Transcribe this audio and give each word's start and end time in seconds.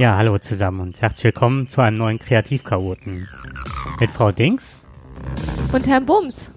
Ja, 0.00 0.16
hallo 0.16 0.38
zusammen 0.38 0.80
und 0.80 1.02
herzlich 1.02 1.24
willkommen 1.24 1.68
zu 1.68 1.82
einem 1.82 1.98
neuen 1.98 2.18
Kreativchaoten. 2.18 3.28
Mit 4.00 4.10
Frau 4.10 4.32
Dings. 4.32 4.86
Und 5.74 5.86
Herrn 5.86 6.06
Bums. 6.06 6.50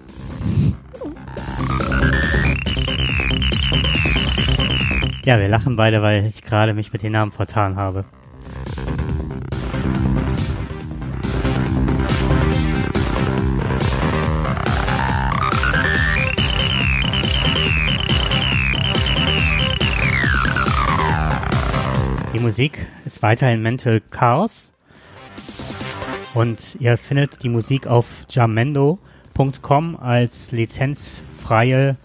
Ja, 5.25 5.41
wir 5.41 5.50
lachen 5.50 5.75
beide, 5.75 6.02
weil 6.02 6.25
ich 6.25 6.41
gerade 6.41 6.73
mich 6.73 6.93
mit 6.93 7.04
den 7.04 7.11
Namen 7.11 7.34
vertan 7.34 7.75
habe. 7.75 8.05
Musik 22.53 22.85
ist 23.03 23.23
weiterhin 23.23 23.63
Mental 23.63 23.99
Chaos. 24.12 24.73
Und 26.35 26.77
ihr 26.80 26.98
findet 26.98 27.41
die 27.41 27.49
Musik 27.49 27.88
auf 27.88 28.27
jamendo.com 28.30 29.95
als 29.99 30.52
lizenzfreie 30.52 31.97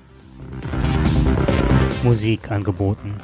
Musik 2.02 2.50
angeboten. 2.50 3.18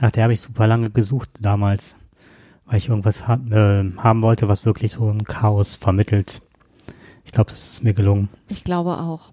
Ach, 0.00 0.10
der 0.10 0.24
habe 0.24 0.32
ich 0.32 0.40
super 0.40 0.66
lange 0.66 0.90
gesucht 0.90 1.30
damals, 1.40 1.96
weil 2.64 2.78
ich 2.78 2.88
irgendwas 2.88 3.28
ha 3.28 3.34
äh, 3.34 3.84
haben 3.98 4.22
wollte, 4.22 4.48
was 4.48 4.64
wirklich 4.64 4.92
so 4.92 5.08
ein 5.10 5.24
Chaos 5.24 5.76
vermittelt. 5.76 6.40
Ich 7.24 7.32
glaube, 7.32 7.50
das 7.50 7.68
ist 7.68 7.84
mir 7.84 7.92
gelungen. 7.92 8.28
Ich 8.48 8.64
glaube 8.64 8.98
auch. 8.98 9.32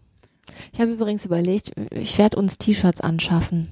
Ich 0.74 0.82
habe 0.82 0.92
übrigens 0.92 1.26
überlegt, 1.26 1.72
ich 1.92 2.18
werde 2.18 2.38
uns 2.38 2.58
T-Shirts 2.58 3.02
anschaffen, 3.02 3.70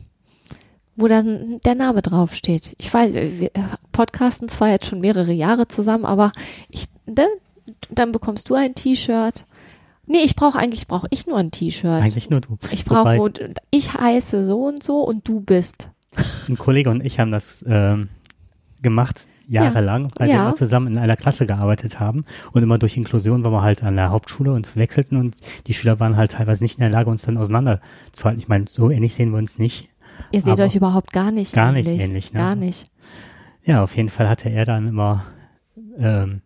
wo 0.95 1.07
dann 1.07 1.59
der 1.65 1.75
Name 1.75 2.01
draufsteht. 2.01 2.75
Ich 2.77 2.93
weiß, 2.93 3.13
wir 3.13 3.51
podcasten 3.91 4.49
zwar 4.49 4.69
jetzt 4.69 4.85
schon 4.87 5.01
mehrere 5.01 5.31
Jahre 5.31 5.67
zusammen, 5.67 6.05
aber 6.05 6.31
ich, 6.69 6.85
ne, 7.05 7.27
dann 7.89 8.11
bekommst 8.11 8.49
du 8.49 8.55
ein 8.55 8.75
T-Shirt. 8.75 9.45
Nee, 10.07 10.19
ich 10.19 10.35
brauche 10.35 10.59
eigentlich 10.59 10.87
brauche 10.87 11.07
ich 11.09 11.25
nur 11.25 11.37
ein 11.37 11.51
T-Shirt. 11.51 12.01
Eigentlich 12.01 12.29
nur 12.29 12.41
du. 12.41 12.57
Ich 12.71 12.85
brauche 12.85 13.31
ich 13.71 13.93
heiße 13.93 14.45
so 14.45 14.65
und 14.65 14.83
so 14.83 15.01
und 15.01 15.27
du 15.27 15.41
bist. 15.41 15.89
Ein 16.47 16.57
Kollege 16.57 16.89
und 16.89 17.05
ich 17.05 17.19
haben 17.19 17.31
das 17.31 17.63
ähm, 17.67 18.09
gemacht 18.81 19.27
jahrelang, 19.47 20.03
ja. 20.03 20.09
weil 20.17 20.29
ja. 20.29 20.35
wir 20.35 20.41
immer 20.41 20.55
zusammen 20.55 20.87
in 20.87 20.97
einer 20.97 21.15
Klasse 21.15 21.45
gearbeitet 21.45 21.99
haben 21.99 22.25
und 22.51 22.63
immer 22.63 22.77
durch 22.77 22.97
Inklusion 22.97 23.43
waren 23.43 23.53
wir 23.53 23.61
halt 23.61 23.83
an 23.83 23.95
der 23.95 24.09
Hauptschule 24.09 24.51
und 24.51 24.75
wechselten 24.75 25.17
und 25.17 25.35
die 25.67 25.73
Schüler 25.73 25.99
waren 25.99 26.17
halt 26.17 26.31
teilweise 26.31 26.63
nicht 26.63 26.77
in 26.77 26.81
der 26.81 26.89
Lage, 26.89 27.09
uns 27.09 27.23
dann 27.23 27.37
auseinanderzuhalten. 27.37 28.39
Ich 28.39 28.47
meine, 28.47 28.65
so 28.67 28.89
ähnlich 28.89 29.13
sehen 29.13 29.31
wir 29.31 29.37
uns 29.37 29.59
nicht. 29.59 29.89
Ihr 30.31 30.41
seht 30.41 30.59
euch 30.59 30.75
überhaupt 30.75 31.11
gar 31.11 31.31
nicht 31.31 31.53
gar 31.53 31.69
ähnlich. 31.69 31.87
nicht 31.87 32.01
ähnlich. 32.01 32.33
Ne? 32.33 32.39
Gar 32.39 32.55
nicht. 32.55 32.89
Ja, 33.63 33.83
auf 33.83 33.95
jeden 33.95 34.09
Fall 34.09 34.29
hatte 34.29 34.49
er 34.49 34.65
dann 34.65 34.87
immer 34.87 35.25
ähm, 35.97 36.41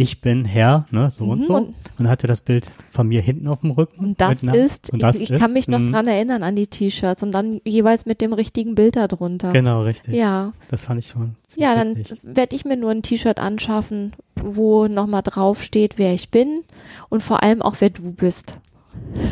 ich 0.00 0.20
bin 0.20 0.44
Herr, 0.44 0.86
ne, 0.92 1.10
so 1.10 1.24
mhm, 1.24 1.30
und 1.30 1.46
so. 1.46 1.54
Und, 1.56 1.74
und, 1.98 2.08
hatte 2.08 2.28
das 2.28 2.40
Bild 2.40 2.70
von 2.88 3.08
mir 3.08 3.20
hinten 3.20 3.48
auf 3.48 3.62
dem 3.62 3.72
Rücken. 3.72 3.98
Und 3.98 4.20
das 4.20 4.44
ist, 4.44 4.92
und 4.92 5.02
das 5.02 5.16
ich, 5.16 5.22
ich 5.22 5.30
ist, 5.32 5.40
kann 5.40 5.52
mich 5.52 5.66
noch 5.66 5.84
dran 5.84 6.06
erinnern 6.06 6.44
an 6.44 6.54
die 6.54 6.68
T-Shirts 6.68 7.24
und 7.24 7.32
dann 7.32 7.60
jeweils 7.64 8.06
mit 8.06 8.20
dem 8.20 8.32
richtigen 8.32 8.76
Bild 8.76 8.94
darunter. 8.94 9.52
Genau, 9.52 9.82
richtig. 9.82 10.14
Ja. 10.14 10.52
Das 10.68 10.84
fand 10.84 11.00
ich 11.00 11.08
schon. 11.08 11.34
Ja, 11.56 11.74
dann 11.74 12.04
werde 12.22 12.54
ich 12.54 12.64
mir 12.64 12.76
nur 12.76 12.92
ein 12.92 13.02
T-Shirt 13.02 13.40
anschaffen, 13.40 14.12
wo 14.40 14.86
nochmal 14.86 15.22
drauf 15.22 15.64
steht, 15.64 15.98
wer 15.98 16.14
ich 16.14 16.30
bin 16.30 16.62
und 17.08 17.24
vor 17.24 17.42
allem 17.42 17.60
auch, 17.60 17.74
wer 17.80 17.90
du 17.90 18.12
bist. 18.12 18.56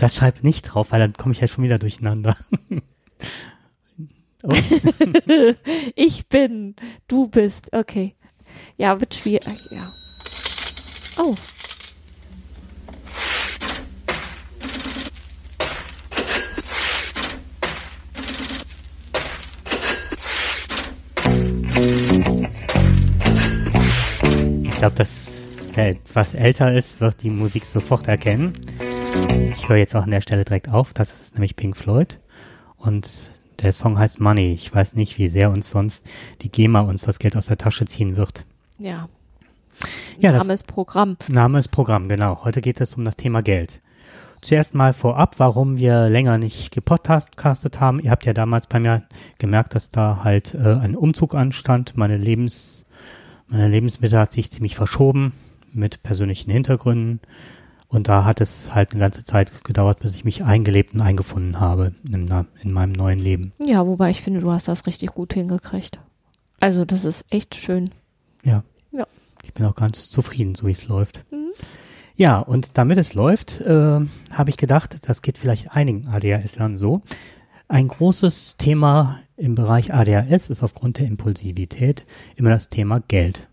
Das 0.01 0.17
schreibt 0.17 0.43
nicht 0.43 0.63
drauf, 0.63 0.91
weil 0.91 0.99
dann 0.99 1.13
komme 1.13 1.33
ich 1.33 1.41
ja 1.41 1.47
schon 1.47 1.63
wieder 1.63 1.79
durcheinander. 1.79 2.37
oh. 4.43 4.53
ich 5.95 6.27
bin, 6.27 6.75
du 7.07 7.29
bist, 7.29 7.73
okay. 7.73 8.17
Ja, 8.77 8.99
wird 8.99 9.15
schwierig, 9.15 9.69
ja. 9.71 9.93
Oh. 11.19 11.35
Ich 24.63 24.79
glaube, 24.79 24.95
dass 24.97 25.47
wer 25.75 25.89
etwas 25.89 26.35
älter 26.35 26.75
ist, 26.75 27.01
wird 27.01 27.23
die 27.23 27.31
Musik 27.31 27.65
sofort 27.65 28.09
erkennen. 28.09 28.53
Ich 29.55 29.69
höre 29.69 29.79
jetzt 29.79 29.97
auch 29.97 30.03
an 30.03 30.11
der 30.11 30.21
Stelle 30.21 30.45
direkt 30.45 30.69
auf. 30.69 30.93
Das 30.93 31.13
ist 31.13 31.35
nämlich 31.35 31.57
Pink 31.57 31.77
Floyd. 31.77 32.21
Und 32.77 33.31
der 33.61 33.73
Song 33.73 33.99
heißt 33.99 34.21
Money. 34.21 34.53
Ich 34.53 34.75
weiß 34.75 34.95
nicht, 34.95 35.17
wie 35.19 35.29
sehr 35.29 35.51
uns 35.51 35.71
sonst 35.71 36.07
die 36.43 36.51
GEMA 36.51 36.81
uns 36.81 37.03
das 37.03 37.19
Geld 37.19 37.37
aus 37.37 37.47
der 37.47 37.57
Tasche 37.57 37.87
ziehen 37.87 38.17
wird. 38.17 38.45
Ja, 38.79 39.09
ja, 40.19 40.33
Name 40.33 40.53
ist 40.53 40.67
Programm. 40.67 41.17
Name 41.29 41.59
ist 41.59 41.69
Programm, 41.69 42.09
genau. 42.09 42.45
Heute 42.45 42.61
geht 42.61 42.81
es 42.81 42.95
um 42.95 43.05
das 43.05 43.17
Thema 43.17 43.43
Geld. 43.43 43.81
Zuerst 44.43 44.75
mal 44.75 44.93
vorab, 44.93 45.39
warum 45.39 45.77
wir 45.77 46.09
länger 46.09 46.39
nicht 46.39 46.71
gepodcastet 46.71 47.81
haben. 47.81 48.01
Ihr 48.01 48.11
habt 48.11 48.27
ja 48.27 48.33
damals 48.33 48.67
bei 48.67 48.79
mir 48.79 49.03
gemerkt, 49.39 49.75
dass 49.75 49.91
da 49.91 50.21
halt 50.23 50.55
äh, 50.55 50.75
ein 50.75 50.95
Umzug 50.95 51.35
anstand. 51.35 51.97
Meine 51.97 52.17
Lebens, 52.17 52.87
meine 53.49 53.69
Lebensmittel 53.69 54.19
hat 54.19 54.33
sich 54.33 54.51
ziemlich 54.51 54.77
verschoben 54.77 55.33
mit 55.73 56.03
persönlichen 56.03 56.51
Hintergründen. 56.51 57.21
Und 57.89 58.09
da 58.09 58.25
hat 58.25 58.41
es 58.41 58.75
halt 58.75 58.91
eine 58.93 59.01
ganze 59.01 59.25
Zeit 59.25 59.65
gedauert, 59.65 60.01
bis 60.01 60.15
ich 60.15 60.25
mich 60.25 60.45
eingelebt 60.45 60.95
und 60.95 61.01
eingefunden 61.01 61.61
habe 61.61 61.95
in, 62.11 62.29
in 62.63 62.73
meinem 62.73 62.93
neuen 62.93 63.19
Leben. 63.19 63.53
Ja, 63.59 63.87
wobei 63.87 64.11
ich 64.11 64.23
finde, 64.23 64.41
du 64.41 64.51
hast 64.51 64.69
das 64.69 64.87
richtig 64.87 65.15
gut 65.15 65.35
hingekriegt. 65.35 66.01
Also 66.61 66.85
das 66.85 67.05
ist 67.05 67.25
echt 67.31 67.55
schön. 67.55 67.91
Ja. 68.43 68.65
Ja. 68.91 69.05
Ich 69.47 69.55
bin 69.55 69.65
auch 69.65 69.77
ganz 69.77 70.11
zufrieden, 70.11 70.57
so 70.57 70.67
wie 70.67 70.73
es 70.73 70.89
läuft. 70.89 71.25
Mhm. 71.31 71.53
Ja, 72.17 72.41
und 72.41 72.79
damit 72.79 72.99
es 72.99 73.15
läuft, 73.15 73.61
äh, 73.61 74.01
habe 74.33 74.51
ich 74.51 74.57
gedacht, 74.57 74.97
das 75.09 75.23
geht 75.23 75.39
vielleicht 75.39 75.71
einigen 75.71 76.09
ADHS-Lern 76.09 76.77
so. 76.77 77.03
Ein 77.69 77.87
großes 77.87 78.57
Thema 78.57 79.21
im 79.37 79.55
Bereich 79.55 79.95
ADHS 79.95 80.51
ist 80.51 80.63
aufgrund 80.65 80.99
der 80.99 81.07
Impulsivität 81.07 82.07
immer 82.35 82.51
das 82.51 82.71
Thema 82.71 83.01
Geld. 83.07 83.47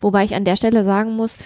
Wobei 0.00 0.24
ich 0.24 0.34
an 0.34 0.44
der 0.44 0.56
Stelle 0.56 0.84
sagen 0.84 1.16
muss, 1.16 1.36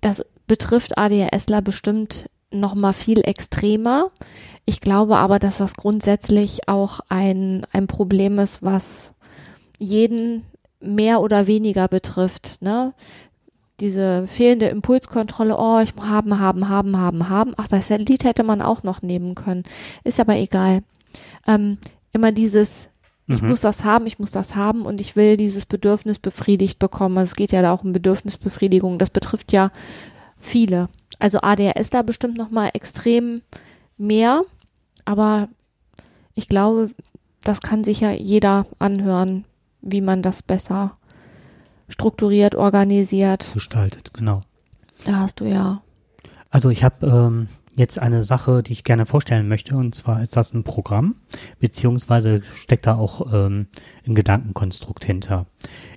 das 0.00 0.24
betrifft 0.46 0.96
ADHSler 0.96 1.62
bestimmt 1.62 2.30
noch 2.52 2.76
mal 2.76 2.92
viel 2.92 3.20
extremer. 3.20 4.12
Ich 4.64 4.80
glaube 4.80 5.16
aber, 5.16 5.40
dass 5.40 5.58
das 5.58 5.74
grundsätzlich 5.74 6.68
auch 6.68 7.00
ein, 7.08 7.66
ein 7.72 7.88
Problem 7.88 8.38
ist, 8.38 8.62
was 8.62 9.12
jeden 9.78 10.44
mehr 10.80 11.20
oder 11.20 11.46
weniger 11.46 11.88
betrifft. 11.88 12.60
Ne? 12.60 12.94
Diese 13.80 14.26
fehlende 14.26 14.68
Impulskontrolle, 14.68 15.56
oh, 15.58 15.80
ich 15.80 15.94
haben, 16.00 16.38
haben, 16.38 16.68
haben, 16.68 16.96
haben, 16.96 17.28
haben. 17.28 17.54
Ach, 17.56 17.68
das 17.68 17.88
Lied 17.90 18.24
hätte 18.24 18.42
man 18.42 18.62
auch 18.62 18.82
noch 18.82 19.02
nehmen 19.02 19.34
können. 19.34 19.64
Ist 20.04 20.20
aber 20.20 20.36
egal. 20.36 20.82
Ähm, 21.46 21.78
immer 22.12 22.32
dieses, 22.32 22.88
ich 23.26 23.42
mhm. 23.42 23.48
muss 23.48 23.60
das 23.60 23.84
haben, 23.84 24.06
ich 24.06 24.18
muss 24.18 24.30
das 24.30 24.54
haben 24.54 24.82
und 24.82 25.00
ich 25.00 25.16
will 25.16 25.36
dieses 25.36 25.66
Bedürfnis 25.66 26.18
befriedigt 26.18 26.78
bekommen. 26.78 27.18
Also 27.18 27.30
es 27.30 27.36
geht 27.36 27.52
ja 27.52 27.62
da 27.62 27.72
auch 27.72 27.84
um 27.84 27.92
Bedürfnisbefriedigung. 27.92 28.98
Das 28.98 29.10
betrifft 29.10 29.52
ja 29.52 29.70
viele. 30.38 30.88
Also 31.18 31.40
ADHS 31.40 31.90
da 31.90 32.02
bestimmt 32.02 32.36
noch 32.36 32.50
mal 32.50 32.70
extrem 32.72 33.42
mehr, 33.96 34.42
aber 35.04 35.48
ich 36.34 36.48
glaube, 36.48 36.90
das 37.42 37.60
kann 37.60 37.84
sich 37.84 38.00
ja 38.00 38.12
jeder 38.12 38.66
anhören, 38.78 39.44
wie 39.86 40.00
man 40.00 40.22
das 40.22 40.42
besser 40.42 40.96
strukturiert, 41.88 42.54
organisiert. 42.54 43.48
Gestaltet, 43.54 44.12
genau. 44.12 44.42
Da 45.04 45.20
hast 45.20 45.40
du 45.40 45.44
ja. 45.44 45.82
Also 46.50 46.70
ich 46.70 46.82
habe 46.84 47.06
ähm, 47.06 47.48
jetzt 47.76 47.98
eine 47.98 48.24
Sache, 48.24 48.62
die 48.62 48.72
ich 48.72 48.84
gerne 48.84 49.06
vorstellen 49.06 49.48
möchte, 49.48 49.76
und 49.76 49.94
zwar 49.94 50.22
ist 50.22 50.36
das 50.36 50.52
ein 50.54 50.64
Programm, 50.64 51.16
beziehungsweise 51.60 52.42
steckt 52.54 52.86
da 52.86 52.96
auch 52.96 53.32
ähm, 53.32 53.66
ein 54.06 54.14
Gedankenkonstrukt 54.14 55.04
hinter. 55.04 55.46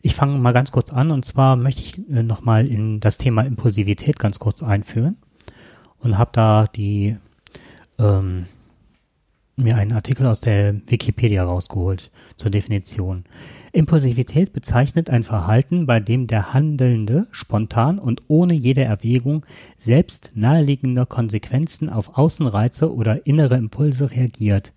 Ich 0.01 0.15
fange 0.15 0.37
mal 0.39 0.51
ganz 0.51 0.71
kurz 0.71 0.91
an, 0.91 1.11
und 1.11 1.25
zwar 1.25 1.55
möchte 1.55 1.81
ich 1.81 1.97
äh, 2.09 2.23
nochmal 2.23 2.67
in 2.67 2.99
das 2.99 3.17
Thema 3.17 3.43
Impulsivität 3.43 4.19
ganz 4.19 4.39
kurz 4.39 4.61
einführen 4.61 5.17
und 5.99 6.17
habe 6.17 6.31
da 6.33 6.67
die 6.67 7.17
ähm, 7.97 8.45
mir 9.55 9.75
einen 9.75 9.93
Artikel 9.93 10.25
aus 10.25 10.41
der 10.41 10.75
Wikipedia 10.87 11.43
rausgeholt 11.43 12.11
zur 12.37 12.51
Definition. 12.51 13.25
Impulsivität 13.71 14.53
bezeichnet 14.53 15.09
ein 15.09 15.23
Verhalten, 15.23 15.85
bei 15.85 15.99
dem 15.99 16.27
der 16.27 16.53
Handelnde 16.53 17.27
spontan 17.31 17.99
und 17.99 18.23
ohne 18.27 18.53
jede 18.53 18.83
Erwägung 18.83 19.45
selbst 19.77 20.31
naheliegender 20.35 21.05
Konsequenzen 21.05 21.89
auf 21.89 22.17
Außenreize 22.17 22.93
oder 22.93 23.25
innere 23.27 23.57
Impulse 23.57 24.11
reagiert. 24.11 24.73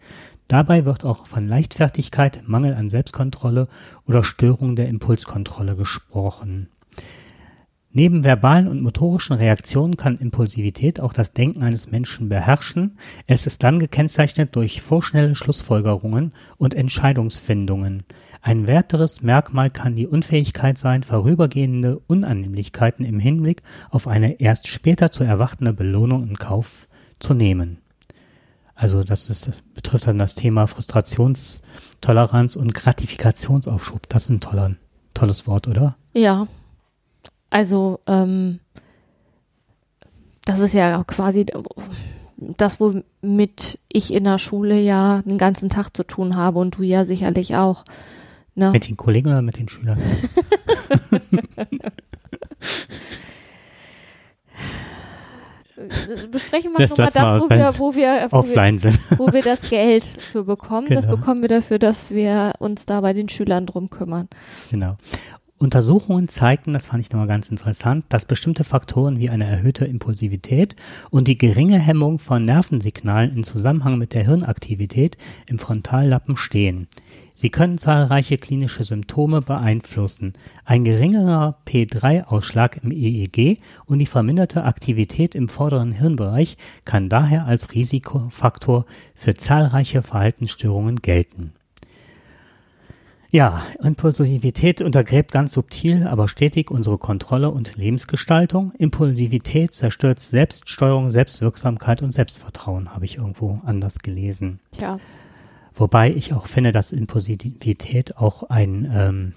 Dabei 0.48 0.84
wird 0.84 1.04
auch 1.04 1.26
von 1.26 1.48
Leichtfertigkeit, 1.48 2.42
Mangel 2.46 2.74
an 2.74 2.90
Selbstkontrolle 2.90 3.68
oder 4.06 4.22
Störung 4.22 4.76
der 4.76 4.88
Impulskontrolle 4.88 5.76
gesprochen. 5.76 6.68
Neben 7.94 8.24
verbalen 8.24 8.68
und 8.68 8.80
motorischen 8.80 9.36
Reaktionen 9.36 9.98
kann 9.98 10.18
Impulsivität 10.18 10.98
auch 11.00 11.12
das 11.12 11.34
Denken 11.34 11.62
eines 11.62 11.90
Menschen 11.90 12.30
beherrschen. 12.30 12.96
Es 13.26 13.46
ist 13.46 13.62
dann 13.62 13.78
gekennzeichnet 13.78 14.56
durch 14.56 14.80
vorschnelle 14.80 15.34
Schlussfolgerungen 15.34 16.32
und 16.56 16.74
Entscheidungsfindungen. 16.74 18.04
Ein 18.44 18.66
weiteres 18.66 19.22
Merkmal 19.22 19.70
kann 19.70 19.94
die 19.94 20.08
Unfähigkeit 20.08 20.76
sein, 20.76 21.04
vorübergehende 21.04 22.00
Unannehmlichkeiten 22.08 23.04
im 23.06 23.20
Hinblick 23.20 23.62
auf 23.88 24.08
eine 24.08 24.40
erst 24.40 24.66
später 24.66 25.12
zu 25.12 25.22
erwartende 25.22 25.72
Belohnung 25.72 26.28
in 26.28 26.36
Kauf 26.36 26.88
zu 27.20 27.34
nehmen. 27.34 27.78
Also 28.74 29.04
das 29.04 29.30
ist, 29.30 29.62
betrifft 29.74 30.08
dann 30.08 30.18
das 30.18 30.34
Thema 30.34 30.66
Frustrationstoleranz 30.66 32.56
und 32.56 32.74
Gratifikationsaufschub. 32.74 34.08
Das 34.08 34.24
ist 34.24 34.30
ein 34.30 34.40
toller, 34.40 34.74
tolles 35.14 35.46
Wort, 35.46 35.68
oder? 35.68 35.94
Ja, 36.12 36.48
also 37.48 38.00
ähm, 38.08 38.58
das 40.44 40.58
ist 40.58 40.74
ja 40.74 41.04
quasi 41.04 41.46
das, 42.36 42.80
womit 42.80 43.78
ich 43.88 44.12
in 44.12 44.24
der 44.24 44.38
Schule 44.38 44.80
ja 44.80 45.22
den 45.22 45.38
ganzen 45.38 45.70
Tag 45.70 45.96
zu 45.96 46.02
tun 46.02 46.34
habe 46.34 46.58
und 46.58 46.76
du 46.76 46.82
ja 46.82 47.04
sicherlich 47.04 47.54
auch. 47.54 47.84
Ne? 48.54 48.70
Mit 48.70 48.88
den 48.88 48.96
Kollegen 48.96 49.28
oder 49.28 49.42
mit 49.42 49.58
den 49.58 49.68
Schülern? 49.68 49.98
besprechen 56.30 56.72
wir 56.72 56.86
nochmal 56.86 57.10
das, 57.12 57.16
wo 57.16 57.50
wir, 57.50 57.78
wo 57.78 57.94
wir, 57.94 58.28
wo 58.30 58.36
offline 58.38 58.82
wir, 58.82 58.92
sind. 58.92 59.18
wo 59.18 59.32
wir 59.32 59.42
das 59.42 59.68
Geld 59.68 60.04
für 60.04 60.44
bekommen. 60.44 60.86
Genau. 60.86 61.00
Das 61.00 61.10
bekommen 61.10 61.42
wir 61.42 61.48
dafür, 61.48 61.78
dass 61.78 62.10
wir 62.10 62.52
uns 62.58 62.86
da 62.86 63.00
bei 63.00 63.12
den 63.12 63.28
Schülern 63.28 63.66
drum 63.66 63.90
kümmern. 63.90 64.28
Genau. 64.70 64.96
Untersuchungen 65.58 66.26
zeigten, 66.26 66.72
das 66.72 66.86
fand 66.86 67.06
ich 67.06 67.12
nochmal 67.12 67.28
ganz 67.28 67.48
interessant, 67.48 68.04
dass 68.08 68.26
bestimmte 68.26 68.64
Faktoren 68.64 69.20
wie 69.20 69.30
eine 69.30 69.44
erhöhte 69.44 69.84
Impulsivität 69.84 70.74
und 71.10 71.28
die 71.28 71.38
geringe 71.38 71.78
Hemmung 71.78 72.18
von 72.18 72.44
Nervensignalen 72.44 73.36
in 73.36 73.44
Zusammenhang 73.44 73.96
mit 73.96 74.12
der 74.12 74.24
Hirnaktivität 74.24 75.16
im 75.46 75.60
Frontallappen 75.60 76.36
stehen. 76.36 76.88
Sie 77.34 77.50
können 77.50 77.78
zahlreiche 77.78 78.38
klinische 78.38 78.84
Symptome 78.84 79.40
beeinflussen. 79.40 80.34
Ein 80.64 80.84
geringerer 80.84 81.58
P3-Ausschlag 81.66 82.80
im 82.82 82.90
EEG 82.90 83.60
und 83.86 83.98
die 83.98 84.06
verminderte 84.06 84.64
Aktivität 84.64 85.34
im 85.34 85.48
vorderen 85.48 85.92
Hirnbereich 85.92 86.56
kann 86.84 87.08
daher 87.08 87.46
als 87.46 87.74
Risikofaktor 87.74 88.86
für 89.14 89.34
zahlreiche 89.34 90.02
Verhaltensstörungen 90.02 90.96
gelten. 90.96 91.52
Ja, 93.34 93.62
Impulsivität 93.82 94.82
untergräbt 94.82 95.32
ganz 95.32 95.52
subtil, 95.54 96.06
aber 96.06 96.28
stetig 96.28 96.70
unsere 96.70 96.98
Kontrolle 96.98 97.50
und 97.50 97.76
Lebensgestaltung. 97.76 98.72
Impulsivität 98.76 99.72
zerstört 99.72 100.20
Selbststeuerung, 100.20 101.10
Selbstwirksamkeit 101.10 102.02
und 102.02 102.10
Selbstvertrauen, 102.10 102.94
habe 102.94 103.06
ich 103.06 103.16
irgendwo 103.16 103.58
anders 103.64 104.00
gelesen. 104.00 104.60
Tja. 104.72 105.00
Wobei 105.74 106.12
ich 106.12 106.32
auch 106.32 106.46
finde, 106.46 106.72
dass 106.72 106.92
Impulsivität 106.92 108.16
auch 108.16 108.44
ein, 108.44 108.90
ähm, 108.94 109.32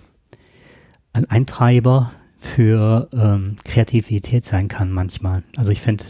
ein 1.13 1.29
Eintreiber 1.29 2.11
für 2.37 3.09
ähm, 3.13 3.55
Kreativität 3.63 4.45
sein 4.45 4.67
kann 4.67 4.91
manchmal. 4.91 5.43
Also 5.55 5.71
ich 5.71 5.81
finde, 5.81 6.03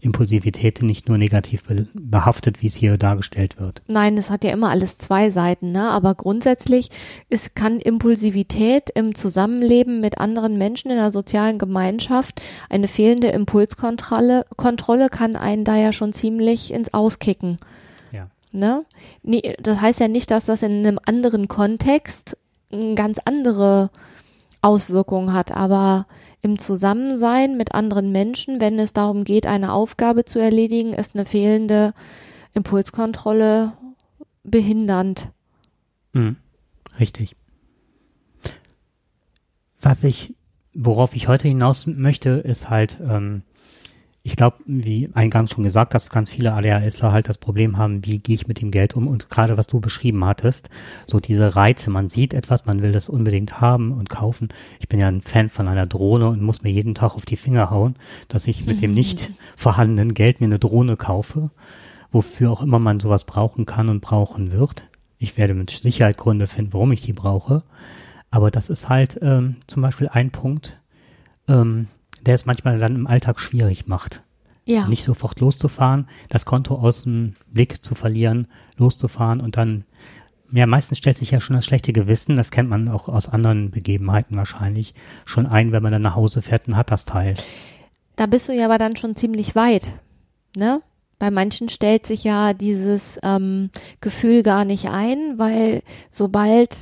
Impulsivität 0.00 0.82
nicht 0.82 1.08
nur 1.08 1.18
negativ 1.18 1.62
behaftet, 1.94 2.62
wie 2.62 2.66
es 2.66 2.74
hier 2.74 2.96
dargestellt 2.96 3.58
wird. 3.58 3.82
Nein, 3.86 4.16
es 4.16 4.30
hat 4.30 4.44
ja 4.44 4.52
immer 4.52 4.70
alles 4.70 4.98
zwei 4.98 5.30
Seiten, 5.30 5.72
ne? 5.72 5.90
aber 5.90 6.14
grundsätzlich 6.14 6.90
ist, 7.28 7.54
kann 7.54 7.80
Impulsivität 7.80 8.90
im 8.94 9.14
Zusammenleben 9.14 10.00
mit 10.00 10.18
anderen 10.18 10.58
Menschen 10.58 10.90
in 10.90 10.98
einer 10.98 11.10
sozialen 11.10 11.58
Gemeinschaft, 11.58 12.42
eine 12.68 12.88
fehlende 12.88 13.28
Impulskontrolle 13.28 14.44
Kontrolle 14.56 15.08
kann 15.08 15.36
einen 15.36 15.64
da 15.64 15.76
ja 15.76 15.92
schon 15.92 16.12
ziemlich 16.12 16.72
ins 16.72 16.92
Auskicken. 16.92 17.58
Ne? 18.54 18.84
Nee, 19.22 19.56
das 19.60 19.80
heißt 19.80 19.98
ja 19.98 20.06
nicht, 20.06 20.30
dass 20.30 20.46
das 20.46 20.62
in 20.62 20.86
einem 20.86 21.00
anderen 21.04 21.48
Kontext 21.48 22.36
eine 22.70 22.94
ganz 22.94 23.18
andere 23.24 23.90
Auswirkungen 24.62 25.32
hat, 25.32 25.50
aber 25.50 26.06
im 26.40 26.58
Zusammensein 26.58 27.56
mit 27.56 27.72
anderen 27.74 28.12
Menschen, 28.12 28.60
wenn 28.60 28.78
es 28.78 28.92
darum 28.92 29.24
geht, 29.24 29.46
eine 29.46 29.72
Aufgabe 29.72 30.24
zu 30.24 30.38
erledigen, 30.38 30.92
ist 30.92 31.14
eine 31.14 31.26
fehlende 31.26 31.94
Impulskontrolle 32.54 33.72
behindernd. 34.44 35.30
Mhm. 36.12 36.36
Richtig. 37.00 37.34
Was 39.80 40.04
ich, 40.04 40.34
worauf 40.72 41.16
ich 41.16 41.26
heute 41.26 41.48
hinaus 41.48 41.88
möchte, 41.88 42.30
ist 42.30 42.70
halt, 42.70 43.00
ähm, 43.00 43.42
ich 44.26 44.36
glaube, 44.36 44.56
wie 44.64 45.10
eingangs 45.12 45.50
schon 45.50 45.64
gesagt, 45.64 45.92
dass 45.92 46.08
ganz 46.08 46.30
viele 46.30 46.54
ADHSler 46.54 47.12
halt 47.12 47.28
das 47.28 47.36
Problem 47.36 47.76
haben, 47.76 48.06
wie 48.06 48.20
gehe 48.20 48.34
ich 48.34 48.48
mit 48.48 48.62
dem 48.62 48.70
Geld 48.70 48.96
um 48.96 49.06
und 49.06 49.28
gerade 49.28 49.58
was 49.58 49.66
du 49.66 49.80
beschrieben 49.80 50.24
hattest, 50.24 50.70
so 51.04 51.20
diese 51.20 51.54
Reize, 51.54 51.90
man 51.90 52.08
sieht 52.08 52.32
etwas, 52.32 52.64
man 52.64 52.80
will 52.80 52.90
das 52.90 53.10
unbedingt 53.10 53.60
haben 53.60 53.92
und 53.92 54.08
kaufen. 54.08 54.48
Ich 54.80 54.88
bin 54.88 54.98
ja 54.98 55.08
ein 55.08 55.20
Fan 55.20 55.50
von 55.50 55.68
einer 55.68 55.84
Drohne 55.84 56.28
und 56.28 56.40
muss 56.40 56.62
mir 56.62 56.70
jeden 56.70 56.94
Tag 56.94 57.16
auf 57.16 57.26
die 57.26 57.36
Finger 57.36 57.70
hauen, 57.70 57.96
dass 58.28 58.46
ich 58.46 58.64
mit 58.64 58.80
dem 58.80 58.92
nicht 58.92 59.30
vorhandenen 59.56 60.14
Geld 60.14 60.40
mir 60.40 60.46
eine 60.46 60.58
Drohne 60.58 60.96
kaufe, 60.96 61.50
wofür 62.10 62.50
auch 62.50 62.62
immer 62.62 62.78
man 62.78 63.00
sowas 63.00 63.24
brauchen 63.24 63.66
kann 63.66 63.90
und 63.90 64.00
brauchen 64.00 64.52
wird. 64.52 64.88
Ich 65.18 65.36
werde 65.36 65.52
mit 65.52 65.68
Sicherheit 65.68 66.16
Gründe 66.16 66.46
finden, 66.46 66.72
warum 66.72 66.92
ich 66.92 67.02
die 67.02 67.12
brauche. 67.12 67.62
Aber 68.30 68.50
das 68.50 68.70
ist 68.70 68.88
halt 68.88 69.18
ähm, 69.20 69.56
zum 69.66 69.82
Beispiel 69.82 70.08
ein 70.08 70.30
Punkt, 70.30 70.78
ähm, 71.46 71.88
der 72.26 72.34
es 72.34 72.46
manchmal 72.46 72.78
dann 72.78 72.96
im 72.96 73.06
Alltag 73.06 73.40
schwierig 73.40 73.86
macht. 73.86 74.22
Ja. 74.66 74.88
Nicht 74.88 75.04
sofort 75.04 75.40
loszufahren, 75.40 76.08
das 76.30 76.46
Konto 76.46 76.76
aus 76.76 77.02
dem 77.02 77.34
Blick 77.48 77.84
zu 77.84 77.94
verlieren, 77.94 78.48
loszufahren 78.78 79.40
und 79.40 79.58
dann, 79.58 79.84
ja, 80.52 80.66
meistens 80.66 80.98
stellt 80.98 81.18
sich 81.18 81.32
ja 81.32 81.40
schon 81.40 81.56
das 81.56 81.66
schlechte 81.66 81.92
Gewissen, 81.92 82.36
das 82.36 82.50
kennt 82.50 82.70
man 82.70 82.88
auch 82.88 83.08
aus 83.08 83.28
anderen 83.28 83.70
Begebenheiten 83.70 84.36
wahrscheinlich, 84.36 84.94
schon 85.26 85.46
ein, 85.46 85.72
wenn 85.72 85.82
man 85.82 85.92
dann 85.92 86.02
nach 86.02 86.16
Hause 86.16 86.40
fährt 86.40 86.66
und 86.66 86.76
hat 86.76 86.90
das 86.90 87.04
Teil. 87.04 87.34
Da 88.16 88.26
bist 88.26 88.48
du 88.48 88.52
ja 88.52 88.64
aber 88.64 88.78
dann 88.78 88.96
schon 88.96 89.16
ziemlich 89.16 89.54
weit, 89.54 89.92
ne? 90.56 90.80
Bei 91.18 91.30
manchen 91.30 91.68
stellt 91.68 92.06
sich 92.06 92.24
ja 92.24 92.54
dieses 92.54 93.18
ähm, 93.22 93.70
Gefühl 94.00 94.42
gar 94.42 94.64
nicht 94.64 94.88
ein, 94.88 95.38
weil 95.38 95.82
sobald 96.10 96.76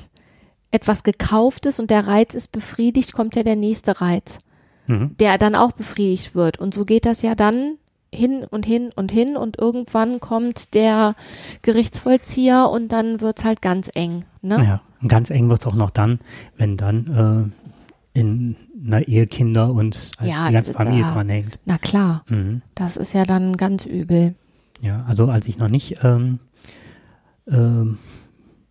etwas 0.70 1.02
gekauft 1.02 1.66
ist 1.66 1.78
und 1.78 1.90
der 1.90 2.06
Reiz 2.06 2.34
ist 2.34 2.50
befriedigt, 2.50 3.12
kommt 3.12 3.36
ja 3.36 3.42
der 3.42 3.56
nächste 3.56 4.00
Reiz 4.00 4.38
mhm. 4.86 5.16
der 5.18 5.38
dann 5.38 5.54
auch 5.54 5.72
befriedigt 5.72 6.34
wird. 6.34 6.58
Und 6.58 6.74
so 6.74 6.84
geht 6.84 7.06
das 7.06 7.22
ja 7.22 7.34
dann 7.34 7.76
hin 8.14 8.44
und 8.44 8.66
hin 8.66 8.90
und 8.94 9.10
hin 9.10 9.36
und 9.36 9.58
irgendwann 9.58 10.20
kommt 10.20 10.74
der 10.74 11.14
Gerichtsvollzieher 11.62 12.68
und 12.70 12.92
dann 12.92 13.20
wird's 13.20 13.44
halt 13.44 13.62
ganz 13.62 13.90
eng. 13.94 14.24
Ne? 14.42 14.62
Ja, 14.62 14.82
ganz 15.08 15.30
eng 15.30 15.48
wird's 15.48 15.66
auch 15.66 15.74
noch 15.74 15.90
dann, 15.90 16.20
wenn 16.58 16.76
dann 16.76 17.52
äh, 18.14 18.18
in 18.18 18.56
einer 18.84 19.08
Ehe 19.08 19.26
Kinder 19.26 19.72
und 19.72 20.10
ja, 20.22 20.48
die 20.48 20.52
ganze 20.52 20.74
Familie 20.74 21.04
da, 21.04 21.14
dran 21.14 21.28
hängt. 21.30 21.58
Na 21.64 21.78
klar, 21.78 22.24
mhm. 22.28 22.60
das 22.74 22.96
ist 22.96 23.14
ja 23.14 23.24
dann 23.24 23.56
ganz 23.56 23.86
übel. 23.86 24.34
Ja, 24.82 25.04
also 25.06 25.28
als 25.28 25.48
ich 25.48 25.58
noch 25.58 25.68
nicht 25.68 26.00
ähm, 26.02 26.40
ähm, 27.48 27.98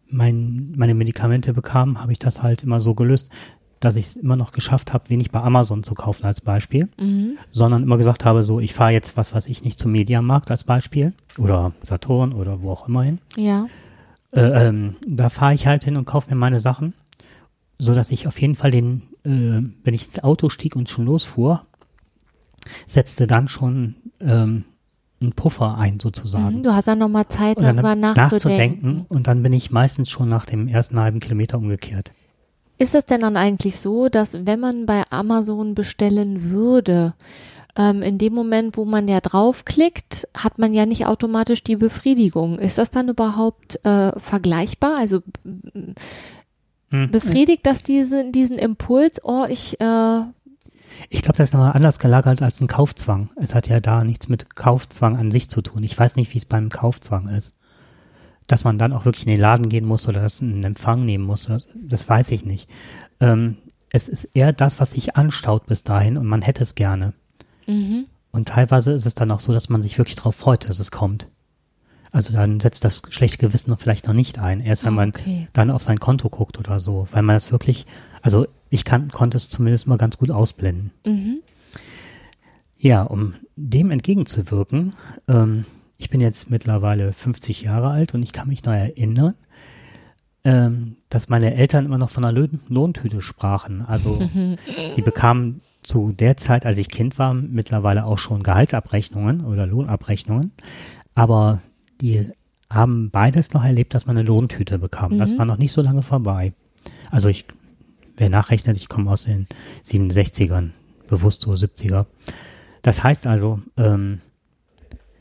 mein, 0.07 0.73
meine 0.75 0.93
Medikamente 0.93 1.53
bekam, 1.53 2.01
habe 2.01 2.11
ich 2.11 2.19
das 2.19 2.43
halt 2.43 2.63
immer 2.63 2.79
so 2.79 2.93
gelöst 2.93 3.29
dass 3.81 3.95
ich 3.95 4.05
es 4.05 4.15
immer 4.15 4.35
noch 4.35 4.53
geschafft 4.53 4.93
habe, 4.93 5.09
wenig 5.09 5.31
bei 5.31 5.41
Amazon 5.41 5.83
zu 5.83 5.95
kaufen 5.95 6.25
als 6.25 6.39
Beispiel, 6.39 6.87
mhm. 6.97 7.37
sondern 7.51 7.83
immer 7.83 7.97
gesagt 7.97 8.23
habe, 8.23 8.43
so 8.43 8.59
ich 8.59 8.73
fahre 8.73 8.91
jetzt 8.91 9.17
was, 9.17 9.33
was 9.33 9.47
ich 9.47 9.63
nicht 9.63 9.79
zum 9.79 9.91
Mediamarkt 9.91 10.51
als 10.51 10.63
Beispiel 10.63 11.13
oder 11.37 11.73
Saturn 11.81 12.31
oder 12.31 12.61
wo 12.61 12.71
auch 12.71 12.87
immer 12.87 13.03
hin. 13.03 13.17
Ja. 13.35 13.65
Äh, 14.31 14.67
ähm, 14.67 14.95
da 15.05 15.29
fahre 15.29 15.55
ich 15.55 15.65
halt 15.65 15.83
hin 15.83 15.97
und 15.97 16.05
kaufe 16.05 16.29
mir 16.29 16.35
meine 16.35 16.59
Sachen, 16.59 16.93
so 17.79 17.95
dass 17.95 18.11
ich 18.11 18.27
auf 18.27 18.39
jeden 18.39 18.55
Fall 18.55 18.69
den, 18.69 19.01
äh, 19.25 19.63
wenn 19.83 19.93
ich 19.93 20.05
ins 20.05 20.23
Auto 20.23 20.49
stieg 20.49 20.75
und 20.75 20.87
schon 20.87 21.05
losfuhr, 21.05 21.65
setzte 22.85 23.25
dann 23.25 23.47
schon 23.47 23.95
ähm, 24.19 24.65
einen 25.19 25.33
Puffer 25.33 25.75
ein 25.75 25.99
sozusagen. 25.99 26.57
Mhm, 26.57 26.63
du 26.63 26.73
hast 26.73 26.87
dann 26.87 26.99
nochmal 26.99 27.27
Zeit, 27.27 27.59
darüber 27.59 27.95
nachzudenken. 27.95 28.21
nachzudenken. 28.21 29.05
Und 29.09 29.25
dann 29.25 29.41
bin 29.41 29.53
ich 29.53 29.71
meistens 29.71 30.11
schon 30.11 30.29
nach 30.29 30.45
dem 30.45 30.67
ersten 30.67 30.99
halben 30.99 31.19
Kilometer 31.19 31.57
umgekehrt. 31.57 32.11
Ist 32.81 32.95
es 32.95 33.05
denn 33.05 33.21
dann 33.21 33.37
eigentlich 33.37 33.77
so, 33.77 34.09
dass 34.09 34.45
wenn 34.47 34.59
man 34.59 34.87
bei 34.87 35.03
Amazon 35.11 35.75
bestellen 35.75 36.49
würde, 36.49 37.13
ähm, 37.75 38.01
in 38.01 38.17
dem 38.17 38.33
Moment, 38.33 38.75
wo 38.75 38.85
man 38.85 39.07
ja 39.07 39.21
draufklickt, 39.21 40.27
hat 40.35 40.57
man 40.57 40.73
ja 40.73 40.87
nicht 40.87 41.05
automatisch 41.05 41.63
die 41.63 41.75
Befriedigung. 41.75 42.57
Ist 42.57 42.79
das 42.79 42.89
dann 42.89 43.07
überhaupt 43.07 43.79
äh, 43.85 44.19
vergleichbar? 44.19 44.97
Also 44.97 45.21
hm. 46.89 47.11
befriedigt 47.11 47.67
das 47.67 47.83
diese, 47.83 48.31
diesen 48.31 48.57
Impuls, 48.57 49.23
oh, 49.23 49.45
ich 49.47 49.79
äh, 49.79 50.21
ich 51.09 51.21
glaube, 51.21 51.37
das 51.37 51.49
ist 51.49 51.53
nochmal 51.53 51.73
anders 51.73 51.99
gelagert 51.99 52.41
als 52.41 52.61
ein 52.61 52.67
Kaufzwang. 52.67 53.29
Es 53.35 53.53
hat 53.53 53.67
ja 53.67 53.79
da 53.79 54.03
nichts 54.03 54.27
mit 54.27 54.55
Kaufzwang 54.55 55.17
an 55.17 55.29
sich 55.29 55.49
zu 55.49 55.61
tun. 55.61 55.83
Ich 55.83 55.97
weiß 55.97 56.15
nicht, 56.15 56.33
wie 56.33 56.37
es 56.37 56.45
beim 56.45 56.69
Kaufzwang 56.69 57.27
ist. 57.29 57.55
Dass 58.47 58.63
man 58.63 58.77
dann 58.77 58.93
auch 58.93 59.05
wirklich 59.05 59.25
in 59.25 59.31
den 59.31 59.39
Laden 59.41 59.69
gehen 59.69 59.85
muss 59.85 60.07
oder 60.07 60.21
das 60.21 60.41
in 60.41 60.63
Empfang 60.63 61.05
nehmen 61.05 61.23
muss, 61.25 61.45
das, 61.45 61.67
das 61.75 62.07
weiß 62.07 62.31
ich 62.31 62.45
nicht. 62.45 62.69
Ähm, 63.19 63.57
es 63.89 64.09
ist 64.09 64.25
eher 64.33 64.53
das, 64.53 64.79
was 64.79 64.91
sich 64.91 65.15
anstaut 65.15 65.65
bis 65.65 65.83
dahin 65.83 66.17
und 66.17 66.25
man 66.25 66.41
hätte 66.41 66.61
es 66.63 66.75
gerne. 66.75 67.13
Mhm. 67.67 68.05
Und 68.31 68.47
teilweise 68.47 68.93
ist 68.93 69.05
es 69.05 69.15
dann 69.15 69.31
auch 69.31 69.41
so, 69.41 69.53
dass 69.53 69.69
man 69.69 69.81
sich 69.81 69.97
wirklich 69.97 70.15
darauf 70.15 70.35
freut, 70.35 70.69
dass 70.69 70.79
es 70.79 70.91
kommt. 70.91 71.27
Also 72.13 72.33
dann 72.33 72.59
setzt 72.59 72.83
das 72.83 73.03
schlechte 73.09 73.37
Gewissen 73.37 73.75
vielleicht 73.77 74.07
noch 74.07 74.13
nicht 74.13 74.37
ein, 74.37 74.59
erst 74.59 74.83
wenn 74.83 74.93
Ah, 74.93 74.95
man 74.95 75.09
okay. 75.09 75.47
dann 75.53 75.71
auf 75.71 75.83
sein 75.83 75.99
Konto 75.99 76.29
guckt 76.29 76.57
oder 76.59 76.79
so, 76.81 77.07
weil 77.11 77.23
man 77.23 77.35
das 77.35 77.51
wirklich, 77.51 77.85
also 78.21 78.47
ich 78.69 78.83
kann, 78.83 79.09
konnte 79.11 79.37
es 79.37 79.49
zumindest 79.49 79.87
mal 79.87 79.97
ganz 79.97 80.17
gut 80.17 80.31
ausblenden. 80.31 80.91
Mhm. 81.05 81.39
Ja, 82.77 83.03
um 83.03 83.35
dem 83.55 83.91
entgegenzuwirken, 83.91 84.93
ähm, 85.27 85.65
ich 86.01 86.09
bin 86.09 86.19
jetzt 86.19 86.49
mittlerweile 86.49 87.13
50 87.13 87.61
Jahre 87.61 87.89
alt 87.89 88.13
und 88.15 88.23
ich 88.23 88.33
kann 88.33 88.47
mich 88.47 88.63
noch 88.65 88.73
erinnern, 88.73 89.35
ähm, 90.43 90.95
dass 91.09 91.29
meine 91.29 91.53
Eltern 91.53 91.85
immer 91.85 91.99
noch 91.99 92.09
von 92.09 92.25
einer 92.25 92.33
Lohn 92.33 92.59
Lohntüte 92.67 93.21
sprachen. 93.21 93.85
Also 93.87 94.19
die 94.97 95.01
bekamen 95.01 95.61
zu 95.83 96.11
der 96.11 96.37
Zeit, 96.37 96.65
als 96.65 96.77
ich 96.79 96.89
Kind 96.89 97.19
war, 97.19 97.33
mittlerweile 97.35 98.05
auch 98.05 98.17
schon 98.17 98.41
Gehaltsabrechnungen 98.43 99.45
oder 99.45 99.67
Lohnabrechnungen. 99.67 100.51
Aber 101.13 101.61
die 102.01 102.31
haben 102.69 103.11
beides 103.11 103.53
noch 103.53 103.63
erlebt, 103.63 103.93
dass 103.93 104.07
man 104.07 104.17
eine 104.17 104.25
Lohntüte 104.27 104.79
bekam. 104.79 105.17
Das 105.19 105.33
Mhm. 105.33 105.37
war 105.37 105.45
noch 105.45 105.57
nicht 105.57 105.71
so 105.71 105.81
lange 105.81 106.01
vorbei. 106.01 106.53
Also 107.11 107.29
ich, 107.29 107.45
wer 108.17 108.29
nachrechnet, 108.29 108.77
ich 108.77 108.89
komme 108.89 109.11
aus 109.11 109.25
den 109.25 109.45
67ern, 109.85 110.71
bewusst 111.07 111.41
so 111.41 111.51
70er. 111.51 112.05
Das 112.81 113.03
heißt 113.03 113.27
also, 113.27 113.59
ähm, 113.77 114.21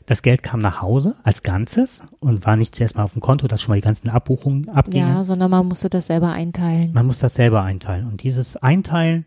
das 0.05 0.21
Geld 0.21 0.43
kam 0.43 0.59
nach 0.59 0.81
Hause 0.81 1.15
als 1.23 1.43
Ganzes 1.43 2.03
und 2.19 2.45
war 2.45 2.55
nicht 2.55 2.75
zuerst 2.75 2.95
mal 2.97 3.03
auf 3.03 3.13
dem 3.13 3.21
Konto, 3.21 3.47
dass 3.47 3.61
schon 3.61 3.71
mal 3.71 3.75
die 3.75 3.81
ganzen 3.81 4.09
Abbuchungen 4.09 4.69
abgingen. 4.69 5.07
Ja, 5.07 5.23
sondern 5.23 5.51
man 5.51 5.67
musste 5.67 5.89
das 5.89 6.07
selber 6.07 6.31
einteilen. 6.31 6.91
Man 6.93 7.05
muss 7.05 7.19
das 7.19 7.35
selber 7.35 7.61
einteilen. 7.63 8.07
Und 8.07 8.23
dieses 8.23 8.57
Einteilen 8.57 9.25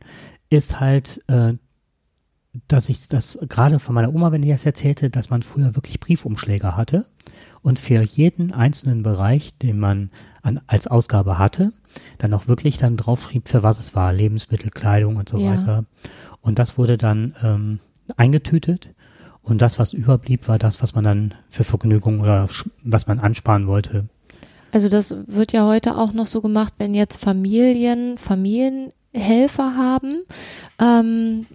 ist 0.50 0.80
halt, 0.80 1.22
äh, 1.28 1.54
dass 2.68 2.88
ich 2.88 3.08
das 3.08 3.38
gerade 3.48 3.78
von 3.78 3.94
meiner 3.94 4.14
Oma, 4.14 4.30
wenn 4.32 4.42
die 4.42 4.48
das 4.50 4.64
erzählte, 4.64 5.10
dass 5.10 5.30
man 5.30 5.42
früher 5.42 5.74
wirklich 5.74 5.98
Briefumschläge 6.00 6.76
hatte 6.76 7.06
und 7.62 7.78
für 7.78 8.02
jeden 8.02 8.52
einzelnen 8.52 9.02
Bereich, 9.02 9.58
den 9.58 9.78
man 9.78 10.10
an, 10.42 10.60
als 10.66 10.86
Ausgabe 10.86 11.38
hatte, 11.38 11.72
dann 12.18 12.32
auch 12.34 12.46
wirklich 12.46 12.78
dann 12.78 12.96
draufschrieb, 12.96 13.48
für 13.48 13.62
was 13.62 13.78
es 13.80 13.94
war, 13.94 14.12
Lebensmittel, 14.12 14.70
Kleidung 14.70 15.16
und 15.16 15.28
so 15.28 15.38
Ja. 15.38 15.52
weiter. 15.52 15.84
Und 16.42 16.58
das 16.58 16.78
wurde 16.78 16.96
dann 16.98 17.34
ähm, 17.42 17.80
eingetütet 18.16 18.93
und 19.44 19.62
das, 19.62 19.78
was 19.78 19.92
überblieb, 19.92 20.48
war 20.48 20.58
das, 20.58 20.82
was 20.82 20.94
man 20.94 21.04
dann 21.04 21.34
für 21.50 21.64
Vergnügung 21.64 22.20
oder 22.20 22.48
was 22.82 23.06
man 23.06 23.20
ansparen 23.20 23.66
wollte. 23.66 24.08
Also 24.72 24.88
das 24.88 25.14
wird 25.28 25.52
ja 25.52 25.66
heute 25.66 25.96
auch 25.96 26.12
noch 26.12 26.26
so 26.26 26.40
gemacht, 26.40 26.74
wenn 26.78 26.94
jetzt 26.94 27.20
Familien 27.20 28.18
Familienhelfer 28.18 29.76
haben, 29.76 30.22
ähm, 30.80 31.46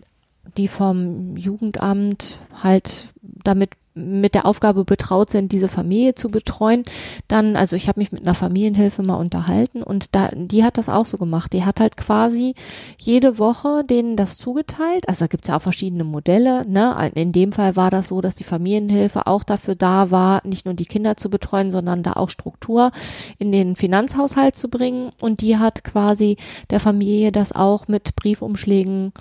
die 0.56 0.70
vom 0.70 1.36
Jugendamt 1.36 2.38
halt 2.64 3.10
damit 3.22 3.72
mit 4.00 4.36
der 4.36 4.46
Aufgabe 4.46 4.86
betraut 4.86 5.30
sind, 5.30 5.52
diese 5.52 5.68
Familie 5.68 6.16
zu 6.16 6.30
betreuen, 6.30 6.84
dann, 7.28 7.56
also 7.56 7.76
ich 7.76 7.88
habe 7.88 8.00
mich 8.00 8.12
mit 8.12 8.22
einer 8.22 8.36
Familienhilfe 8.36 9.04
mal 9.04 9.16
unterhalten 9.16 9.84
und 9.84 10.16
da, 10.16 10.30
die 10.34 10.64
hat 10.64 10.78
das 10.78 10.90
auch 10.90 11.06
so 11.06 11.18
gemacht. 11.18 11.54
Die 11.54 11.66
hat 11.66 11.80
halt 11.80 11.98
quasi 11.98 12.56
jede 12.98 13.38
Woche 13.38 13.84
denen 13.84 14.16
das 14.16 14.38
zugeteilt. 14.38 15.08
Also 15.08 15.26
da 15.26 15.28
gibt's 15.28 15.48
ja 15.48 15.58
auch 15.58 15.62
verschiedene 15.62 16.04
Modelle. 16.04 16.66
Ne? 16.66 17.12
In 17.16 17.32
dem 17.32 17.52
Fall 17.52 17.76
war 17.76 17.90
das 17.90 18.08
so, 18.08 18.22
dass 18.22 18.36
die 18.36 18.44
Familienhilfe 18.44 19.28
auch 19.28 19.44
dafür 19.44 19.76
da 19.76 20.12
war, 20.12 20.42
nicht 20.46 20.66
nur 20.66 20.74
die 20.74 20.86
Kinder 20.86 21.18
zu 21.18 21.30
betreuen, 21.30 21.72
sondern 21.72 22.04
da 22.04 22.14
auch 22.14 22.30
Struktur 22.30 22.92
in 23.38 23.52
den 23.52 23.76
Finanzhaushalt 23.76 24.56
zu 24.56 24.70
bringen. 24.70 25.12
Und 25.22 25.42
die 25.42 25.58
hat 25.58 25.84
quasi 25.84 26.38
der 26.70 26.80
Familie 26.80 27.32
das 27.32 27.52
auch 27.52 27.88
mit 27.88 28.16
Briefumschlägen 28.16 29.14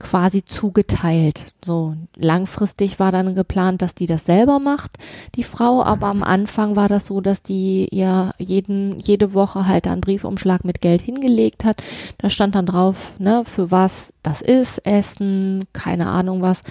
quasi 0.00 0.44
zugeteilt. 0.44 1.52
So 1.62 1.94
langfristig 2.16 2.98
war 2.98 3.12
dann 3.12 3.34
geplant, 3.34 3.82
dass 3.82 3.94
die 3.94 4.06
das 4.06 4.24
selber 4.24 4.58
macht, 4.58 4.98
die 5.36 5.44
Frau, 5.44 5.84
aber 5.84 6.08
am 6.08 6.22
Anfang 6.22 6.74
war 6.74 6.88
das 6.88 7.06
so, 7.06 7.20
dass 7.20 7.42
die 7.42 7.86
ja 7.92 8.32
jeden 8.38 8.98
jede 8.98 9.34
Woche 9.34 9.68
halt 9.68 9.86
einen 9.86 10.00
Briefumschlag 10.00 10.64
mit 10.64 10.80
Geld 10.80 11.02
hingelegt 11.02 11.64
hat. 11.64 11.82
Da 12.18 12.30
stand 12.30 12.54
dann 12.54 12.66
drauf, 12.66 13.12
ne, 13.18 13.44
für 13.44 13.70
was 13.70 14.12
das 14.22 14.42
ist, 14.42 14.78
Essen, 14.78 15.64
keine 15.72 16.06
Ahnung 16.06 16.42
was. 16.42 16.62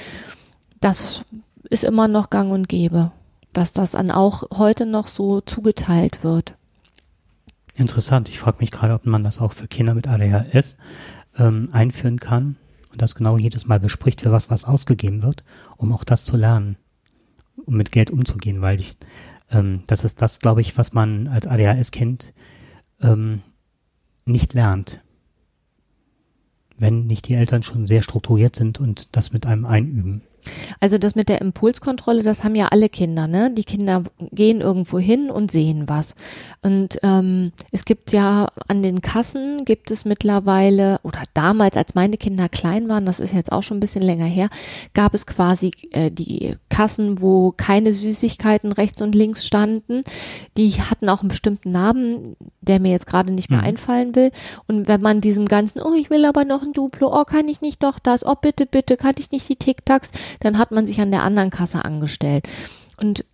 Das 0.81 1.23
ist 1.69 1.83
immer 1.83 2.07
noch 2.07 2.31
gang 2.31 2.51
und 2.51 2.67
gäbe, 2.67 3.11
dass 3.53 3.73
das 3.73 3.91
dann 3.91 4.11
auch 4.11 4.43
heute 4.57 4.85
noch 4.85 5.07
so 5.07 5.41
zugeteilt 5.41 6.23
wird. 6.23 6.55
Interessant. 7.75 8.27
Ich 8.27 8.39
frage 8.39 8.57
mich 8.59 8.71
gerade, 8.71 8.95
ob 8.95 9.05
man 9.05 9.23
das 9.23 9.39
auch 9.39 9.53
für 9.53 9.67
Kinder 9.67 9.93
mit 9.93 10.07
ADHS 10.07 10.77
ähm, 11.37 11.69
einführen 11.71 12.19
kann 12.19 12.57
und 12.91 13.01
das 13.01 13.15
genau 13.15 13.37
jedes 13.37 13.67
Mal 13.67 13.79
bespricht, 13.79 14.21
für 14.21 14.31
was 14.31 14.49
was 14.49 14.65
ausgegeben 14.65 15.21
wird, 15.21 15.43
um 15.77 15.93
auch 15.93 16.03
das 16.03 16.23
zu 16.23 16.37
lernen, 16.37 16.77
um 17.65 17.75
mit 17.75 17.91
Geld 17.91 18.11
umzugehen, 18.11 18.61
weil 18.61 18.79
ich, 18.79 18.97
ähm, 19.51 19.83
das 19.87 20.03
ist 20.03 20.21
das, 20.21 20.39
glaube 20.39 20.61
ich, 20.61 20.77
was 20.77 20.93
man 20.93 21.27
als 21.27 21.47
ADHS-Kind 21.47 22.33
ähm, 23.01 23.41
nicht 24.25 24.53
lernt, 24.53 25.01
wenn 26.77 27.07
nicht 27.07 27.27
die 27.27 27.35
Eltern 27.35 27.63
schon 27.63 27.85
sehr 27.85 28.01
strukturiert 28.01 28.55
sind 28.55 28.79
und 28.79 29.15
das 29.15 29.33
mit 29.33 29.45
einem 29.45 29.65
einüben. 29.65 30.21
Also 30.79 30.97
das 30.97 31.15
mit 31.15 31.29
der 31.29 31.41
Impulskontrolle, 31.41 32.23
das 32.23 32.43
haben 32.43 32.55
ja 32.55 32.67
alle 32.67 32.89
Kinder, 32.89 33.27
ne? 33.27 33.51
Die 33.51 33.63
Kinder 33.63 34.03
gehen 34.31 34.61
irgendwo 34.61 34.99
hin 34.99 35.29
und 35.29 35.51
sehen 35.51 35.87
was. 35.87 36.15
Und 36.61 36.99
ähm, 37.03 37.51
es 37.71 37.85
gibt 37.85 38.11
ja 38.11 38.47
an 38.67 38.81
den 38.81 39.01
Kassen 39.01 39.65
gibt 39.65 39.91
es 39.91 40.05
mittlerweile 40.05 40.99
oder 41.03 41.21
damals, 41.33 41.77
als 41.77 41.95
meine 41.95 42.17
Kinder 42.17 42.49
klein 42.49 42.89
waren, 42.89 43.05
das 43.05 43.19
ist 43.19 43.33
jetzt 43.33 43.51
auch 43.51 43.63
schon 43.63 43.77
ein 43.77 43.81
bisschen 43.81 44.01
länger 44.01 44.25
her, 44.25 44.49
gab 44.93 45.13
es 45.13 45.25
quasi 45.25 45.71
äh, 45.91 46.09
die 46.11 46.55
Kassen, 46.69 47.21
wo 47.21 47.51
keine 47.55 47.93
Süßigkeiten 47.93 48.71
rechts 48.71 49.01
und 49.01 49.13
links 49.15 49.45
standen. 49.45 50.03
Die 50.57 50.71
hatten 50.71 51.09
auch 51.09 51.21
einen 51.21 51.29
bestimmten 51.29 51.71
Namen, 51.71 52.35
der 52.61 52.79
mir 52.79 52.91
jetzt 52.91 53.07
gerade 53.07 53.31
nicht 53.31 53.49
mehr 53.49 53.59
Mhm. 53.59 53.65
einfallen 53.65 54.15
will. 54.15 54.31
Und 54.67 54.87
wenn 54.87 55.01
man 55.01 55.21
diesem 55.21 55.45
ganzen, 55.45 55.81
oh, 55.81 55.93
ich 55.93 56.09
will 56.09 56.25
aber 56.25 56.45
noch 56.45 56.63
ein 56.63 56.73
Duplo, 56.73 57.09
oh, 57.13 57.23
kann 57.25 57.47
ich 57.47 57.61
nicht 57.61 57.83
doch 57.83 57.99
das, 57.99 58.25
oh, 58.25 58.35
bitte, 58.39 58.65
bitte, 58.65 58.97
kann 58.97 59.15
ich 59.17 59.31
nicht 59.31 59.47
die 59.49 59.55
Tic-Tacs, 59.55 60.09
dann 60.39 60.57
hat 60.57 60.71
man 60.71 60.85
sich 60.85 61.01
an 61.01 61.11
der 61.11 61.23
anderen 61.23 61.49
Kasse 61.49 61.85
angestellt. 61.85 62.47
Und 63.01 63.25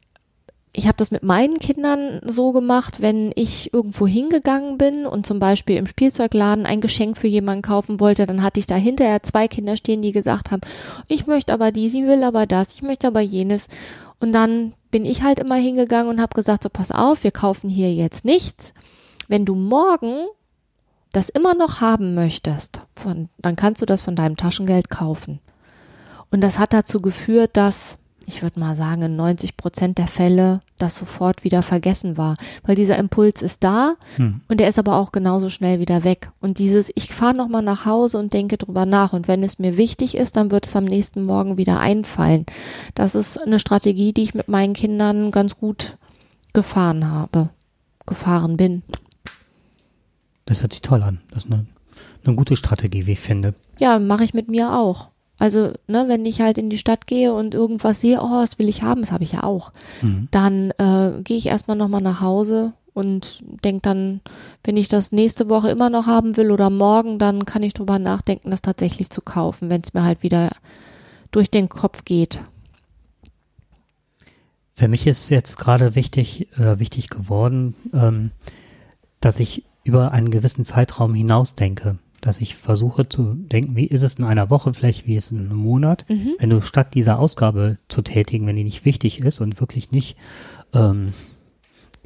ich 0.77 0.87
habe 0.87 0.97
das 0.97 1.09
mit 1.09 1.23
meinen 1.23 1.57
Kindern 1.59 2.19
so 2.25 2.51
gemacht, 2.51 3.01
wenn 3.01 3.31
ich 3.35 3.73
irgendwo 3.73 4.05
hingegangen 4.05 4.77
bin 4.77 5.05
und 5.05 5.25
zum 5.25 5.39
Beispiel 5.39 5.77
im 5.77 5.87
Spielzeugladen 5.87 6.65
ein 6.65 6.81
Geschenk 6.81 7.17
für 7.17 7.27
jemanden 7.27 7.61
kaufen 7.61 8.01
wollte, 8.01 8.25
dann 8.25 8.43
hatte 8.43 8.59
ich 8.59 8.65
da 8.65 8.75
hinterher 8.75 9.23
zwei 9.23 9.47
Kinder 9.47 9.77
stehen, 9.77 10.01
die 10.01 10.11
gesagt 10.11 10.51
haben, 10.51 10.61
ich 11.07 11.27
möchte 11.27 11.53
aber 11.53 11.71
dies, 11.71 11.93
ich 11.93 12.03
will 12.03 12.23
aber 12.23 12.45
das, 12.45 12.75
ich 12.75 12.81
möchte 12.81 13.07
aber 13.07 13.21
jenes. 13.21 13.67
Und 14.19 14.33
dann 14.33 14.73
bin 14.91 15.05
ich 15.05 15.23
halt 15.23 15.39
immer 15.39 15.55
hingegangen 15.55 16.09
und 16.09 16.21
habe 16.21 16.35
gesagt, 16.35 16.63
so 16.63 16.69
pass 16.69 16.91
auf, 16.91 17.23
wir 17.23 17.31
kaufen 17.31 17.69
hier 17.69 17.93
jetzt 17.93 18.25
nichts. 18.25 18.73
Wenn 19.29 19.45
du 19.45 19.55
morgen 19.55 20.25
das 21.13 21.29
immer 21.29 21.55
noch 21.55 21.79
haben 21.79 22.15
möchtest, 22.15 22.81
von, 22.95 23.29
dann 23.37 23.55
kannst 23.55 23.81
du 23.81 23.85
das 23.85 24.01
von 24.01 24.17
deinem 24.17 24.35
Taschengeld 24.35 24.89
kaufen. 24.89 25.39
Und 26.31 26.41
das 26.41 26.59
hat 26.59 26.73
dazu 26.73 27.01
geführt, 27.01 27.51
dass, 27.53 27.97
ich 28.25 28.41
würde 28.41 28.59
mal 28.59 28.75
sagen, 28.75 29.03
in 29.03 29.15
90 29.15 29.55
Prozent 29.57 29.97
der 29.97 30.07
Fälle 30.07 30.61
das 30.77 30.95
sofort 30.97 31.43
wieder 31.43 31.63
vergessen 31.63 32.17
war. 32.17 32.35
Weil 32.63 32.75
dieser 32.75 32.97
Impuls 32.97 33.41
ist 33.41 33.63
da 33.63 33.95
Hm. 34.17 34.41
und 34.49 34.59
der 34.59 34.67
ist 34.67 34.79
aber 34.79 34.97
auch 34.97 35.11
genauso 35.11 35.49
schnell 35.49 35.79
wieder 35.79 36.03
weg. 36.03 36.31
Und 36.41 36.57
dieses, 36.59 36.91
ich 36.95 37.13
fahre 37.13 37.35
nochmal 37.35 37.61
nach 37.61 37.85
Hause 37.85 38.17
und 38.17 38.33
denke 38.33 38.57
drüber 38.57 38.85
nach. 38.85 39.13
Und 39.13 39.27
wenn 39.27 39.43
es 39.43 39.59
mir 39.59 39.77
wichtig 39.77 40.15
ist, 40.15 40.35
dann 40.35 40.51
wird 40.51 40.65
es 40.65 40.75
am 40.75 40.85
nächsten 40.85 41.23
Morgen 41.23 41.57
wieder 41.57 41.79
einfallen. 41.79 42.45
Das 42.95 43.15
ist 43.15 43.37
eine 43.37 43.59
Strategie, 43.59 44.11
die 44.11 44.23
ich 44.23 44.33
mit 44.33 44.47
meinen 44.49 44.73
Kindern 44.73 45.31
ganz 45.31 45.57
gut 45.57 45.97
gefahren 46.53 47.09
habe, 47.09 47.49
gefahren 48.05 48.57
bin. 48.57 48.83
Das 50.45 50.61
hört 50.61 50.73
sich 50.73 50.81
toll 50.81 51.03
an. 51.03 51.21
Das 51.31 51.45
ist 51.45 51.51
eine, 51.51 51.65
eine 52.23 52.35
gute 52.35 52.55
Strategie, 52.55 53.05
wie 53.05 53.13
ich 53.13 53.19
finde. 53.19 53.53
Ja, 53.79 53.99
mache 53.99 54.23
ich 54.23 54.33
mit 54.33 54.47
mir 54.47 54.73
auch. 54.73 55.09
Also, 55.37 55.73
ne, 55.87 56.05
wenn 56.07 56.25
ich 56.25 56.41
halt 56.41 56.57
in 56.57 56.69
die 56.69 56.77
Stadt 56.77 57.07
gehe 57.07 57.33
und 57.33 57.53
irgendwas 57.53 58.01
sehe, 58.01 58.21
oh, 58.21 58.41
das 58.41 58.57
will 58.57 58.69
ich 58.69 58.83
haben, 58.83 59.01
das 59.01 59.11
habe 59.11 59.23
ich 59.23 59.33
ja 59.33 59.43
auch, 59.43 59.71
Mhm. 60.01 60.27
dann 60.31 60.71
äh, 60.77 61.21
gehe 61.23 61.37
ich 61.37 61.47
erstmal 61.47 61.75
nochmal 61.75 62.01
nach 62.01 62.21
Hause 62.21 62.73
und 62.93 63.43
denk 63.63 63.83
dann, 63.83 64.21
wenn 64.63 64.77
ich 64.77 64.87
das 64.87 65.11
nächste 65.11 65.49
Woche 65.49 65.69
immer 65.69 65.89
noch 65.89 66.07
haben 66.07 66.37
will 66.37 66.51
oder 66.51 66.69
morgen, 66.69 67.19
dann 67.19 67.43
kann 67.43 67.63
ich 67.63 67.73
drüber 67.73 67.99
nachdenken, 67.99 68.51
das 68.51 68.61
tatsächlich 68.61 69.09
zu 69.09 69.21
kaufen, 69.21 69.69
wenn 69.69 69.81
es 69.81 69.93
mir 69.93 70.03
halt 70.03 70.23
wieder 70.23 70.51
durch 71.31 71.51
den 71.51 71.67
Kopf 71.67 72.05
geht. 72.05 72.39
Für 74.73 74.87
mich 74.87 75.07
ist 75.07 75.29
jetzt 75.29 75.57
gerade 75.57 75.95
wichtig, 75.95 76.47
äh, 76.57 76.79
wichtig 76.79 77.09
geworden, 77.09 77.75
ähm, 77.93 78.31
dass 79.19 79.39
ich 79.39 79.63
über 79.83 80.11
einen 80.11 80.31
gewissen 80.31 80.65
Zeitraum 80.65 81.13
hinaus 81.13 81.55
denke. 81.55 81.97
Dass 82.21 82.41
ich 82.41 82.55
versuche 82.55 83.07
zu 83.07 83.35
denken, 83.35 83.75
wie 83.75 83.85
ist 83.85 84.01
es 84.01 84.15
in 84.15 84.25
einer 84.25 84.49
Woche, 84.49 84.73
vielleicht 84.73 85.05
wie 85.05 85.15
ist 85.15 85.25
es 85.25 85.31
in 85.31 85.39
einem 85.45 85.57
Monat. 85.57 86.05
Mhm. 86.09 86.31
Wenn 86.39 86.49
du 86.49 86.61
statt 86.61 86.93
dieser 86.95 87.19
Ausgabe 87.19 87.77
zu 87.87 88.01
tätigen, 88.01 88.47
wenn 88.47 88.55
die 88.55 88.63
nicht 88.63 88.83
wichtig 88.85 89.19
ist 89.19 89.41
und 89.41 89.59
wirklich 89.59 89.91
nicht 89.91 90.17
ähm, 90.73 91.13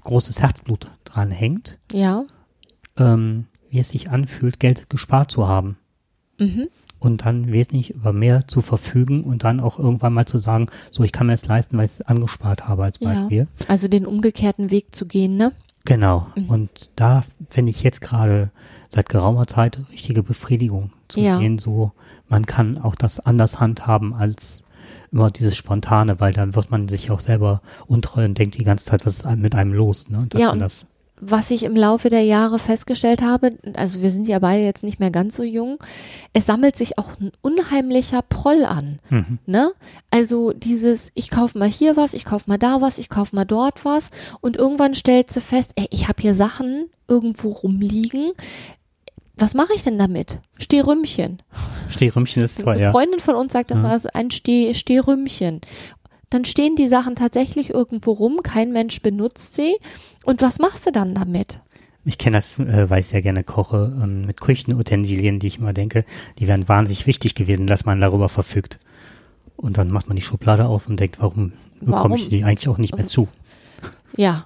großes 0.02 0.42
Herzblut 0.42 0.88
dran 1.06 1.32
hängt, 1.32 1.78
Ja. 1.92 2.26
ähm, 2.98 3.46
wie 3.70 3.80
es 3.80 3.90
sich 3.90 4.10
anfühlt, 4.10 4.60
Geld 4.60 4.90
gespart 4.90 5.32
zu 5.32 5.48
haben. 5.48 5.78
Mhm. 6.38 6.68
Und 7.00 7.26
dann 7.26 7.50
wesentlich 7.52 7.92
über 7.92 8.12
mehr 8.12 8.46
zu 8.48 8.60
verfügen 8.62 9.24
und 9.24 9.46
dann 9.46 9.62
auch 9.62 9.80
irgendwann 9.80 10.14
mal 10.14 10.26
zu 10.26 10.38
sagen, 10.38 10.68
so, 10.92 11.04
ich 11.04 11.14
kann 11.14 11.28
mir 11.28 11.34
das 11.34 11.46
leisten, 11.48 11.78
weil 11.78 11.86
ich 11.86 11.92
es 11.92 12.02
angespart 12.02 12.68
habe 12.68 12.84
als 12.84 13.00
Ja. 13.00 13.14
Beispiel. 13.14 13.48
Also 13.70 13.88
den 13.88 14.06
umgekehrten 14.06 14.70
Weg 14.70 14.94
zu 14.94 15.06
gehen, 15.06 15.38
ne? 15.38 15.54
Genau. 15.86 16.28
Mhm. 16.36 16.50
Und 16.50 16.92
da 16.98 17.24
finde 17.50 17.70
ich 17.70 17.84
jetzt 17.84 18.02
gerade 18.02 18.52
seit 18.90 19.08
geraumer 19.10 19.48
Zeit 19.48 19.80
richtige 19.92 20.24
Befriedigung 20.24 20.92
zu 21.08 21.22
Ja. 21.22 21.38
sehen, 21.38 21.58
so, 21.60 21.92
man 22.28 22.46
kann 22.46 22.78
auch 22.78 22.96
das 22.96 23.20
anders 23.20 23.60
handhaben 23.60 24.14
als 24.14 24.64
immer 25.12 25.32
dieses 25.32 25.56
Spontane, 25.56 26.20
weil 26.20 26.34
dann 26.34 26.56
wird 26.56 26.70
man 26.72 26.88
sich 26.88 27.10
auch 27.12 27.20
selber 27.20 27.62
untreu 27.88 28.26
und 28.26 28.38
denkt 28.38 28.56
die 28.60 28.64
ganze 28.64 28.86
Zeit, 28.86 29.06
was 29.06 29.20
ist 29.20 29.36
mit 29.38 29.56
einem 29.56 29.74
los, 29.74 30.10
ne? 30.10 30.26
Dass 30.30 30.42
Ja, 30.42 30.50
man 30.50 30.60
das, 30.60 30.88
Was 31.22 31.52
ich 31.52 31.64
im 31.64 31.76
Laufe 31.76 32.10
der 32.10 32.24
Jahre 32.24 32.60
festgestellt 32.60 33.22
habe, 33.22 33.58
also 33.74 34.02
wir 34.02 34.10
sind 34.10 34.28
ja 34.28 34.40
beide 34.40 34.64
jetzt 34.64 34.84
nicht 34.84 35.00
mehr 35.00 35.12
ganz 35.12 35.36
so 35.36 35.44
jung, 35.44 35.78
es 36.34 36.46
sammelt 36.46 36.76
sich 36.78 36.98
auch 36.98 37.10
ein 37.20 37.32
unheimlicher 37.42 38.22
Proll 38.22 38.64
an. 38.64 39.00
mhm. 39.10 39.38
Ne? 39.46 39.72
Also 40.12 40.54
dieses, 40.54 41.12
ich 41.16 41.30
kauf 41.30 41.56
mal 41.56 41.68
hier 41.70 41.98
was, 41.98 42.14
ich 42.14 42.24
kauf 42.24 42.48
mal 42.48 42.58
da 42.58 42.80
was, 42.82 42.98
ich 43.00 43.10
kauf 43.10 43.34
mal 43.34 43.46
dort 43.46 43.84
was 43.86 44.10
und 44.42 44.58
irgendwann 44.58 44.94
stellt 44.96 45.30
sie 45.32 45.42
fest, 45.42 45.74
ey, 45.76 45.88
ich 45.90 46.08
habe 46.08 46.22
hier 46.22 46.36
Sachen 46.36 46.86
irgendwo 47.08 47.50
rumliegen. 47.50 48.32
Was 49.40 49.54
mache 49.54 49.74
ich 49.76 49.84
denn 49.84 49.98
damit? 49.98 50.40
Stehrümmchen. 50.58 51.42
Stehrümmchen 51.90 52.44
ist 52.44 52.62
toll, 52.62 52.74
Eine 52.74 52.84
ja. 52.84 52.92
Freundin 52.92 53.20
von 53.20 53.36
uns 53.36 53.54
sagt 53.54 53.72
Ja. 53.72 53.78
immer, 53.78 53.90
das 53.92 54.06
ist 54.06 54.16
ein 54.16 54.32
Steh 54.32 54.74
Stehrümmchen. 54.74 55.62
Dann 56.30 56.46
stehen 56.46 56.76
die 56.76 56.88
Sachen 56.88 57.16
tatsächlich 57.16 57.72
irgendwo 57.72 58.12
rum, 58.12 58.42
kein 58.44 58.72
Mensch 58.72 59.02
benutzt 59.02 59.56
sie. 59.56 59.76
Und 60.26 60.42
was 60.42 60.60
machst 60.60 60.86
du 60.86 60.92
dann 60.92 61.16
damit? 61.16 61.62
Ich 62.06 62.18
kenne 62.18 62.38
das, 62.38 62.60
äh, 62.60 62.90
weil 62.90 63.00
ich 63.00 63.08
sehr 63.08 63.22
gerne 63.22 63.44
koche, 63.44 63.98
ähm, 64.02 64.26
mit 64.26 64.40
Küchenutensilien, 64.40 65.40
die 65.40 65.48
ich 65.48 65.58
immer 65.58 65.74
denke, 65.74 66.06
die 66.38 66.48
wären 66.48 66.68
wahnsinnig 66.68 67.08
wichtig 67.08 67.34
gewesen, 67.36 67.66
dass 67.68 67.86
man 67.86 68.00
darüber 68.00 68.30
verfügt. 68.30 68.78
Und 69.58 69.78
dann 69.78 69.90
macht 69.92 70.08
man 70.08 70.16
die 70.16 70.22
Schublade 70.22 70.66
auf 70.68 70.88
und 70.88 71.00
denkt, 71.00 71.20
warum, 71.20 71.54
Warum? 71.82 71.94
bekomme 71.96 72.16
ich 72.16 72.30
die 72.30 72.44
eigentlich 72.44 72.70
auch 72.70 72.78
nicht 72.78 72.96
mehr 72.96 73.08
zu? 73.08 73.28
Ja. 74.16 74.46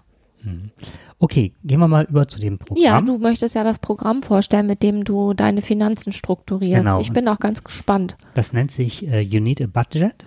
Okay, 1.24 1.54
gehen 1.64 1.80
wir 1.80 1.88
mal 1.88 2.04
über 2.04 2.28
zu 2.28 2.38
dem 2.38 2.58
Programm. 2.58 2.84
Ja, 2.84 3.00
du 3.00 3.18
möchtest 3.18 3.56
ja 3.56 3.64
das 3.64 3.80
Programm 3.80 4.24
vorstellen, 4.24 4.68
mit 4.68 4.84
dem 4.84 5.06
du 5.06 5.34
deine 5.34 5.62
Finanzen 5.62 6.12
strukturierst. 6.12 6.84
Genau. 6.84 7.00
Ich 7.00 7.14
bin 7.14 7.30
auch 7.30 7.40
ganz 7.40 7.64
gespannt. 7.64 8.18
Das 8.34 8.52
nennt 8.52 8.72
sich 8.72 9.08
äh, 9.08 9.22
You 9.22 9.40
Need 9.40 9.62
a 9.62 9.68
Budget. 9.68 10.26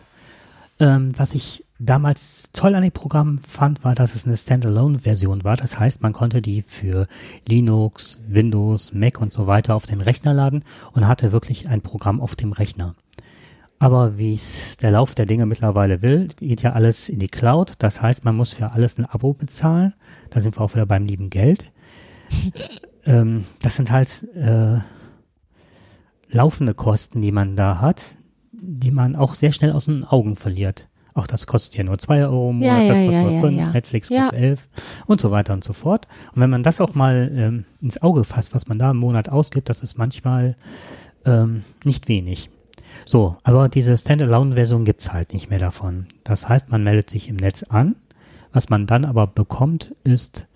Ähm, 0.81 1.13
was 1.15 1.35
ich 1.35 1.67
damals 1.79 2.51
toll 2.55 2.75
an 2.75 2.83
dem 2.83 2.93
Programm 2.93 3.41
fand, 3.47 3.85
war, 3.85 3.95
dass 3.95 4.15
es 4.15 4.27
eine 4.27 4.39
Standalone-Version 4.39 5.45
war. 5.45 5.59
Das 5.59 5.79
heißt, 5.79 6.01
man 6.01 6.15
konnte 6.15 6.41
die 6.41 6.63
für 6.63 7.09
Linux, 7.47 8.23
Windows, 8.27 8.95
Mac 8.95 9.21
und 9.21 9.35
so 9.35 9.47
weiter 9.47 9.75
auf 9.75 9.85
den 9.85 10.01
Rechner 10.01 10.33
laden 10.33 10.65
und 10.93 11.07
hatte 11.07 11.31
wirklich 11.31 11.69
ein 11.69 11.83
Programm 11.83 12.23
auf 12.23 12.37
dem 12.37 12.53
Rechner. 12.53 12.95
Aber 13.79 14.19
wie 14.19 14.35
es 14.35 14.77
der 14.79 14.91
Lauf 14.91 15.15
der 15.15 15.27
Dinge 15.27 15.45
mittlerweile 15.45 16.01
will, 16.01 16.29
geht 16.39 16.63
ja 16.63 16.73
alles 16.73 17.09
in 17.09 17.19
die 17.19 17.29
Cloud. 17.29 17.75
Das 17.79 18.01
heißt, 18.01 18.25
man 18.25 18.37
muss 18.37 18.55
für 18.55 18.73
alles 18.73 18.99
ein 18.99 19.05
Abo 19.05 19.35
bezahlen. 19.35 19.93
Da 20.31 20.41
sind 20.41 20.57
wir 20.57 20.63
auch 20.63 20.75
wieder 20.75 20.87
beim 20.87 21.05
lieben 21.05 21.29
Geld. 21.29 21.71
ähm, 23.05 23.45
das 23.61 23.77
sind 23.77 23.91
halt 23.91 24.27
äh, 24.35 24.79
laufende 26.29 26.75
Kosten, 26.75 27.21
die 27.21 27.33
man 27.33 27.57
da 27.57 27.81
hat, 27.81 28.03
die 28.53 28.91
man 28.91 29.15
auch 29.15 29.35
sehr 29.35 29.53
schnell 29.53 29.73
aus 29.73 29.85
den 29.85 30.05
Augen 30.05 30.37
verliert. 30.37 30.89
Auch 31.13 31.27
das 31.27 31.47
kostet 31.47 31.77
ja 31.77 31.85
nur 31.85 31.99
2 31.99 32.25
Euro 32.25 32.51
im 32.51 32.59
Monat, 32.59 32.83
ja, 32.83 32.89
das 32.89 32.99
kostet 33.07 33.23
nur 33.23 33.33
ja, 33.33 33.41
5, 33.41 33.59
ja. 33.59 33.71
Netflix 33.71 34.09
Ja. 34.11 34.21
kostet 34.23 34.39
11 34.39 34.69
und 35.07 35.21
so 35.21 35.31
weiter 35.31 35.55
und 35.55 35.65
so 35.65 35.73
fort. 35.73 36.09
Und 36.35 36.43
wenn 36.43 36.51
man 36.51 36.63
das 36.63 36.81
auch 36.81 36.95
mal 36.95 37.31
ähm, 37.35 37.65
ins 37.81 38.03
Auge 38.03 38.25
fasst, 38.25 38.55
was 38.55 38.69
man 38.69 38.79
da 38.79 38.91
im 38.91 38.99
Monat 38.99 39.29
ausgibt, 39.29 39.69
das 39.69 39.81
ist 39.81 39.97
manchmal 39.97 40.57
ähm, 41.25 41.65
nicht 41.85 42.09
wenig. 42.09 42.51
So, 43.05 43.37
aber 43.43 43.69
diese 43.69 43.97
Standalone-Version 43.97 44.85
gibt's 44.85 45.13
halt 45.13 45.33
nicht 45.33 45.51
mehr 45.51 45.59
davon. 45.59 46.07
Das 46.25 46.49
heißt, 46.49 46.71
man 46.71 46.83
meldet 46.83 47.11
sich 47.11 47.29
im 47.29 47.37
Netz 47.37 47.63
an. 47.65 47.97
Was 48.53 48.69
man 48.69 48.87
dann 48.87 49.05
aber 49.05 49.27
bekommt, 49.27 49.95
ist 50.03 50.47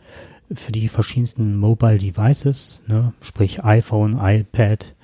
für 0.52 0.72
die 0.72 0.88
verschiedensten 0.88 1.56
Mobile 1.56 1.98
Devices, 1.98 2.82
ne, 2.88 3.12
sprich 3.20 3.64
iPhone, 3.64 4.18
iPad 4.20 4.94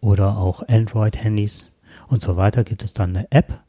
oder 0.00 0.36
auch 0.38 0.62
Android-Handys 0.68 1.72
und 2.08 2.22
so 2.22 2.36
weiter, 2.36 2.64
gibt 2.64 2.82
es 2.82 2.94
dann 2.94 3.16
eine 3.16 3.30
App, 3.30 3.60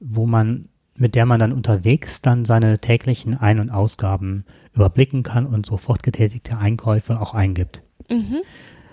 wo 0.00 0.26
man, 0.26 0.68
mit 0.94 1.14
der 1.14 1.26
man 1.26 1.38
dann 1.38 1.52
unterwegs 1.52 2.22
dann 2.22 2.44
seine 2.44 2.78
täglichen 2.78 3.36
Ein- 3.36 3.60
und 3.60 3.70
Ausgaben 3.70 4.44
überblicken 4.74 5.22
kann 5.22 5.46
und 5.46 5.66
sofort 5.66 6.02
getätigte 6.02 6.58
Einkäufe 6.58 7.20
auch 7.20 7.34
eingibt. 7.34 7.82
Mhm. 8.08 8.38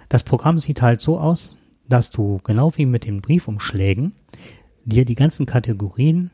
Das 0.10 0.24
Programm 0.24 0.60
sieht 0.60 0.82
halt 0.82 1.02
so 1.02 1.20
aus, 1.20 1.58
dass 1.90 2.12
du 2.12 2.40
genau 2.44 2.72
wie 2.76 2.86
mit 2.86 3.06
den 3.06 3.22
Briefumschlägen 3.22 4.14
dir 4.86 5.06
die 5.06 5.16
ganzen 5.16 5.46
Kategorien 5.46 6.32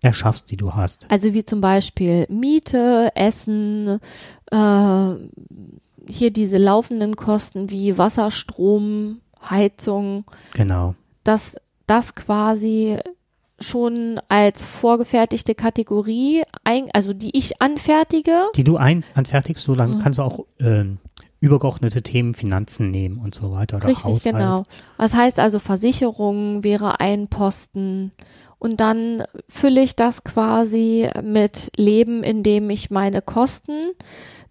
erschaffst, 0.00 0.50
die 0.50 0.56
du 0.56 0.74
hast. 0.74 1.06
Also 1.10 1.32
wie 1.34 1.44
zum 1.44 1.60
Beispiel 1.60 2.26
Miete, 2.28 3.10
Essen, 3.14 4.00
äh, 4.50 5.14
hier 6.06 6.30
diese 6.30 6.58
laufenden 6.58 7.16
Kosten 7.16 7.70
wie 7.70 7.96
Wasser, 7.96 8.30
Strom, 8.30 9.20
Heizung, 9.48 10.24
Genau. 10.52 10.94
dass 11.24 11.56
das 11.86 12.14
quasi 12.14 12.98
schon 13.60 14.20
als 14.28 14.64
vorgefertigte 14.64 15.54
Kategorie, 15.54 16.42
ein, 16.64 16.90
also 16.92 17.12
die 17.14 17.36
ich 17.36 17.62
anfertige. 17.62 18.48
Die 18.56 18.64
du 18.64 18.76
ein 18.76 19.04
anfertigst, 19.14 19.64
so 19.64 19.74
dann 19.74 19.86
So. 19.88 19.98
kannst 20.00 20.18
du 20.18 20.22
auch 20.22 20.40
ähm, 20.58 20.98
übergeordnete 21.44 22.02
Themen 22.02 22.34
Finanzen 22.34 22.90
nehmen 22.90 23.18
und 23.18 23.34
so 23.34 23.52
weiter 23.52 23.76
oder 23.76 23.88
Richtig, 23.88 24.04
Haushalt. 24.04 24.36
genau. 24.36 24.62
Das 24.98 25.14
heißt 25.14 25.38
also 25.38 25.58
Versicherung 25.58 26.64
wäre 26.64 27.00
ein 27.00 27.28
Posten. 27.28 28.12
Und 28.58 28.80
dann 28.80 29.24
fülle 29.48 29.82
ich 29.82 29.94
das 29.94 30.24
quasi 30.24 31.08
mit 31.22 31.70
Leben, 31.76 32.22
indem 32.22 32.70
ich 32.70 32.90
meine 32.90 33.20
Kosten 33.22 33.72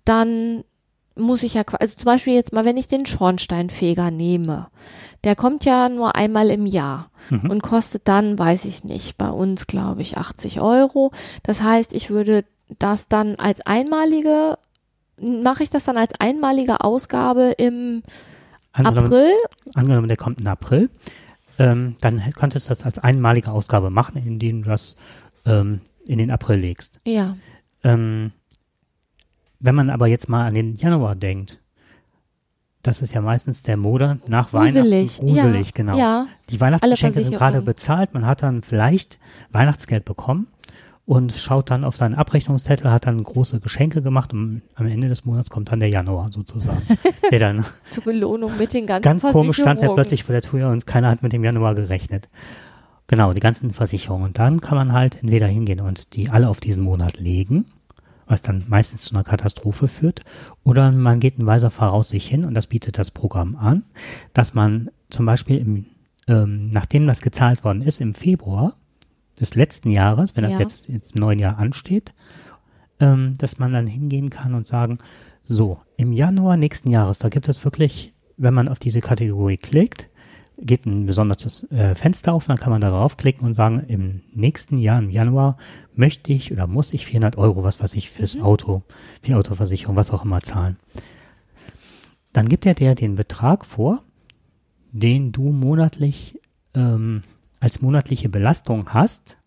dann 0.06 0.64
muss 1.16 1.44
ich 1.44 1.54
ja, 1.54 1.62
also 1.80 1.96
zum 1.96 2.06
Beispiel 2.06 2.34
jetzt 2.34 2.54
mal, 2.54 2.66
wenn 2.66 2.76
ich 2.76 2.88
den 2.88 3.06
Schornsteinfeger 3.06 4.10
nehme, 4.12 4.68
der 5.24 5.36
kommt 5.36 5.64
ja 5.64 5.88
nur 5.88 6.16
einmal 6.16 6.50
im 6.50 6.66
Jahr 6.66 7.10
Mhm. 7.30 7.50
und 7.52 7.64
kostet 7.64 8.08
dann, 8.08 8.38
weiß 8.38 8.66
ich 8.66 8.84
nicht, 8.84 9.18
bei 9.18 9.30
uns 9.30 9.66
glaube 9.68 10.02
ich 10.02 10.18
80 10.18 10.60
Euro. 10.60 11.12
Das 11.44 11.62
heißt, 11.62 11.94
ich 11.94 12.10
würde 12.10 12.44
das 12.80 13.08
dann 13.08 13.36
als 13.36 13.62
einmalige, 13.62 14.58
mache 15.24 15.64
ich 15.64 15.70
das 15.70 15.86
dann 15.86 15.98
als 15.98 16.14
einmalige 16.20 16.82
Ausgabe 16.82 17.54
im 17.58 18.04
Angenommen, 18.72 19.06
April? 19.06 19.32
angenommen, 19.76 20.08
der 20.08 20.18
kommt 20.18 20.42
im 20.42 20.48
April, 20.48 20.90
ähm, 21.60 21.96
dann 22.02 22.22
könntest 22.36 22.68
du 22.68 22.70
das 22.70 22.84
als 22.84 23.00
einmalige 23.00 23.52
Ausgabe 23.52 23.90
machen, 23.90 24.22
indem 24.26 24.64
du 24.64 24.70
das 24.70 24.98
ähm, 25.46 25.82
in 26.06 26.18
den 26.18 26.32
April 26.32 26.60
legst. 26.60 27.00
Ja. 27.06 27.38
Ähm, 27.84 28.32
wenn 29.60 29.76
man 29.76 29.90
aber 29.90 30.08
jetzt 30.08 30.28
mal 30.28 30.46
an 30.46 30.56
den 30.56 30.76
Januar 30.76 31.16
denkt, 31.16 31.60
das 32.82 33.02
ist 33.02 33.14
ja 33.14 33.22
meistens 33.22 33.64
der 33.64 33.78
Monat 33.78 34.28
nach 34.28 34.50
Gruselig. 34.52 35.22
Weihnachten. 35.22 35.28
Gruselig, 35.28 35.68
ja. 35.68 35.72
genau. 35.74 35.98
Ja. 35.98 36.28
Die 36.50 36.60
Weihnachtsgeschenke 36.60 37.22
sind 37.22 37.34
gerade 37.34 37.62
bezahlt, 37.62 38.14
man 38.14 38.26
hat 38.26 38.44
dann 38.44 38.62
vielleicht 38.62 39.20
Weihnachtsgeld 39.52 40.04
bekommen 40.04 40.48
und 41.06 41.34
schaut 41.34 41.70
dann 41.70 41.84
auf 41.84 41.98
seinen 41.98 42.16
Abrechnungszettel, 42.16 42.90
hat 42.90 43.06
dann 43.06 43.22
große 43.22 43.60
Geschenke 43.60 44.02
gemacht 44.02 44.34
und 44.34 44.62
am 44.76 44.88
Ende 44.88 45.10
des 45.10 45.26
Monats 45.26 45.50
kommt 45.50 45.72
dann 45.72 45.80
der 45.80 45.90
Januar 45.90 46.32
sozusagen, 46.32 46.82
der 47.32 47.40
dann 47.40 47.66
Zur 47.90 48.06
Belohnung 48.06 48.58
mit 48.58 48.74
den 48.74 48.86
ganzen 48.88 49.04
ganz 49.04 49.22
komisch 49.22 49.60
stand 49.60 49.82
er 49.82 49.94
plötzlich 49.94 50.24
vor 50.24 50.34
der 50.34 50.42
Tür 50.42 50.70
und 50.70 50.88
keiner 50.88 51.10
hat 51.10 51.22
mit 51.22 51.34
dem 51.34 51.44
Januar 51.44 51.76
gerechnet. 51.76 52.30
Genau, 53.08 53.34
die 53.34 53.42
ganzen 53.42 53.74
Versicherungen. 53.74 54.28
Und 54.28 54.40
dann 54.40 54.62
kann 54.62 54.78
man 54.78 54.94
halt 54.94 55.22
entweder 55.22 55.48
hingehen 55.48 55.82
und 55.82 56.16
die 56.16 56.30
alle 56.30 56.48
auf 56.48 56.62
diesen 56.62 56.84
Monat 56.84 57.20
legen, 57.20 57.66
was 58.26 58.42
dann 58.42 58.64
meistens 58.68 59.04
zu 59.04 59.14
einer 59.14 59.26
Katastrophe 59.26 59.90
führt, 59.90 60.22
oder 60.64 60.90
man 60.92 61.20
geht 61.20 61.38
in 61.38 61.46
weiser 61.46 61.70
Voraussicht 61.70 62.30
hin 62.30 62.46
und 62.46 62.54
das 62.54 62.68
bietet 62.68 62.98
das 62.98 63.12
Programm 63.12 63.58
an, 63.58 63.84
dass 64.32 64.54
man 64.54 64.90
zum 65.10 65.26
Beispiel 65.26 65.58
im, 65.58 65.86
ähm, 66.30 66.70
nachdem 66.70 67.06
das 67.06 67.22
gezahlt 67.22 67.66
worden 67.66 67.82
ist, 67.82 68.00
im 68.00 68.14
Februar 68.14 68.74
des 69.40 69.56
letzten 69.56 69.90
Jahres, 69.90 70.36
wenn 70.36 70.44
das 70.44 70.56
Ja. 70.56 70.60
jetzt, 70.62 70.88
jetzt 70.88 71.16
im 71.16 71.22
neuen 71.22 71.40
Jahr 71.40 71.58
ansteht, 71.58 72.14
ähm, 73.00 73.36
dass 73.38 73.60
man 73.60 73.74
dann 73.74 73.88
hingehen 73.88 74.30
kann 74.30 74.54
und 74.54 74.68
sagen, 74.68 75.00
so, 75.46 75.80
im 75.98 76.14
Januar 76.14 76.58
nächsten 76.58 76.90
Jahres, 76.90 77.18
da 77.20 77.30
gibt 77.30 77.50
es 77.50 77.66
wirklich, 77.66 78.14
wenn 78.38 78.54
man 78.54 78.68
auf 78.70 78.80
diese 78.80 79.02
Kategorie 79.02 79.58
klickt, 79.58 80.10
geht 80.58 80.86
ein 80.86 81.06
besonderes 81.06 81.64
äh, 81.72 81.96
Fenster 81.96 82.34
auf, 82.34 82.46
dann 82.46 82.58
kann 82.58 82.72
man 82.72 82.80
da 82.80 82.90
draufklicken 82.90 83.46
und 83.46 83.54
sagen, 83.54 83.84
im 83.88 84.22
nächsten 84.34 84.78
Jahr, 84.78 85.00
im 85.00 85.10
Januar, 85.10 85.58
möchte 85.96 86.32
ich 86.32 86.52
oder 86.52 86.68
muss 86.68 86.94
ich 86.94 87.06
400 87.06 87.38
Euro, 87.38 87.64
was 87.64 87.82
weiß 87.82 87.96
ich, 87.96 88.10
fürs 88.10 88.40
Auto, 88.40 88.84
für 89.22 89.28
die 89.28 89.36
Autoversicherung, 89.36 89.96
was 89.96 90.12
auch 90.12 90.24
immer 90.24 90.42
zahlen. 90.42 90.78
Dann 92.32 92.48
gibt 92.50 92.66
er 92.66 92.74
dir 92.74 92.96
den 92.96 93.16
Betrag 93.16 93.66
vor, 93.66 94.02
den 94.92 95.32
du 95.32 95.52
monatlich 95.52 96.40
ähm, 96.76 97.24
als 97.64 97.82
monatliche 97.82 98.28
Belastung 98.30 98.94
hast, 98.94 99.38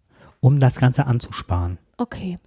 um 0.40 0.58
das 0.58 0.78
Ganze 0.78 1.06
anzusparen. 1.06 1.76
Okay. 1.98 2.38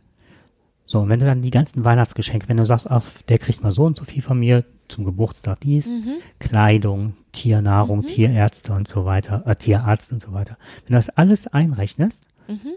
So, 0.88 1.00
und 1.02 1.10
wenn 1.10 1.20
du 1.20 1.28
dann 1.28 1.44
die 1.44 1.52
ganzen 1.52 1.86
Weihnachtsgeschenke, 1.86 2.50
wenn 2.50 2.58
du 2.58 2.66
sagst, 2.66 2.90
ach, 2.90 3.06
der 3.28 3.38
kriegt 3.38 3.62
mal 3.62 3.72
so 3.72 3.84
und 3.86 3.96
so 3.96 4.04
viel 4.06 4.24
von 4.24 4.40
mir 4.40 4.66
zum 4.88 5.06
Geburtstag 5.06 5.60
dies, 5.60 5.88
Mhm. 5.88 6.14
Kleidung, 6.40 7.14
Tiernahrung, 7.32 8.00
Mhm. 8.00 8.08
Tierärzte 8.08 8.74
und 8.74 8.88
so 8.88 9.06
weiter, 9.06 9.44
äh, 9.46 9.56
Tierarzt 9.56 10.12
und 10.12 10.20
so 10.20 10.34
weiter. 10.34 10.58
Wenn 10.86 10.94
du 10.94 10.98
das 10.98 11.10
alles 11.10 11.46
einrechnest 11.46 12.24
Mhm. 12.48 12.72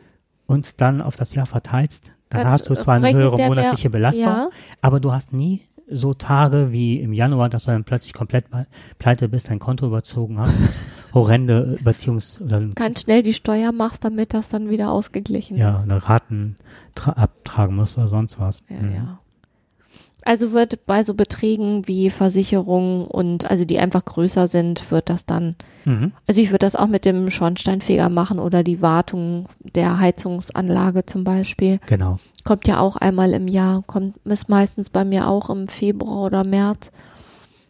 und 0.47 0.83
dann 0.83 1.01
auf 1.01 1.17
das 1.17 1.35
Jahr 1.35 1.47
verteilst, 1.47 2.13
dann, 2.29 2.43
Dann 2.43 2.51
hast 2.53 2.69
du 2.69 2.75
zwar 2.75 2.97
eine 2.97 3.15
höhere 3.15 3.37
der 3.37 3.49
mehr- 3.49 3.63
monatliche 3.63 3.89
Belastung, 3.89 4.25
Ja, 4.25 4.51
aber 4.83 5.01
du 5.01 5.13
hast 5.13 5.33
nie 5.33 5.63
so 5.91 6.13
Tage 6.13 6.73
wie 6.73 7.01
im 7.01 7.13
Januar, 7.15 7.49
dass 7.49 7.65
du 7.65 7.71
dann 7.71 7.85
plötzlich 7.85 8.13
komplett 8.13 8.45
pleite 8.99 9.29
bist, 9.31 9.49
dein 9.49 9.59
Konto 9.59 9.87
überzogen 9.87 10.39
hast, 10.39 10.57
horrende 11.15 11.79
Überziehungs- 11.83 12.43
oder 12.43 12.61
ganz 12.75 13.03
schnell 13.03 13.23
die 13.23 13.35
Steuer 13.35 13.73
machst, 13.73 14.05
damit 14.05 14.33
das 14.35 14.49
dann 14.49 14.71
wieder 14.71 14.91
ausgeglichen 14.91 15.57
ja, 15.57 15.75
ist. 15.75 15.91
eine 15.91 16.09
Raten 16.09 16.57
tra- 16.97 17.15
abtragen 17.17 17.77
musst 17.77 17.99
oder 17.99 18.09
sonst 18.09 18.39
was. 18.41 18.65
Ja, 18.69 18.77
Mhm. 18.77 18.95
ja. 18.95 19.19
Also 20.25 20.53
wird 20.53 20.87
bei 20.87 21.03
so 21.03 21.15
Beträgen 21.15 21.89
wie 21.89 22.09
Versicherungen 22.09 23.07
und 23.07 23.51
also 23.51 23.65
die 23.65 23.81
einfach 23.81 24.05
größer 24.05 24.47
sind, 24.47 24.89
wird 24.93 25.11
das 25.11 25.27
dann, 25.27 25.57
Mhm. 25.85 26.13
also 26.29 26.41
ich 26.41 26.51
würde 26.51 26.61
das 26.65 26.77
auch 26.77 26.87
mit 26.87 27.05
dem 27.05 27.29
Schornsteinfeger 27.29 28.09
machen 28.09 28.39
oder 28.39 28.63
die 28.63 28.81
Wartung 28.81 29.47
der 29.75 29.99
Heizungsanlage 29.99 31.07
zum 31.07 31.25
Beispiel. 31.25 31.81
Genau. 31.89 32.21
Kommt 32.45 32.69
ja 32.69 32.79
auch 32.79 32.95
einmal 32.95 33.33
im 33.33 33.49
Jahr, 33.49 33.83
kommt 33.85 34.15
ist 34.25 34.49
meistens 34.49 34.91
bei 34.91 35.05
mir 35.05 35.27
auch 35.27 35.51
im 35.51 35.67
Februar 35.67 36.23
oder 36.27 36.45
März. 36.45 36.93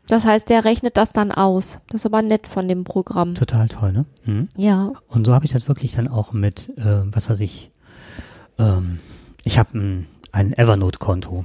Das 0.08 0.24
heißt, 0.24 0.50
der 0.50 0.64
rechnet 0.64 0.96
das 0.96 1.12
dann 1.12 1.30
aus. 1.32 1.78
Das 1.88 2.02
ist 2.02 2.06
aber 2.06 2.22
nett 2.22 2.46
von 2.46 2.68
dem 2.68 2.84
Programm. 2.84 3.34
Total 3.34 3.68
toll, 3.68 3.92
ne? 3.92 4.04
Mhm. 4.24 4.48
Ja. 4.56 4.92
Und 5.08 5.26
so 5.26 5.34
habe 5.34 5.44
ich 5.44 5.52
das 5.52 5.68
wirklich 5.68 5.92
dann 5.92 6.08
auch 6.08 6.32
mit, 6.32 6.70
äh, 6.76 7.02
was 7.04 7.30
weiß 7.30 7.40
ich, 7.40 7.70
ähm, 8.58 8.98
ich 9.44 9.58
habe 9.58 9.78
ein, 9.78 10.06
ein 10.32 10.52
Evernote-Konto, 10.52 11.44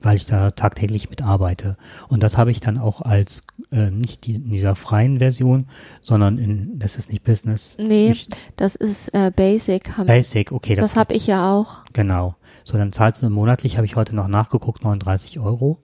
weil 0.00 0.16
ich 0.16 0.26
da 0.26 0.50
tagtäglich 0.50 1.10
mitarbeite. 1.10 1.76
Und 2.08 2.22
das 2.22 2.36
habe 2.36 2.50
ich 2.50 2.60
dann 2.60 2.78
auch 2.78 3.00
als, 3.00 3.46
äh, 3.70 3.90
nicht 3.90 4.26
die, 4.26 4.34
in 4.36 4.50
dieser 4.50 4.74
freien 4.74 5.18
Version, 5.18 5.66
sondern 6.00 6.38
in, 6.38 6.78
das 6.78 6.96
ist 6.96 7.10
nicht 7.10 7.24
Business. 7.24 7.76
Nee, 7.78 8.10
Nicht 8.10 8.36
das 8.56 8.76
ist 8.76 9.08
äh, 9.14 9.32
Basic. 9.34 9.96
Haben, 9.96 10.06
Basic, 10.06 10.52
okay. 10.52 10.74
das 10.74 10.96
habe 10.96 11.14
ich 11.14 11.26
ja 11.26 11.52
auch. 11.52 11.84
Genau. 11.92 12.36
So, 12.64 12.78
dann 12.78 12.92
zahlst 12.92 13.22
du 13.22 13.30
monatlich, 13.30 13.76
habe 13.76 13.86
ich 13.86 13.96
heute 13.96 14.14
noch 14.14 14.28
nachgeguckt, 14.28 14.84
39 14.84 15.40
Euro. 15.40 15.78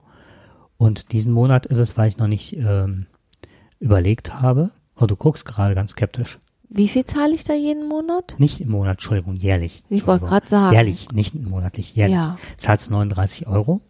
Und 0.81 1.11
diesen 1.11 1.31
Monat 1.31 1.67
ist 1.67 1.77
es, 1.77 1.95
weil 1.95 2.09
ich 2.09 2.17
noch 2.17 2.25
nicht 2.25 2.53
ähm, 2.57 3.05
überlegt 3.79 4.41
habe. 4.41 4.71
Oh, 4.95 5.05
du 5.05 5.15
guckst 5.15 5.45
gerade 5.45 5.75
ganz 5.75 5.91
skeptisch. 5.91 6.39
Wie 6.69 6.87
viel 6.87 7.05
zahle 7.05 7.35
ich 7.35 7.43
da 7.43 7.53
jeden 7.53 7.87
Monat? 7.87 8.33
Nicht 8.39 8.61
im 8.61 8.69
Monat, 8.69 8.93
Entschuldigung, 8.93 9.35
jährlich. 9.35 9.83
Ich 9.89 10.07
wollte 10.07 10.25
gerade 10.25 10.47
sagen. 10.47 10.73
Jährlich, 10.73 11.11
nicht 11.11 11.35
monatlich, 11.35 11.95
jährlich. 11.95 12.15
Ja. 12.15 12.35
Zahlst 12.57 12.87
du 12.87 12.93
39 12.93 13.45
Euro. 13.45 13.81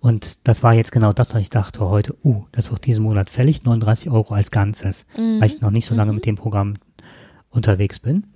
Und 0.00 0.46
das 0.46 0.62
war 0.62 0.74
jetzt 0.74 0.92
genau 0.92 1.14
das, 1.14 1.32
was 1.34 1.40
ich 1.40 1.48
dachte 1.48 1.80
heute, 1.88 2.14
uh, 2.22 2.44
das 2.52 2.70
wird 2.70 2.84
diesen 2.84 3.04
Monat 3.04 3.30
fällig, 3.30 3.64
39 3.64 4.10
Euro 4.10 4.34
als 4.34 4.50
Ganzes, 4.50 5.06
Mhm. 5.16 5.40
weil 5.40 5.46
ich 5.46 5.62
noch 5.62 5.70
nicht 5.70 5.86
so 5.86 5.94
lange 5.94 6.12
mit 6.12 6.26
dem 6.26 6.36
Programm 6.36 6.74
unterwegs 7.48 8.00
bin. 8.00 8.26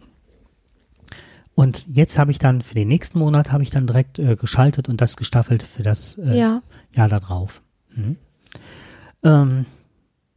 Und 1.54 1.86
jetzt 1.88 2.18
habe 2.18 2.30
ich 2.30 2.38
dann 2.38 2.62
für 2.62 2.74
den 2.74 2.88
nächsten 2.88 3.18
Monat 3.18 3.52
habe 3.52 3.62
ich 3.62 3.68
dann 3.70 3.86
direkt 3.86 4.18
äh, 4.18 4.34
geschaltet 4.36 4.88
und 4.88 5.02
das 5.02 5.18
gestaffelt 5.18 5.62
für 5.62 5.82
das 5.82 6.16
äh, 6.16 6.38
Ja. 6.38 6.62
Jahr 6.94 7.08
da 7.10 7.18
drauf. 7.20 7.60
Mhm. 7.94 8.16
Ähm, 9.24 9.66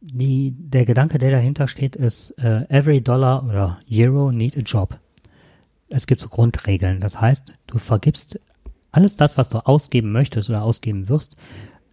die, 0.00 0.54
der 0.56 0.84
Gedanke, 0.84 1.18
der 1.18 1.30
dahinter 1.30 1.68
steht, 1.68 1.96
ist, 1.96 2.32
äh, 2.38 2.64
every 2.68 3.00
dollar 3.00 3.44
oder 3.44 3.80
euro 3.90 4.30
need 4.30 4.56
a 4.56 4.60
job. 4.60 4.98
Es 5.88 6.06
gibt 6.06 6.20
so 6.20 6.28
Grundregeln. 6.28 7.00
Das 7.00 7.20
heißt, 7.20 7.54
du 7.66 7.78
vergibst 7.78 8.38
alles 8.92 9.16
das, 9.16 9.36
was 9.36 9.48
du 9.48 9.58
ausgeben 9.66 10.12
möchtest 10.12 10.48
oder 10.48 10.62
ausgeben 10.62 11.08
wirst, 11.08 11.36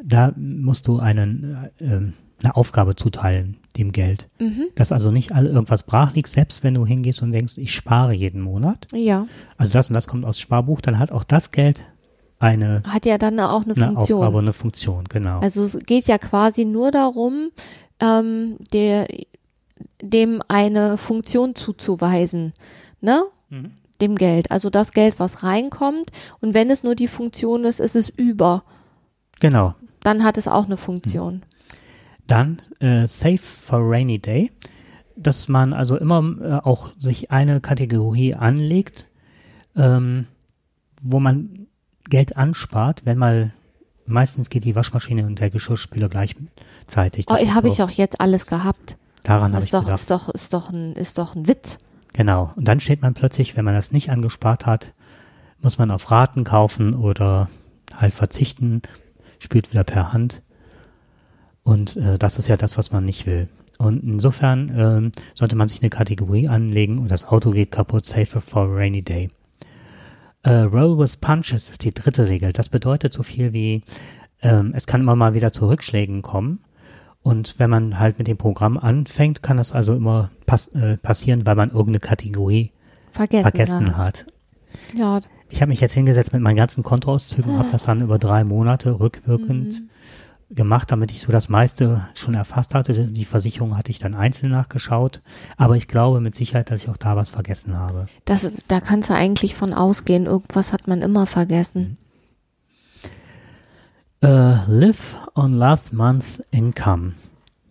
da 0.01 0.33
musst 0.35 0.87
du 0.87 0.99
einen, 0.99 1.71
äh, 1.79 1.83
ähm, 1.83 2.13
eine 2.41 2.55
Aufgabe 2.55 2.95
zuteilen, 2.95 3.57
dem 3.77 3.91
Geld. 3.91 4.29
Mhm. 4.39 4.65
Dass 4.75 4.91
also 4.91 5.11
nicht 5.11 5.31
all 5.31 5.45
irgendwas 5.45 5.83
brach 5.83 6.13
liegt, 6.13 6.27
selbst 6.27 6.63
wenn 6.63 6.73
du 6.73 6.85
hingehst 6.85 7.21
und 7.21 7.31
denkst, 7.31 7.57
ich 7.57 7.73
spare 7.73 8.13
jeden 8.13 8.41
Monat. 8.41 8.87
Ja. 8.93 9.27
Also 9.57 9.73
das 9.73 9.89
und 9.89 9.93
das 9.93 10.07
kommt 10.07 10.25
aus 10.25 10.39
Sparbuch, 10.39 10.81
dann 10.81 10.99
hat 10.99 11.11
auch 11.11 11.23
das 11.23 11.51
Geld 11.51 11.85
eine, 12.43 12.83
Hat 12.87 13.05
ja 13.05 13.17
dann 13.17 13.39
auch 13.39 13.63
eine 13.63 13.73
eine 13.75 13.93
Funktion. 13.93 14.19
Aufgabe, 14.19 14.39
eine 14.39 14.53
Funktion, 14.53 15.05
genau. 15.05 15.39
Also 15.39 15.63
es 15.63 15.79
geht 15.85 16.07
ja 16.07 16.17
quasi 16.17 16.65
nur 16.65 16.91
darum, 16.91 17.51
ähm, 17.99 18.57
der, 18.73 19.07
dem 20.01 20.41
eine 20.49 20.97
Funktion 20.97 21.55
zuzuweisen, 21.55 22.53
ne? 22.99 23.23
Mhm. 23.49 23.71
Dem 24.01 24.15
Geld. 24.15 24.51
Also 24.51 24.69
das 24.69 24.91
Geld, 24.91 25.19
was 25.19 25.43
reinkommt. 25.43 26.11
Und 26.41 26.53
wenn 26.53 26.69
es 26.69 26.83
nur 26.83 26.95
die 26.95 27.07
Funktion 27.07 27.63
ist, 27.63 27.79
ist 27.79 27.95
es 27.95 28.09
über. 28.09 28.63
Genau. 29.39 29.75
Dann 30.01 30.25
hat 30.25 30.37
es 30.37 30.49
auch 30.49 30.65
eine 30.65 30.75
Funktion. 30.77 31.43
Dann 32.27 32.57
äh, 32.79 33.07
Save 33.07 33.37
for 33.37 33.79
Rainy 33.79 34.19
Day, 34.19 34.51
dass 35.15 35.47
man 35.47 35.71
also 35.71 35.95
immer 35.97 36.35
äh, 36.41 36.67
auch 36.67 36.89
sich 36.97 37.31
eine 37.31 37.61
Kategorie 37.61 38.33
anlegt, 38.33 39.07
ähm, 39.77 40.27
wo 41.01 41.19
man 41.21 41.62
Geld 42.09 42.37
anspart, 42.37 43.05
wenn 43.05 43.17
mal 43.17 43.53
meistens 44.05 44.49
geht 44.49 44.65
die 44.65 44.75
Waschmaschine 44.75 45.25
und 45.25 45.39
der 45.39 45.49
Geschirrspüler 45.49 46.09
gleichzeitig. 46.09 47.25
Oh, 47.29 47.33
Das 47.33 47.43
ist 47.43 47.53
habe 47.55 47.67
so, 47.69 47.73
ich 47.73 47.83
auch 47.83 47.89
jetzt 47.89 48.19
alles 48.19 48.45
gehabt. 48.47 48.97
Daran 49.23 49.53
habe 49.53 49.59
ist 49.59 49.65
ich 49.65 49.71
doch, 49.71 49.83
gedacht. 49.83 49.99
ist 49.99 50.11
doch, 50.11 50.29
ist 50.29 50.53
doch 50.53 50.69
ein, 50.69 50.93
ist 50.93 51.17
doch 51.17 51.35
ein 51.35 51.47
Witz. 51.47 51.77
Genau. 52.11 52.51
Und 52.55 52.67
dann 52.67 52.79
steht 52.79 53.01
man 53.01 53.13
plötzlich, 53.13 53.55
wenn 53.55 53.65
man 53.65 53.73
das 53.73 53.91
nicht 53.91 54.09
angespart 54.09 54.65
hat, 54.65 54.93
muss 55.61 55.77
man 55.77 55.91
auf 55.91 56.11
Raten 56.11 56.43
kaufen 56.43 56.93
oder 56.93 57.49
halt 57.95 58.13
verzichten, 58.13 58.81
spült 59.39 59.71
wieder 59.71 59.83
per 59.85 60.11
Hand. 60.11 60.41
Und 61.63 61.95
äh, 61.95 62.19
das 62.19 62.37
ist 62.37 62.47
ja 62.47 62.57
das, 62.57 62.77
was 62.77 62.91
man 62.91 63.05
nicht 63.05 63.25
will. 63.25 63.47
Und 63.77 64.03
insofern 64.03 64.71
ähm, 64.77 65.11
sollte 65.33 65.55
man 65.55 65.67
sich 65.69 65.81
eine 65.81 65.89
Kategorie 65.89 66.47
anlegen 66.49 66.99
und 66.99 67.09
das 67.09 67.25
Auto 67.25 67.51
geht 67.51 67.71
kaputt, 67.71 68.05
safer 68.05 68.41
for 68.41 68.63
a 68.63 68.65
rainy 68.75 69.01
day. 69.01 69.29
Äh, 70.43 70.51
roll 70.51 70.97
with 70.97 71.17
punches 71.17 71.69
ist 71.69 71.83
die 71.83 71.93
dritte 71.93 72.27
Regel. 72.27 72.53
Das 72.53 72.69
bedeutet 72.69 73.13
so 73.13 73.23
viel 73.23 73.53
wie, 73.53 73.83
ähm, 74.41 74.73
es 74.75 74.85
kann 74.85 75.01
immer 75.01 75.15
mal 75.15 75.33
wieder 75.33 75.51
zu 75.51 75.67
Rückschlägen 75.67 76.21
kommen. 76.21 76.59
Und 77.21 77.57
wenn 77.57 77.69
man 77.69 77.99
halt 77.99 78.17
mit 78.17 78.27
dem 78.27 78.37
Programm 78.37 78.77
anfängt, 78.77 79.41
kann 79.41 79.55
das 79.55 79.71
also 79.71 79.95
immer 79.95 80.29
pass 80.45 80.67
äh, 80.69 80.97
passieren, 80.97 81.45
weil 81.45 81.55
man 81.55 81.69
irgendeine 81.69 81.99
Kategorie 81.99 82.71
Vergessen. 83.13 83.43
vergessen 83.43 83.97
hat. 83.97 84.25
Ja, 84.95 85.21
Ich 85.49 85.61
habe 85.61 85.69
mich 85.69 85.79
jetzt 85.79 85.93
hingesetzt 85.93 86.33
mit 86.33 86.41
meinen 86.41 86.57
ganzen 86.57 86.83
Kontoauszügen, 86.83 87.57
habe 87.57 87.69
das 87.71 87.83
dann 87.83 88.01
über 88.01 88.19
drei 88.19 88.43
Monate 88.43 88.99
rückwirkend 88.99 89.83
gemacht, 90.55 90.91
damit 90.91 91.11
ich 91.11 91.21
so 91.21 91.31
das 91.31 91.49
meiste 91.49 92.07
schon 92.13 92.33
erfasst 92.33 92.75
hatte. 92.75 92.93
Die 92.93 93.25
Versicherung 93.25 93.77
hatte 93.77 93.91
ich 93.91 93.99
dann 93.99 94.15
einzeln 94.15 94.51
nachgeschaut, 94.51 95.21
aber 95.57 95.75
ich 95.75 95.87
glaube 95.87 96.19
mit 96.19 96.35
Sicherheit, 96.35 96.71
dass 96.71 96.83
ich 96.83 96.89
auch 96.89 96.97
da 96.97 97.15
was 97.15 97.29
vergessen 97.29 97.77
habe. 97.77 98.07
das 98.25 98.43
ist, 98.43 98.65
da 98.67 98.79
kannst 98.79 99.09
du 99.09 99.13
eigentlich 99.13 99.55
von 99.55 99.73
ausgehen. 99.73 100.25
Irgendwas 100.25 100.73
hat 100.73 100.87
man 100.87 101.01
immer 101.01 101.25
vergessen. 101.25 101.97
Äh, 104.21 104.55
live 104.67 105.17
on 105.35 105.53
last 105.53 105.91
month 105.91 106.43
income. 106.51 107.13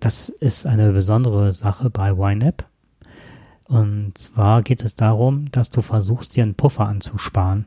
Das 0.01 0.29
ist 0.29 0.67
eine 0.67 0.93
besondere 0.93 1.53
Sache 1.53 1.89
bei 1.89 2.11
YNAB. 2.11 2.65
Und 3.65 4.19
zwar 4.19 4.63
geht 4.63 4.83
es 4.83 4.95
darum, 4.95 5.51
dass 5.51 5.71
du 5.71 5.81
versuchst, 5.81 6.37
dir 6.37 6.43
einen 6.43 6.55
Puffer 6.55 6.87
anzusparen. 6.87 7.67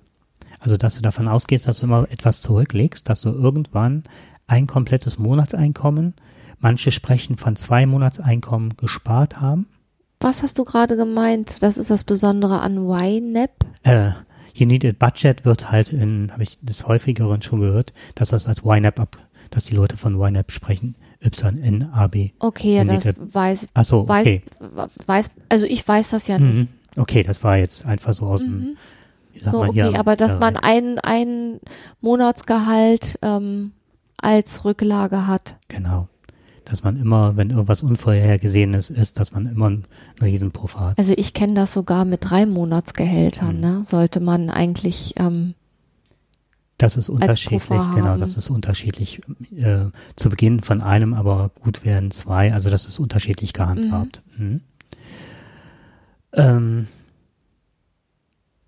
Also, 0.59 0.77
dass 0.77 0.95
du 0.95 1.01
davon 1.01 1.27
ausgehst, 1.27 1.67
dass 1.67 1.79
du 1.79 1.85
immer 1.85 2.07
etwas 2.11 2.41
zurücklegst, 2.41 3.09
dass 3.09 3.21
du 3.21 3.29
irgendwann 3.29 4.03
ein 4.47 4.67
komplettes 4.67 5.17
Monatseinkommen, 5.17 6.13
manche 6.59 6.91
sprechen 6.91 7.37
von 7.37 7.55
zwei 7.55 7.85
Monatseinkommen 7.85 8.77
gespart 8.77 9.39
haben. 9.41 9.67
Was 10.19 10.43
hast 10.43 10.57
du 10.57 10.63
gerade 10.63 10.95
gemeint? 10.95 11.61
Das 11.61 11.77
ist 11.77 11.89
das 11.89 12.03
Besondere 12.03 12.59
an 12.61 12.77
YNAB? 12.77 13.49
Äh, 13.83 14.11
You 14.53 14.65
Need 14.65 14.85
a 14.85 14.91
Budget 14.97 15.43
wird 15.43 15.69
halt 15.71 15.91
in, 15.91 16.31
habe 16.31 16.43
ich 16.43 16.57
des 16.61 16.87
häufigeren 16.87 17.41
schon 17.41 17.59
gehört, 17.59 17.93
dass 18.15 18.29
das 18.29 18.47
als 18.47 18.61
YNAB 18.63 18.99
ab, 19.01 19.17
dass 19.49 19.65
die 19.65 19.75
Leute 19.75 19.97
von 19.97 20.15
YNAB 20.19 20.51
sprechen. 20.51 20.95
Y-N-A-B. 21.23 22.31
Okay, 22.39 22.75
ja, 22.77 22.83
das 22.83 23.05
weiß, 23.17 23.67
Achso, 23.73 24.07
weiß, 24.07 24.21
okay. 24.27 24.43
weiß, 25.07 25.31
also 25.49 25.65
ich 25.65 25.85
weiß 25.87 26.11
das 26.11 26.27
ja 26.27 26.37
nicht. 26.39 26.55
Mhm. 26.57 26.67
Okay, 27.01 27.23
das 27.23 27.43
war 27.43 27.57
jetzt 27.57 27.85
einfach 27.85 28.13
so 28.13 28.27
aus 28.27 28.41
dem, 28.41 28.59
Mhm. 28.59 28.77
wie 29.33 29.39
sagt 29.39 29.53
So, 29.55 29.61
man 29.63 29.73
hier? 29.73 29.87
okay, 29.89 29.97
aber 29.97 30.15
dass 30.15 30.39
man 30.39 30.55
ein, 30.55 30.99
ein 30.99 31.59
Monatsgehalt 31.99 33.17
ähm, 33.21 33.71
als 34.25 34.65
Rücklage 34.65 35.27
hat. 35.27 35.55
Genau. 35.67 36.07
Dass 36.65 36.83
man 36.83 36.97
immer, 36.97 37.37
wenn 37.37 37.51
irgendwas 37.51 37.83
Unvorhergesehenes 37.83 38.89
ist, 38.89 39.19
dass 39.19 39.31
man 39.31 39.45
immer 39.45 39.67
einen, 39.67 39.85
Riesenpuffer 40.19 40.79
hat. 40.79 40.97
Also 40.97 41.13
ich 41.15 41.33
kenne 41.33 41.53
das 41.53 41.73
sogar 41.73 42.05
mit 42.05 42.21
drei 42.29 42.45
Monatsgehältern, 42.47 43.55
Mhm. 43.55 43.61
ne? 43.61 43.83
Sollte 43.85 44.19
man 44.19 44.49
eigentlich, 44.49 45.13
ähm, 45.17 45.53
Das 46.79 46.97
ist 46.97 47.07
unterschiedlich, 47.09 47.61
genau, 47.69 48.05
haben. 48.07 48.19
das 48.19 48.35
ist 48.35 48.49
unterschiedlich. 48.49 49.21
Äh, 49.55 49.85
zu 50.15 50.29
Beginn 50.29 50.61
von 50.63 50.81
einem, 50.81 51.13
aber 51.13 51.51
gut 51.61 51.85
werden 51.85 52.09
zwei, 52.11 52.51
also 52.51 52.69
das 52.71 52.85
ist 52.85 52.97
unterschiedlich 52.99 53.53
gehandhabt. 53.53 54.23
Mhm. 54.37 54.61
Ähm, 56.33 56.87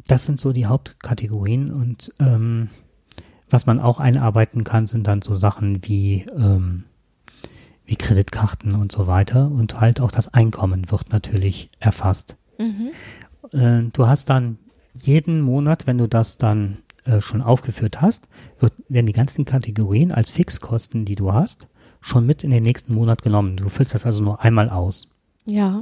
das 0.08 0.26
sind 0.26 0.40
so 0.40 0.54
die 0.54 0.68
Hauptkategorien 0.68 1.72
und 1.72 2.14
ähm, 2.20 2.70
Was 3.50 3.66
man 3.66 3.80
auch 3.80 4.00
einarbeiten 4.00 4.64
kann, 4.64 4.88
sind 4.88 5.08
dann 5.08 5.22
so 5.22 5.36
Sachen 5.36 5.86
wie, 5.88 6.26
ähm, 6.36 6.84
wie 7.86 7.96
Kreditkarten 7.96 8.76
und 8.76 8.92
so 8.92 9.08
weiter. 9.08 9.50
Und 9.50 9.80
halt 9.80 10.02
auch 10.02 10.12
das 10.12 10.34
Einkommen 10.34 10.92
wird 10.92 11.12
natürlich 11.12 11.70
erfasst. 11.80 12.36
Mhm. 12.58 12.92
Äh, 13.58 13.90
du 13.94 14.08
hast 14.08 14.30
dann 14.30 14.58
jeden 15.02 15.42
Monat, 15.42 15.88
wenn 15.88 15.98
du 15.98 16.08
das 16.08 16.38
dann 16.38 16.80
äh, 17.06 17.22
schon 17.22 17.42
aufgeführt 17.42 18.02
hast, 18.02 18.28
wird, 18.60 18.74
werden 18.90 19.08
die 19.08 19.14
ganzen 19.14 19.46
Kategorien 19.46 20.12
als 20.12 20.30
Fixkosten, 20.30 21.06
die 21.06 21.16
du 21.16 21.32
hast, 21.32 21.68
schon 22.02 22.26
mit 22.26 22.44
in 22.44 22.52
den 22.52 22.64
nächsten 22.64 22.94
Monat 22.94 23.22
genommen. 23.22 23.56
Du 23.56 23.70
füllst 23.70 23.94
das 23.94 24.06
also 24.06 24.24
nur 24.24 24.42
einmal 24.42 24.70
aus. 24.70 25.16
Ja. 25.46 25.82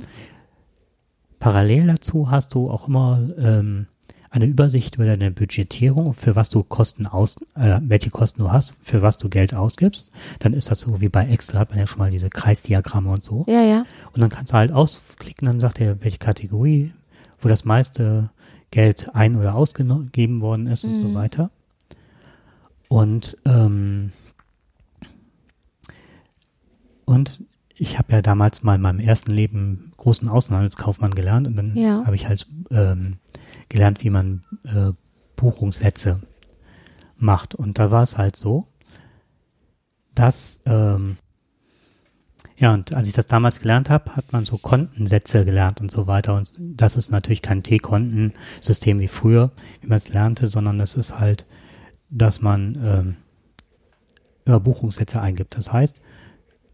Parallel 1.39 1.87
dazu 1.87 2.29
hast 2.29 2.53
du 2.53 2.69
auch 2.69 2.87
immer 2.87 3.21
ähm, 3.37 3.87
eine 4.35 4.45
Übersicht 4.45 4.95
über 4.95 5.05
deine 5.05 5.31
Budgetierung, 5.31 6.13
für 6.13 6.35
was 6.35 6.49
du 6.49 6.61
Kosten 6.61 7.07
aus, 7.07 7.37
äh, 7.55 7.79
welche 7.83 8.09
Kosten 8.09 8.41
du 8.41 8.51
hast, 8.51 8.73
für 8.81 9.01
was 9.01 9.17
du 9.17 9.29
Geld 9.29 9.53
ausgibst. 9.53 10.11
Dann 10.39 10.51
ist 10.53 10.69
das 10.69 10.81
so 10.81 10.99
wie 10.99 11.07
bei 11.07 11.25
Excel, 11.27 11.57
hat 11.57 11.69
man 11.69 11.79
ja 11.79 11.87
schon 11.87 11.99
mal 11.99 12.11
diese 12.11 12.29
Kreisdiagramme 12.29 13.09
und 13.09 13.23
so. 13.23 13.45
Ja, 13.47 13.61
ja. 13.63 13.85
Und 14.13 14.19
dann 14.19 14.29
kannst 14.29 14.51
du 14.51 14.57
halt 14.57 14.73
ausklicken, 14.73 15.45
dann 15.45 15.61
sagt 15.61 15.79
er, 15.79 16.03
welche 16.03 16.17
Kategorie, 16.17 16.91
wo 17.39 17.47
das 17.47 17.63
meiste 17.63 18.29
Geld 18.71 19.15
ein- 19.15 19.37
oder 19.37 19.55
ausgegeben 19.55 20.41
worden 20.41 20.67
ist 20.67 20.83
und 20.83 20.97
so 20.97 21.05
Mhm. 21.07 21.13
weiter. 21.13 21.49
Und, 22.89 23.37
ähm, 23.45 24.11
und 27.05 27.41
ich 27.77 27.97
habe 27.97 28.13
ja 28.13 28.21
damals 28.21 28.63
mal 28.63 28.75
in 28.75 28.81
meinem 28.81 28.99
ersten 28.99 29.31
Leben 29.31 29.91
großen 29.97 30.29
Außenhandelskaufmann 30.29 31.13
gelernt 31.13 31.45
und 31.47 31.55
dann 31.55 31.75
Ja. 31.75 32.03
habe 32.05 32.15
ich 32.15 32.27
halt 32.27 32.47
ähm, 32.71 33.17
gelernt, 33.69 34.03
wie 34.03 34.09
man 34.09 34.41
äh, 34.63 34.91
Buchungssätze 35.35 36.21
macht. 37.17 37.53
Und 37.55 37.77
da 37.77 37.91
war 37.91 38.03
es 38.03 38.17
halt 38.17 38.35
so, 38.37 38.67
dass 40.13 40.61
ähm, 40.65 41.17
ja, 42.57 42.73
und 42.73 42.93
als 42.93 43.09
ich 43.09 43.13
das 43.13 43.27
damals 43.27 43.59
gelernt 43.59 43.89
habe, 43.89 44.15
hat 44.15 44.31
man 44.31 44.45
so 44.45 44.57
Kontensätze 44.57 45.43
gelernt 45.43 45.81
und 45.81 45.91
so 45.91 46.07
weiter. 46.07 46.35
Und 46.35 46.53
das 46.57 46.95
ist 46.95 47.11
natürlich 47.11 47.41
kein 47.41 47.63
T-Kontensystem 47.63 48.99
wie 49.01 49.09
früher, 49.09 49.51
wie 49.81 49.87
man 49.87 49.97
es 49.97 50.07
lernte, 50.07 50.47
sondern 50.47 50.79
es 50.79 50.95
ist 50.95 51.19
halt, 51.19 51.45
dass 52.09 52.39
man 52.41 52.79
ähm, 52.81 53.15
immer 54.45 54.61
Buchungssätze 54.61 55.19
eingibt. 55.19 55.57
Das 55.57 55.73
heißt, 55.73 55.99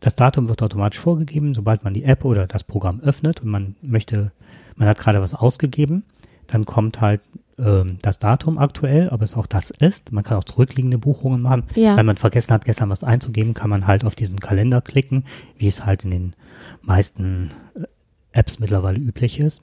das 0.02 0.16
Datum 0.16 0.50
wird 0.50 0.62
automatisch 0.62 1.00
vorgegeben, 1.00 1.54
sobald 1.54 1.84
man 1.84 1.94
die 1.94 2.04
App 2.04 2.26
oder 2.26 2.48
das 2.48 2.64
Programm 2.66 3.00
öffnet 3.00 3.42
und 3.42 3.50
man 3.50 3.76
möchte, 3.82 4.32
man 4.76 4.90
hat 4.90 4.98
gerade 4.98 5.22
was 5.22 5.34
ausgegeben, 5.34 6.04
dann 6.48 6.66
kommt 6.66 7.00
halt 7.00 7.22
ähm, 7.58 7.98
das 8.02 8.20
Datum 8.20 8.58
aktuell, 8.58 9.10
ob 9.10 9.22
es 9.22 9.38
auch 9.38 9.46
das 9.46 9.70
ist. 9.70 10.12
Man 10.12 10.24
kann 10.24 10.38
auch 10.38 10.44
zurückliegende 10.44 10.98
Buchungen 10.98 11.42
machen. 11.42 11.64
Ja. 11.76 11.96
Wenn 11.96 12.08
man 12.08 12.18
vergessen 12.18 12.52
hat, 12.52 12.66
gestern 12.66 12.90
was 12.90 13.04
einzugeben, 13.04 13.54
kann 13.54 13.70
man 13.70 13.88
halt 13.88 14.04
auf 14.04 14.16
diesen 14.16 14.40
Kalender 14.40 14.82
klicken, 14.82 15.24
wie 15.58 15.68
es 15.68 15.86
halt 15.86 16.04
in 16.04 16.12
den 16.12 16.34
meisten 16.82 17.52
äh, 17.76 17.84
Apps 18.32 18.60
mittlerweile 18.60 18.98
üblich 18.98 19.40
ist. 19.40 19.62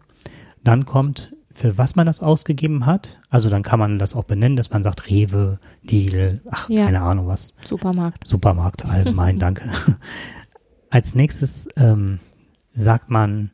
Dann 0.62 0.86
kommt, 0.86 1.34
für 1.58 1.76
was 1.76 1.96
man 1.96 2.06
das 2.06 2.22
ausgegeben 2.22 2.86
hat. 2.86 3.18
Also 3.30 3.50
dann 3.50 3.64
kann 3.64 3.80
man 3.80 3.98
das 3.98 4.14
auch 4.14 4.22
benennen, 4.22 4.54
dass 4.56 4.70
man 4.70 4.84
sagt 4.84 5.08
Rewe, 5.10 5.58
Lidl, 5.82 6.40
ach, 6.52 6.68
Ja. 6.68 6.84
keine 6.84 7.00
Ahnung 7.02 7.26
was. 7.26 7.56
Supermarkt. 7.66 8.26
Supermarkt 8.28 8.84
allgemein, 8.86 9.38
danke. 9.40 9.68
Als 10.88 11.16
nächstes 11.16 11.68
ähm, 11.76 12.20
sagt 12.74 13.10
man 13.10 13.50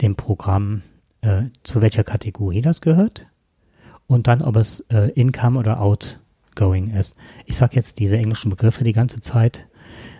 dem 0.00 0.16
Programm, 0.16 0.80
äh, 1.20 1.42
zu 1.64 1.82
welcher 1.82 2.02
Kategorie 2.02 2.62
das 2.62 2.80
gehört 2.80 3.26
und 4.06 4.26
dann, 4.26 4.40
ob 4.40 4.56
es 4.56 4.80
äh, 4.88 5.10
Income 5.10 5.58
oder 5.58 5.80
Outgoing 5.82 6.94
ist. 6.94 7.16
Ich 7.44 7.58
sage 7.58 7.76
jetzt 7.76 7.98
diese 7.98 8.16
englischen 8.16 8.48
Begriffe 8.48 8.84
die 8.84 8.92
ganze 8.94 9.20
Zeit, 9.20 9.66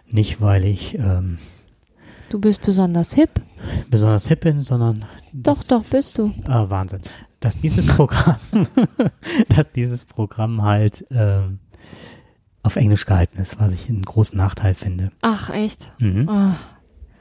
nicht 0.06 0.42
weil 0.42 0.66
ich 0.66 0.98
ähm, 0.98 1.38
Du 2.30 2.38
bist 2.38 2.60
besonders 2.62 3.14
hip. 3.14 3.30
besonders 3.90 4.28
hip 4.28 4.40
bin, 4.40 4.62
sondern 4.62 5.04
Doch, 5.32 5.56
das- 5.58 5.66
doch, 5.68 5.84
bist 5.84 6.18
du. 6.18 6.32
Ah, 6.44 6.66
Wahnsinn. 6.68 7.00
Dass 7.40 7.56
dieses 7.58 7.86
Programm, 7.86 8.36
dass 9.48 9.70
dieses 9.72 10.04
Programm 10.04 10.62
halt 10.62 11.06
ähm, 11.10 11.60
auf 12.62 12.76
Englisch 12.76 13.06
gehalten 13.06 13.38
ist, 13.38 13.58
was 13.60 13.72
ich 13.72 13.88
einen 13.88 14.02
großen 14.02 14.36
Nachteil 14.36 14.74
finde. 14.74 15.12
Ach, 15.22 15.48
echt? 15.50 15.92
Mhm. 15.98 16.28
Ah, 16.28 16.56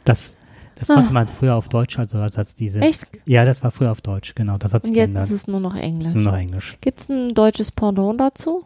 Das, 0.04 0.38
das 0.76 0.90
Ah. 0.90 0.96
konnte 0.96 1.14
man 1.14 1.28
früher 1.28 1.56
auf 1.56 1.70
Deutsch, 1.70 1.98
also 2.00 2.18
als 2.18 2.38
als 2.38 2.56
diese. 2.56 2.80
echt? 2.82 3.06
Ja, 3.26 3.46
das 3.46 3.64
war 3.64 3.72
früher 3.72 3.92
auf 3.92 4.02
Deutsch, 4.02 4.34
genau. 4.36 4.58
Das 4.58 4.74
hat 4.74 4.84
sich 4.84 4.92
Und 4.92 4.98
jetzt 4.98 5.06
geändert. 5.14 5.26
ist 5.28 5.32
es 5.32 5.48
nur 5.48 5.60
noch 5.60 5.74
Das 5.76 5.82
Englisch. 5.84 6.08
ist 6.08 6.14
nur 6.16 6.24
noch 6.24 6.36
Englisch. 6.38 6.78
Gibt 6.82 7.00
es 7.02 7.10
ein 7.10 7.34
deutsches 7.34 7.72
Pendant 7.72 8.20
dazu? 8.20 8.66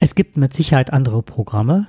Es 0.00 0.14
gibt 0.14 0.36
mit 0.36 0.52
Sicherheit 0.54 0.92
andere 0.92 1.22
Programme. 1.22 1.86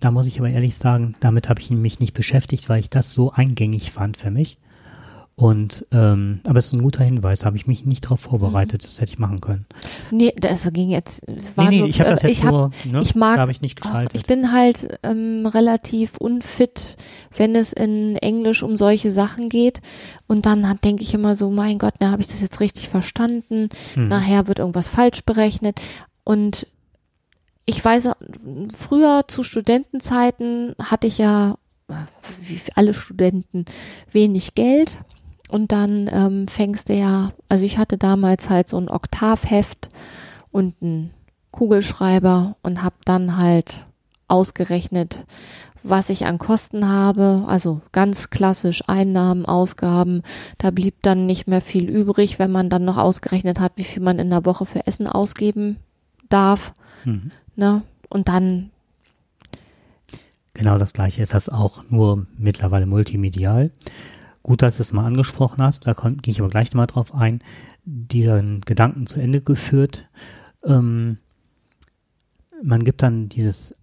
Da 0.00 0.10
muss 0.10 0.26
ich 0.26 0.38
aber 0.38 0.50
ehrlich 0.50 0.76
sagen, 0.76 1.14
damit 1.20 1.48
habe 1.48 1.60
ich 1.60 1.70
mich 1.70 2.00
nicht 2.00 2.14
beschäftigt, 2.14 2.68
weil 2.68 2.80
ich 2.80 2.90
das 2.90 3.14
so 3.14 3.32
eingängig 3.32 3.92
fand 3.92 4.16
für 4.16 4.30
mich. 4.30 4.58
Und 5.36 5.84
ähm, 5.90 6.40
aber 6.46 6.60
es 6.60 6.66
ist 6.66 6.74
ein 6.74 6.82
guter 6.82 7.02
Hinweis, 7.02 7.44
habe 7.44 7.56
ich 7.56 7.66
mich 7.66 7.84
nicht 7.84 8.04
darauf 8.04 8.20
vorbereitet, 8.20 8.84
das 8.84 9.00
hätte 9.00 9.10
ich 9.10 9.18
machen 9.18 9.40
können. 9.40 9.66
Nee, 10.12 10.32
das 10.38 10.72
ging 10.72 10.90
jetzt. 10.90 11.22
War 11.56 11.64
nee, 11.64 11.70
nee, 11.70 11.78
nur, 11.80 11.88
ich 11.88 12.00
habe 12.00 12.10
das 12.10 12.22
äh, 12.22 12.28
jetzt 12.28 12.38
ich 12.38 12.44
hab, 12.44 12.52
nur, 12.52 12.70
ne, 12.84 13.00
ich 13.00 13.16
mag- 13.16 13.34
da 13.34 13.40
habe 13.40 13.50
ich 13.50 13.60
nicht 13.60 13.76
Ach, 13.80 13.86
geschaltet. 13.86 14.14
ich 14.14 14.26
bin 14.26 14.52
halt 14.52 14.96
ähm, 15.02 15.44
relativ 15.46 16.18
unfit, 16.18 16.96
wenn 17.36 17.56
es 17.56 17.72
in 17.72 18.14
Englisch 18.14 18.62
um 18.62 18.76
solche 18.76 19.10
Sachen 19.10 19.48
geht. 19.48 19.82
Und 20.28 20.46
dann 20.46 20.78
denke 20.84 21.02
ich 21.02 21.14
immer 21.14 21.34
so, 21.34 21.50
mein 21.50 21.78
Gott, 21.78 21.94
na, 21.98 22.12
habe 22.12 22.22
ich 22.22 22.28
das 22.28 22.40
jetzt 22.40 22.60
richtig 22.60 22.88
verstanden? 22.88 23.70
Hm. 23.94 24.06
Nachher 24.06 24.46
wird 24.46 24.60
irgendwas 24.60 24.86
falsch 24.86 25.24
berechnet. 25.24 25.80
Und 26.22 26.68
ich 27.66 27.84
weiß, 27.84 28.10
früher 28.72 29.24
zu 29.26 29.42
Studentenzeiten 29.42 30.74
hatte 30.78 31.06
ich 31.06 31.18
ja, 31.18 31.56
wie 32.40 32.60
alle 32.74 32.94
Studenten, 32.94 33.64
wenig 34.10 34.54
Geld. 34.54 34.98
Und 35.50 35.72
dann 35.72 36.10
ähm, 36.12 36.48
fängst 36.48 36.88
du 36.88 36.94
ja, 36.94 37.32
also 37.48 37.64
ich 37.64 37.78
hatte 37.78 37.98
damals 37.98 38.50
halt 38.50 38.68
so 38.68 38.78
ein 38.78 38.88
Oktavheft 38.88 39.90
und 40.50 40.74
einen 40.80 41.10
Kugelschreiber 41.52 42.56
und 42.62 42.82
habe 42.82 42.96
dann 43.04 43.36
halt 43.36 43.86
ausgerechnet, 44.26 45.24
was 45.82 46.08
ich 46.08 46.24
an 46.24 46.38
Kosten 46.38 46.88
habe, 46.88 47.44
also 47.46 47.82
ganz 47.92 48.30
klassisch 48.30 48.82
Einnahmen, 48.86 49.44
Ausgaben. 49.44 50.22
Da 50.58 50.70
blieb 50.70 51.02
dann 51.02 51.26
nicht 51.26 51.46
mehr 51.46 51.60
viel 51.60 51.88
übrig, 51.88 52.38
wenn 52.38 52.50
man 52.50 52.70
dann 52.70 52.84
noch 52.84 52.96
ausgerechnet 52.96 53.60
hat, 53.60 53.72
wie 53.76 53.84
viel 53.84 54.02
man 54.02 54.18
in 54.18 54.30
der 54.30 54.46
Woche 54.46 54.64
für 54.64 54.86
Essen 54.86 55.06
ausgeben 55.06 55.76
darf. 56.30 56.74
Mhm. 57.04 57.30
Ne? 57.56 57.82
Und 58.08 58.28
dann, 58.28 58.70
Genau 60.56 60.78
das 60.78 60.92
gleiche 60.92 61.20
ist 61.22 61.34
das 61.34 61.48
auch, 61.48 61.82
nur 61.90 62.26
mittlerweile 62.38 62.86
multimedial. 62.86 63.70
Gut, 64.44 64.62
dass 64.62 64.76
du 64.76 64.82
es 64.82 64.92
mal 64.92 65.04
angesprochen 65.06 65.60
hast, 65.62 65.86
da 65.86 65.94
gehe 65.94 66.30
ich 66.32 66.40
aber 66.40 66.48
gleich 66.50 66.70
nochmal 66.70 66.86
drauf 66.86 67.12
ein, 67.14 67.42
diesen 67.84 68.60
Gedanken 68.60 69.06
zu 69.08 69.20
Ende 69.20 69.40
geführt. 69.40 70.06
Ähm, 70.64 71.18
man 72.62 72.84
gibt 72.84 73.02
dann 73.02 73.28
dieses, 73.28 73.74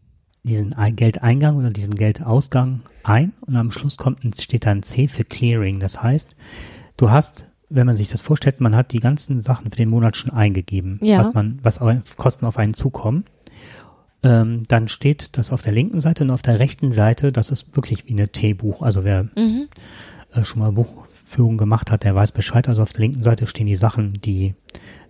diesen 0.44 0.74
Ei- 0.78 0.92
Geldeingang 0.92 1.58
oder 1.58 1.72
diesen 1.72 1.96
Geldausgang 1.96 2.82
ein 3.04 3.34
und 3.42 3.58
am 3.58 3.72
Schluss 3.72 3.98
kommt, 3.98 4.20
steht 4.40 4.66
dann 4.66 4.82
C 4.82 5.08
für 5.10 5.26
Clearing. 5.26 5.80
Das 5.82 6.02
heißt, 6.02 6.36
du 6.96 7.12
hast, 7.12 7.48
wenn 7.70 7.86
man 7.86 7.96
sich 7.98 8.08
das 8.10 8.22
vorstellt, 8.22 8.62
man 8.62 8.76
hat 8.78 8.94
die 8.94 9.00
ganzen 9.00 9.42
Sachen 9.42 9.72
für 9.72 9.78
den 9.78 9.90
Monat 9.90 10.16
schon 10.16 10.32
eingegeben, 10.32 11.00
Ja. 11.02 11.20
was 11.20 11.34
man, 11.34 11.60
was 11.64 11.80
auf 11.80 12.16
Kosten 12.16 12.46
auf 12.46 12.58
einen 12.58 12.76
zukommen. 12.76 13.26
Ähm, 14.24 14.64
dann 14.68 14.88
steht 14.88 15.38
das 15.38 15.52
auf 15.52 15.64
der 15.64 15.74
linken 15.74 16.00
Seite 16.00 16.24
und 16.24 16.30
auf 16.30 16.44
der 16.44 16.60
rechten 16.60 16.92
Seite, 16.92 17.32
das 17.32 17.50
ist 17.50 17.76
wirklich 17.76 18.06
wie 18.06 18.14
eine 18.14 18.30
T-Buch. 18.30 18.82
Also 18.82 19.04
wer 19.04 19.24
mhm, 19.36 19.68
äh, 20.34 20.44
schon 20.44 20.60
mal 20.60 20.72
Buchführung 20.72 21.58
gemacht 21.58 21.92
hat, 21.92 22.04
der 22.04 22.14
weiß 22.14 22.32
Bescheid. 22.32 22.70
Also 22.70 22.84
auf 22.84 22.94
der 22.94 23.02
linken 23.02 23.24
Seite 23.24 23.48
stehen 23.48 23.68
die 23.68 23.76
Sachen, 23.76 24.14
die 24.14 24.54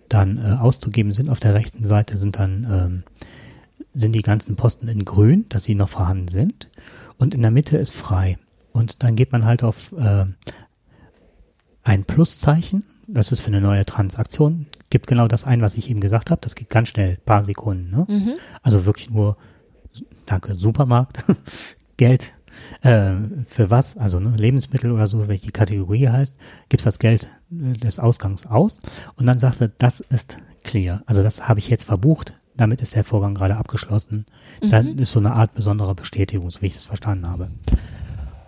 dann 0.08 0.38
äh, 0.38 0.58
auszugeben 0.60 1.12
sind. 1.12 1.30
Auf 1.30 1.39
der 1.39 1.54
rechten 1.54 1.86
Seite 1.86 2.17
sind 2.17 2.38
dann 2.38 2.67
ähm, 2.69 3.04
sind 3.93 4.13
die 4.13 4.21
ganzen 4.21 4.56
Posten 4.56 4.88
in 4.88 5.06
grün, 5.06 5.45
dass 5.50 5.65
sie 5.65 5.76
noch 5.76 5.89
vorhanden 5.89 6.28
sind. 6.28 6.69
Und 7.17 7.36
in 7.36 7.41
der 7.41 7.52
Mitte 7.52 7.78
ist 7.78 7.91
frei. 7.91 8.38
Und 8.71 9.04
dann 9.04 9.15
geht 9.15 9.32
man 9.32 9.45
halt 9.45 9.63
auf 9.63 9.91
äh, 9.93 10.26
ein 11.84 12.06
Pluszeichen. 12.06 12.84
Das 13.08 13.32
ist 13.32 13.41
für 13.41 13.47
eine 13.47 13.62
neue 13.62 13.86
Transaktion. 13.86 14.67
Gibt 14.91 15.08
genau 15.08 15.27
das 15.27 15.45
ein, 15.45 15.62
was 15.62 15.75
ich 15.77 15.89
eben 15.89 16.01
gesagt 16.01 16.30
habe. 16.30 16.41
Das 16.41 16.54
geht 16.54 16.69
ganz 16.69 16.89
schnell, 16.89 17.17
paar 17.25 17.43
Sekunden. 17.43 17.89
Ne? 17.89 18.06
mhm, 18.08 18.34
Also 18.62 18.86
wirklich 18.86 19.10
nur, 19.10 19.38
danke, 20.27 20.54
Supermarkt, 20.54 21.23
Geld. 21.97 22.34
Äh, 22.82 23.13
für 23.47 23.71
was? 23.71 23.97
Also 23.97 24.19
ne, 24.19 24.36
Lebensmittel 24.38 24.91
oder 24.91 25.08
so, 25.08 25.27
welche 25.27 25.51
Kategorie 25.51 26.10
heißt, 26.10 26.38
gibst 26.69 26.86
das 26.86 26.99
Geld 26.99 27.30
äh, 27.51 27.73
des 27.73 27.97
Ausgangs 27.97 28.45
aus 28.45 28.82
und 29.15 29.25
dann 29.25 29.39
sagst 29.39 29.62
du, 29.62 29.69
das 29.77 30.01
ist 30.01 30.38
clear. 30.63 31.01
Also 31.06 31.23
das 31.23 31.47
habe 31.47 31.60
ich 31.60 31.69
jetzt 31.69 31.86
verbucht, 31.86 32.34
damit 32.58 32.82
ist 32.82 32.93
der 32.93 33.06
Vorgang 33.06 33.34
gerade 33.34 33.56
abgeschlossen. 33.56 34.25
Dann 34.60 34.99
ist 34.99 35.13
so 35.13 35.19
eine 35.19 35.32
Art 35.34 35.54
besonderer 35.56 35.95
Bestätigung, 35.95 36.49
so 36.51 36.62
wie 36.62 36.67
ich 36.67 36.73
das 36.75 36.86
verstanden 36.86 37.27
habe. 37.27 37.49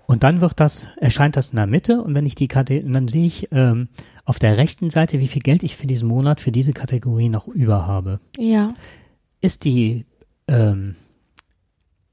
Und 0.06 0.24
dann 0.24 0.42
wird 0.42 0.60
das, 0.60 0.88
erscheint 0.98 1.38
das 1.38 1.52
in 1.52 1.56
der 1.56 1.68
Mitte 1.68 2.02
und 2.02 2.14
wenn 2.14 2.26
ich 2.26 2.36
die 2.36 2.48
Kategorie, 2.50 2.92
dann 2.92 3.08
sehe 3.08 3.26
ich 3.26 3.48
ähm, 3.52 3.88
auf 4.26 4.38
der 4.38 4.58
rechten 4.58 4.90
Seite, 4.90 5.20
wie 5.20 5.28
viel 5.28 5.42
Geld 5.42 5.64
ich 5.64 5.76
für 5.78 5.88
diesen 5.88 6.08
Monat 6.08 6.42
für 6.42 6.52
diese 6.52 6.74
Kategorie 6.74 7.30
noch 7.30 7.48
über 7.48 7.88
habe. 7.88 8.20
ja, 8.38 8.74
ist 9.42 9.64
die, 9.66 10.06
ähm, 10.48 10.96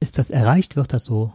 ist 0.00 0.18
das 0.18 0.31
erreicht, 0.31 0.76
wird 0.76 0.92
das 0.92 1.05
so 1.05 1.33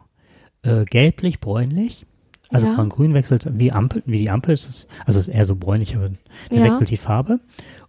äh, 0.63 0.83
gelblich, 0.85 1.39
bräunlich. 1.39 2.05
Also 2.49 2.67
Ja. 2.67 2.73
von 2.75 2.89
grün 2.89 3.13
wechselt 3.13 3.47
wie 3.59 3.71
Ampel, 3.71 4.03
wie 4.05 4.19
die 4.19 4.29
Ampel 4.29 4.53
ist 4.53 4.69
es, 4.69 4.87
also 5.05 5.19
es 5.19 5.27
ist 5.27 5.33
eher 5.33 5.45
so 5.45 5.55
bräunlich, 5.55 5.95
aber 5.95 6.09
dann 6.09 6.17
Ja. 6.57 6.63
wechselt 6.63 6.89
die 6.89 6.97
Farbe. 6.97 7.39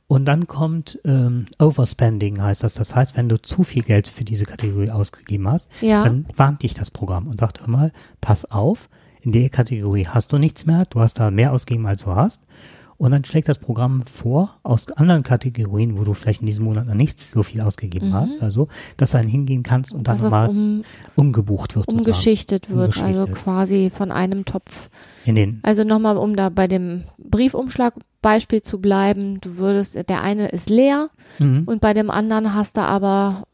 Und 0.09 0.25
dann 0.27 0.47
kommt 0.47 1.01
ähm, 1.05 1.47
Overspending 1.59 2.41
heißt 2.41 2.63
das. 2.63 2.75
Das 2.75 2.95
heißt, 2.95 3.17
wenn 3.17 3.29
du 3.29 3.41
zu 3.43 3.65
viel 3.65 3.83
Geld 3.83 4.07
für 4.07 4.25
diese 4.25 4.45
Kategorie 4.45 4.91
ausgegeben 4.91 5.49
hast, 5.49 5.71
Ja. 5.81 6.05
dann 6.05 6.27
warnt 6.37 6.63
dich 6.63 6.75
das 6.75 6.91
Programm 6.93 7.27
und 7.27 7.39
sagt 7.39 7.61
immer, 7.67 7.91
pass 8.21 8.45
auf, 8.51 8.89
in 9.21 9.33
der 9.33 9.49
Kategorie 9.49 10.07
hast 10.07 10.33
du 10.33 10.39
nichts 10.39 10.65
mehr, 10.67 10.85
du 10.89 11.01
hast 11.01 11.15
da 11.19 11.31
mehr 11.33 11.53
ausgegeben, 11.53 11.87
als 11.87 12.05
du 12.05 12.15
hast. 12.15 12.47
Und 12.99 13.11
dann 13.11 13.25
schlägt 13.25 13.49
das 13.49 13.59
Programm 13.59 14.03
vor, 14.07 14.55
aus 14.63 14.91
anderen 14.93 15.23
Kategorien, 15.23 15.99
wo 15.99 16.05
du 16.05 16.15
vielleicht 16.15 16.41
in 16.41 16.47
diesem 16.47 16.65
Monat 16.65 16.87
noch 16.87 16.95
nicht 16.95 17.21
so 17.21 17.43
viel 17.43 17.61
ausgegeben 17.61 18.15
hast, 18.15 18.43
also, 18.43 18.69
dass 18.97 19.11
du 19.11 19.19
dann 19.19 19.29
hingehen 19.29 19.63
kannst 19.63 19.93
und 19.93 20.09
dann 20.09 20.17
Mhm. 20.17 20.23
nochmal 20.23 20.49
um, 20.49 20.85
umgebucht 21.15 21.77
wird. 21.77 21.87
sozusagen. 21.87 22.07
umgeschichtet 22.07 22.71
wird, 22.71 22.97
also 22.97 23.21
Umgeschichtet. 23.25 23.35
quasi 23.45 23.91
von 23.95 24.11
einem 24.11 24.45
Topf. 24.47 24.89
In 25.27 25.35
den, 25.35 25.61
Also 25.63 25.85
nochmal, 25.85 26.17
um 26.17 26.37
da 26.37 26.49
bei 26.49 26.69
dem 26.69 27.03
Briefumschlag-Beispiel 27.19 28.63
zu 28.63 28.81
bleiben, 28.81 29.41
du 29.41 29.59
würdest, 29.59 29.97
der 30.09 30.23
eine 30.23 30.49
ist 30.49 30.71
leer 30.71 31.11
mhm. 31.39 31.65
und 31.67 31.81
bei 31.81 31.93
dem 31.95 32.11
anderen 32.11 32.55
hast 32.55 32.77
du 32.77 32.81
aber 32.81 33.45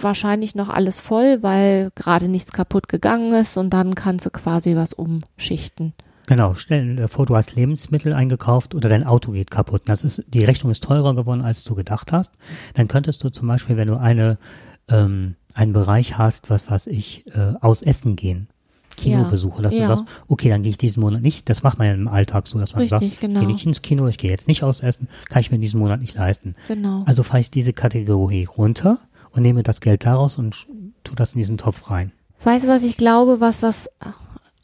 wahrscheinlich 0.00 0.54
noch 0.54 0.68
alles 0.68 1.00
voll, 1.00 1.42
weil 1.42 1.90
gerade 1.94 2.28
nichts 2.28 2.52
kaputt 2.52 2.88
gegangen 2.88 3.32
ist 3.34 3.56
und 3.56 3.70
dann 3.70 3.94
kannst 3.94 4.26
du 4.26 4.30
quasi 4.30 4.76
was 4.76 4.92
umschichten. 4.92 5.92
Genau, 6.26 6.54
stell 6.54 6.96
dir 6.96 7.08
vor, 7.08 7.26
du 7.26 7.36
hast 7.36 7.54
Lebensmittel 7.54 8.12
eingekauft 8.12 8.74
oder 8.74 8.88
dein 8.88 9.04
Auto 9.04 9.32
geht 9.32 9.50
kaputt. 9.50 9.82
Das 9.86 10.04
ist, 10.04 10.24
die 10.28 10.44
Rechnung 10.44 10.72
ist 10.72 10.82
teurer 10.84 11.14
geworden, 11.14 11.42
als 11.42 11.64
du 11.64 11.74
gedacht 11.74 12.12
hast. 12.12 12.36
Dann 12.74 12.88
könntest 12.88 13.22
du 13.24 13.28
zum 13.30 13.46
Beispiel, 13.48 13.76
wenn 13.76 13.88
du 13.88 13.96
eine, 13.98 14.38
ähm, 14.88 15.34
einen 15.54 15.72
Bereich 15.72 16.16
hast, 16.16 16.48
was 16.50 16.70
weiß 16.70 16.86
ich, 16.86 17.26
äh, 17.28 17.54
aus 17.60 17.82
Essen 17.82 18.16
gehen, 18.16 18.48
Kinobesuche, 18.96 19.60
dass 19.60 19.74
Ja. 19.74 19.80
du 19.82 19.86
sagst, 19.88 20.04
okay, 20.28 20.48
dann 20.48 20.62
gehe 20.62 20.70
ich 20.70 20.78
diesen 20.78 21.00
Monat 21.02 21.20
nicht. 21.20 21.48
Das 21.50 21.62
macht 21.62 21.78
man 21.78 21.88
ja 21.88 21.94
im 21.94 22.08
Alltag 22.08 22.46
so, 22.46 22.58
dass 22.58 22.72
man 22.74 22.82
Richtig, 22.82 23.10
sagt, 23.10 23.20
genau. 23.20 23.40
ich 23.40 23.46
gehe 23.46 23.54
nicht 23.54 23.66
ins 23.66 23.82
Kino, 23.82 24.06
ich 24.06 24.18
gehe 24.18 24.30
jetzt 24.30 24.48
nicht 24.48 24.62
aus 24.62 24.80
Essen, 24.80 25.08
kann 25.28 25.40
ich 25.40 25.50
mir 25.50 25.58
diesen 25.58 25.80
Monat 25.80 26.00
nicht 26.00 26.14
leisten. 26.14 26.54
Genau. 26.68 27.02
Also 27.06 27.22
fahre 27.22 27.40
ich 27.40 27.50
diese 27.50 27.72
Kategorie 27.72 28.44
runter 28.44 28.98
und 29.32 29.42
nehme 29.42 29.62
das 29.62 29.80
Geld 29.80 30.06
daraus 30.06 30.38
und 30.38 30.54
sch- 30.54 30.66
tu 31.02 31.14
das 31.14 31.34
in 31.34 31.38
diesen 31.38 31.58
Topf 31.58 31.90
rein. 31.90 32.12
Weißt 32.44 32.64
du, 32.64 32.68
was 32.68 32.82
ich 32.84 32.96
glaube, 32.96 33.40
was 33.40 33.58
das 33.60 33.90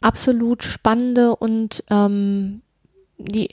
absolut 0.01 0.63
spannende 0.63 1.37
und 1.37 1.85
ähm, 1.91 2.63
die 3.19 3.51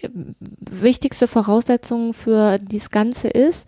wichtigste 0.60 1.28
Voraussetzung 1.28 2.14
für 2.14 2.58
dies 2.60 2.90
Ganze 2.90 3.28
ist, 3.28 3.68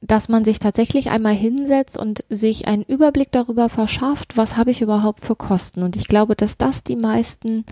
dass 0.00 0.28
man 0.28 0.44
sich 0.44 0.58
tatsächlich 0.58 1.10
einmal 1.10 1.34
hinsetzt 1.34 1.98
und 1.98 2.24
sich 2.28 2.66
einen 2.66 2.82
Überblick 2.82 3.32
darüber 3.32 3.68
verschafft, 3.68 4.36
was 4.36 4.56
habe 4.56 4.70
ich 4.70 4.80
überhaupt 4.80 5.20
für 5.20 5.36
Kosten. 5.36 5.82
Und 5.82 5.96
ich 5.96 6.08
glaube, 6.08 6.36
dass 6.36 6.56
das 6.56 6.84
die 6.84 6.96
meisten 6.96 7.64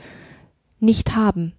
nicht 0.81 1.17
haben. 1.17 1.53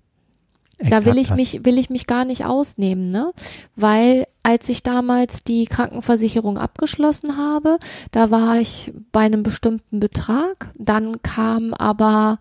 Da 0.79 1.05
will 1.05 1.17
ich 1.17 1.29
das. 1.29 1.37
mich, 1.37 1.65
will 1.65 1.77
ich 1.77 1.89
mich 1.89 2.07
gar 2.07 2.25
nicht 2.25 2.45
ausnehmen, 2.45 3.11
ne? 3.11 3.31
Weil 3.75 4.27
als 4.43 4.69
ich 4.69 4.83
damals 4.83 5.43
die 5.43 5.65
Krankenversicherung 5.65 6.57
abgeschlossen 6.57 7.37
habe, 7.37 7.79
da 8.11 8.29
war 8.29 8.59
ich 8.59 8.93
bei 9.11 9.21
einem 9.21 9.43
bestimmten 9.43 9.99
Betrag. 9.99 10.71
Dann 10.77 11.21
kam 11.23 11.73
aber, 11.73 12.37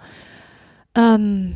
ähm, 0.95 1.55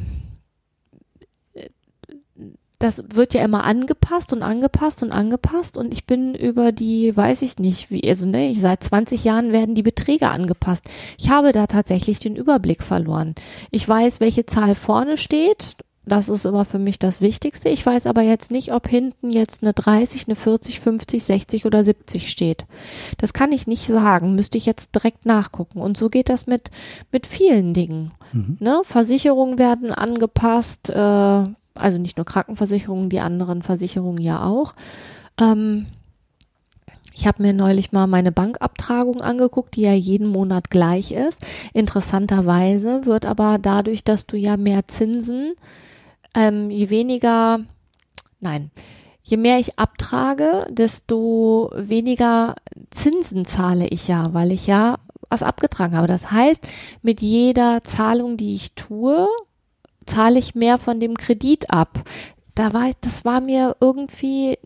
das 2.78 3.02
wird 3.12 3.34
ja 3.34 3.44
immer 3.44 3.64
angepasst 3.64 4.32
und 4.32 4.42
angepasst 4.44 5.02
und 5.02 5.10
angepasst 5.10 5.76
und 5.76 5.92
ich 5.92 6.06
bin 6.06 6.34
über 6.34 6.70
die, 6.70 7.16
weiß 7.16 7.42
ich 7.42 7.58
nicht, 7.58 7.90
wie, 7.90 8.08
also 8.08 8.24
ne, 8.24 8.48
ich, 8.50 8.60
seit 8.60 8.84
20 8.84 9.24
Jahren 9.24 9.50
werden 9.52 9.74
die 9.74 9.82
Beträge 9.82 10.28
angepasst. 10.28 10.88
Ich 11.18 11.28
habe 11.28 11.50
da 11.50 11.66
tatsächlich 11.66 12.20
den 12.20 12.36
Überblick 12.36 12.84
verloren. 12.84 13.34
Ich 13.72 13.88
weiß, 13.88 14.20
welche 14.20 14.46
Zahl 14.46 14.76
vorne 14.76 15.16
steht. 15.16 15.74
Das 16.08 16.28
ist 16.28 16.46
immer 16.46 16.64
für 16.64 16.78
mich 16.78 16.98
das 16.98 17.20
Wichtigste. 17.20 17.68
Ich 17.68 17.84
weiß 17.84 18.06
aber 18.06 18.22
jetzt 18.22 18.50
nicht, 18.50 18.72
ob 18.72 18.88
hinten 18.88 19.30
jetzt 19.30 19.62
eine 19.62 19.72
30, 19.72 20.26
eine 20.26 20.36
40, 20.36 20.80
50, 20.80 21.22
60 21.22 21.66
oder 21.66 21.84
70 21.84 22.30
steht. 22.30 22.66
Das 23.18 23.32
kann 23.32 23.52
ich 23.52 23.66
nicht 23.66 23.86
sagen. 23.86 24.34
Müsste 24.34 24.58
ich 24.58 24.66
jetzt 24.66 24.94
direkt 24.94 25.26
nachgucken. 25.26 25.80
Und 25.80 25.96
so 25.96 26.08
geht 26.08 26.28
das 26.28 26.46
mit, 26.46 26.70
mit 27.12 27.26
vielen 27.26 27.74
Dingen. 27.74 28.12
Mhm. 28.32 28.56
Ne? 28.60 28.80
Versicherungen 28.84 29.58
werden 29.58 29.92
angepasst, 29.92 30.90
äh, 30.90 31.44
also 31.74 31.98
nicht 31.98 32.16
nur 32.16 32.26
Krankenversicherungen, 32.26 33.08
die 33.08 33.20
anderen 33.20 33.62
Versicherungen 33.62 34.22
ja 34.22 34.42
auch. 34.44 34.72
Ähm, 35.40 35.86
ich 37.18 37.26
habe 37.26 37.42
mir 37.42 37.52
neulich 37.52 37.90
mal 37.90 38.06
meine 38.06 38.30
Bankabtragung 38.30 39.20
angeguckt, 39.20 39.74
die 39.74 39.82
ja 39.82 39.92
jeden 39.92 40.28
Monat 40.28 40.70
gleich 40.70 41.10
ist. 41.10 41.44
Interessanterweise 41.72 43.06
wird 43.06 43.26
aber 43.26 43.58
dadurch, 43.60 44.04
dass 44.04 44.26
du 44.26 44.36
ja 44.36 44.56
mehr 44.56 44.86
Zinsen, 44.86 45.54
ähm, 46.34 46.70
je 46.70 46.90
weniger, 46.90 47.60
nein, 48.40 48.70
je 49.22 49.36
mehr 49.36 49.58
ich 49.58 49.78
abtrage, 49.78 50.66
desto 50.70 51.70
weniger 51.74 52.56
Zinsen 52.90 53.44
zahle 53.44 53.86
ich 53.88 54.08
ja, 54.08 54.32
weil 54.32 54.52
ich 54.52 54.66
ja 54.66 54.98
was 55.28 55.42
abgetragen 55.42 55.96
habe. 55.96 56.06
Das 56.06 56.30
heißt, 56.30 56.66
mit 57.02 57.20
jeder 57.20 57.82
Zahlung, 57.84 58.36
die 58.36 58.54
ich 58.54 58.72
tue, 58.72 59.28
zahle 60.06 60.38
ich 60.38 60.54
mehr 60.54 60.78
von 60.78 61.00
dem 61.00 61.16
Kredit 61.16 61.70
ab. 61.70 62.02
Da 62.54 62.72
war, 62.72 62.90
das 63.02 63.24
war 63.24 63.40
mir 63.40 63.76
irgendwie 63.80 64.58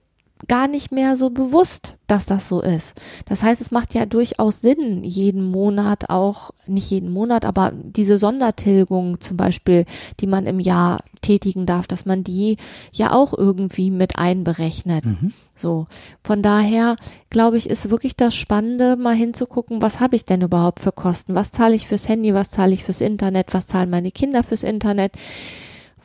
gar 0.48 0.68
nicht 0.68 0.92
mehr 0.92 1.16
so 1.16 1.30
bewusst, 1.30 1.96
dass 2.06 2.26
das 2.26 2.48
so 2.48 2.60
ist. 2.60 3.00
Das 3.26 3.42
heißt, 3.42 3.60
es 3.60 3.70
macht 3.70 3.94
ja 3.94 4.06
durchaus 4.06 4.60
Sinn, 4.60 5.02
jeden 5.04 5.44
Monat 5.44 6.10
auch, 6.10 6.50
nicht 6.66 6.90
jeden 6.90 7.12
Monat, 7.12 7.44
aber 7.44 7.72
diese 7.74 8.18
Sondertilgung 8.18 9.20
zum 9.20 9.36
Beispiel, 9.36 9.84
die 10.20 10.26
man 10.26 10.46
im 10.46 10.60
Jahr 10.60 11.04
tätigen 11.22 11.66
darf, 11.66 11.86
dass 11.86 12.04
man 12.04 12.24
die 12.24 12.56
ja 12.92 13.12
auch 13.12 13.32
irgendwie 13.36 13.90
mit 13.90 14.18
einberechnet. 14.18 15.04
Mhm. 15.06 15.32
So, 15.54 15.86
von 16.22 16.42
daher 16.42 16.96
glaube 17.30 17.56
ich, 17.56 17.70
ist 17.70 17.90
wirklich 17.90 18.16
das 18.16 18.34
Spannende, 18.34 18.96
mal 18.96 19.14
hinzugucken, 19.14 19.80
was 19.80 20.00
habe 20.00 20.16
ich 20.16 20.24
denn 20.24 20.42
überhaupt 20.42 20.80
für 20.80 20.92
Kosten? 20.92 21.34
Was 21.34 21.52
zahle 21.52 21.74
ich 21.74 21.86
fürs 21.86 22.08
Handy? 22.08 22.34
Was 22.34 22.50
zahle 22.50 22.72
ich 22.72 22.84
fürs 22.84 23.00
Internet? 23.00 23.54
Was 23.54 23.66
zahlen 23.66 23.90
meine 23.90 24.10
Kinder 24.10 24.42
fürs 24.42 24.64
Internet? 24.64 25.12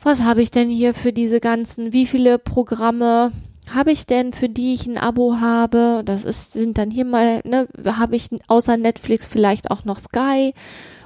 Was 0.02 0.22
habe 0.22 0.42
ich 0.42 0.52
denn 0.52 0.70
hier 0.70 0.94
für 0.94 1.12
diese 1.12 1.40
ganzen, 1.40 1.92
wie 1.92 2.06
viele 2.06 2.38
Programme 2.38 3.32
habe 3.74 3.92
ich 3.92 4.06
denn, 4.06 4.32
für 4.32 4.48
die 4.48 4.72
ich 4.72 4.86
ein 4.86 4.98
Abo 4.98 5.36
habe? 5.40 6.02
Das 6.04 6.24
ist, 6.24 6.52
sind 6.52 6.78
dann 6.78 6.90
hier 6.90 7.04
mal, 7.04 7.40
ne, 7.44 7.68
habe 7.84 8.16
ich 8.16 8.28
außer 8.46 8.76
Netflix 8.76 9.26
vielleicht 9.26 9.70
auch 9.70 9.84
noch 9.84 9.98
Sky 9.98 10.54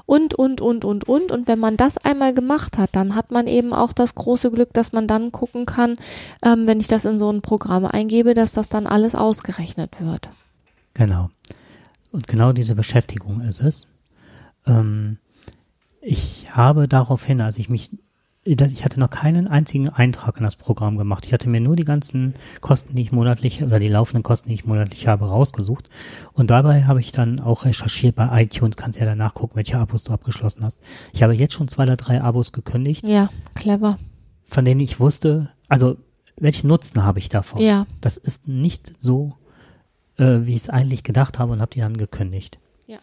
und, 0.06 0.34
und, 0.34 0.60
und, 0.60 0.84
und, 0.84 1.08
und. 1.08 1.32
Und 1.32 1.48
wenn 1.48 1.58
man 1.58 1.76
das 1.76 1.98
einmal 1.98 2.34
gemacht 2.34 2.78
hat, 2.78 2.90
dann 2.92 3.14
hat 3.14 3.30
man 3.30 3.46
eben 3.46 3.72
auch 3.72 3.92
das 3.92 4.14
große 4.14 4.50
Glück, 4.50 4.72
dass 4.72 4.92
man 4.92 5.06
dann 5.06 5.32
gucken 5.32 5.66
kann, 5.66 5.96
ähm, 6.42 6.66
wenn 6.66 6.80
ich 6.80 6.88
das 6.88 7.04
in 7.04 7.18
so 7.18 7.30
ein 7.30 7.42
Programm 7.42 7.84
eingebe, 7.84 8.34
dass 8.34 8.52
das 8.52 8.68
dann 8.68 8.86
alles 8.86 9.14
ausgerechnet 9.14 10.00
wird. 10.00 10.28
Genau. 10.94 11.30
Und 12.10 12.28
genau 12.28 12.52
diese 12.52 12.74
Beschäftigung 12.74 13.40
ist 13.40 13.60
es. 13.60 13.92
Ähm, 14.66 15.18
ich 16.00 16.46
habe 16.50 16.88
daraufhin, 16.88 17.40
als 17.40 17.58
ich 17.58 17.68
mich, 17.68 17.90
ich 18.44 18.84
hatte 18.84 18.98
noch 18.98 19.10
keinen 19.10 19.46
einzigen 19.46 19.88
Eintrag 19.88 20.36
in 20.38 20.42
das 20.42 20.56
Programm 20.56 20.98
gemacht. 20.98 21.26
Ich 21.26 21.32
hatte 21.32 21.48
mir 21.48 21.60
nur 21.60 21.76
die 21.76 21.84
ganzen 21.84 22.34
Kosten, 22.60 22.96
die 22.96 23.02
ich 23.02 23.12
monatlich 23.12 23.62
oder 23.62 23.78
die 23.78 23.86
laufenden 23.88 24.24
Kosten, 24.24 24.48
die 24.48 24.56
ich 24.56 24.64
monatlich 24.64 25.06
habe, 25.06 25.26
rausgesucht. 25.26 25.88
Und 26.32 26.50
dabei 26.50 26.84
habe 26.84 26.98
ich 26.98 27.12
dann 27.12 27.38
auch 27.38 27.64
recherchiert 27.64 28.16
bei 28.16 28.42
iTunes, 28.42 28.76
kannst 28.76 28.98
ja 28.98 29.04
danach 29.06 29.34
gucken, 29.34 29.56
welche 29.56 29.78
Abos 29.78 30.02
du 30.04 30.12
abgeschlossen 30.12 30.64
hast. 30.64 30.80
Ich 31.12 31.22
habe 31.22 31.34
jetzt 31.34 31.54
schon 31.54 31.68
zwei 31.68 31.84
oder 31.84 31.96
drei 31.96 32.20
Abos 32.20 32.50
gekündigt, 32.52 33.06
Ja, 33.06 33.30
clever. 33.54 33.98
von 34.44 34.64
denen 34.64 34.80
ich 34.80 34.98
wusste, 34.98 35.50
also 35.68 35.96
welchen 36.36 36.66
Nutzen 36.66 37.04
habe 37.04 37.20
ich 37.20 37.28
davon? 37.28 37.60
Ja, 37.62 37.86
Das 38.00 38.16
ist 38.16 38.48
nicht 38.48 38.92
so, 38.98 39.34
äh, 40.16 40.40
wie 40.42 40.54
ich 40.54 40.62
es 40.62 40.68
eigentlich 40.68 41.04
gedacht 41.04 41.38
habe 41.38 41.52
und 41.52 41.60
habe 41.60 41.72
die 41.72 41.80
dann 41.80 41.96
gekündigt. 41.96 42.58
Ja. 42.88 42.98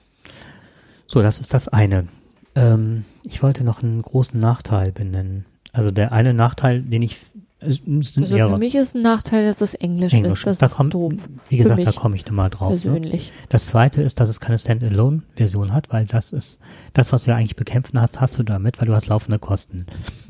So, 1.08 1.22
das 1.22 1.40
ist 1.40 1.54
das 1.54 1.70
eine. 1.70 2.10
Ähm, 2.56 3.06
ich 3.24 3.44
wollte 3.44 3.64
noch 3.64 3.84
einen 3.84 4.02
großen 4.02 4.40
Nachteil 4.40 4.92
benennen. 4.92 5.46
Also 5.72 5.92
der 5.92 6.12
eine 6.12 6.34
Nachteil, 6.34 6.82
den 6.82 7.04
ich, 7.04 7.18
also 7.60 7.82
für 7.84 8.58
mich 8.58 8.76
ist 8.76 8.96
ein 8.96 9.02
Nachteil, 9.02 9.46
dass 9.46 9.62
es 9.62 9.76
Englisch, 9.76 10.14
Englisch. 10.14 10.40
ist. 10.40 10.48
Das 10.48 10.58
da 10.58 10.66
ist 10.66 10.76
kommt, 10.76 10.94
doof. 10.94 11.14
wie 11.50 11.58
gesagt, 11.58 11.86
da 11.86 11.92
komme 11.92 12.16
ich 12.16 12.26
nochmal 12.26 12.50
drauf. 12.50 12.72
Ne? 12.72 12.80
persönlich. 12.80 13.32
Das 13.50 13.68
zweite 13.68 14.02
ist, 14.02 14.20
dass 14.20 14.30
es 14.30 14.40
keine 14.40 14.58
Standalone-Version 14.58 15.74
hat, 15.74 15.92
weil 15.92 16.06
das 16.06 16.34
ist, 16.34 16.60
das, 16.94 17.14
was 17.14 17.24
du 17.26 17.32
ja 17.32 17.38
eigentlich 17.38 17.56
bekämpfen 17.56 18.02
hast, 18.02 18.20
hast 18.20 18.38
du 18.38 18.44
damit, 18.44 18.80
weil 18.80 18.88
du 18.88 18.96
hast 18.96 19.08
laufende 19.08 19.40
Kosten. 19.40 19.86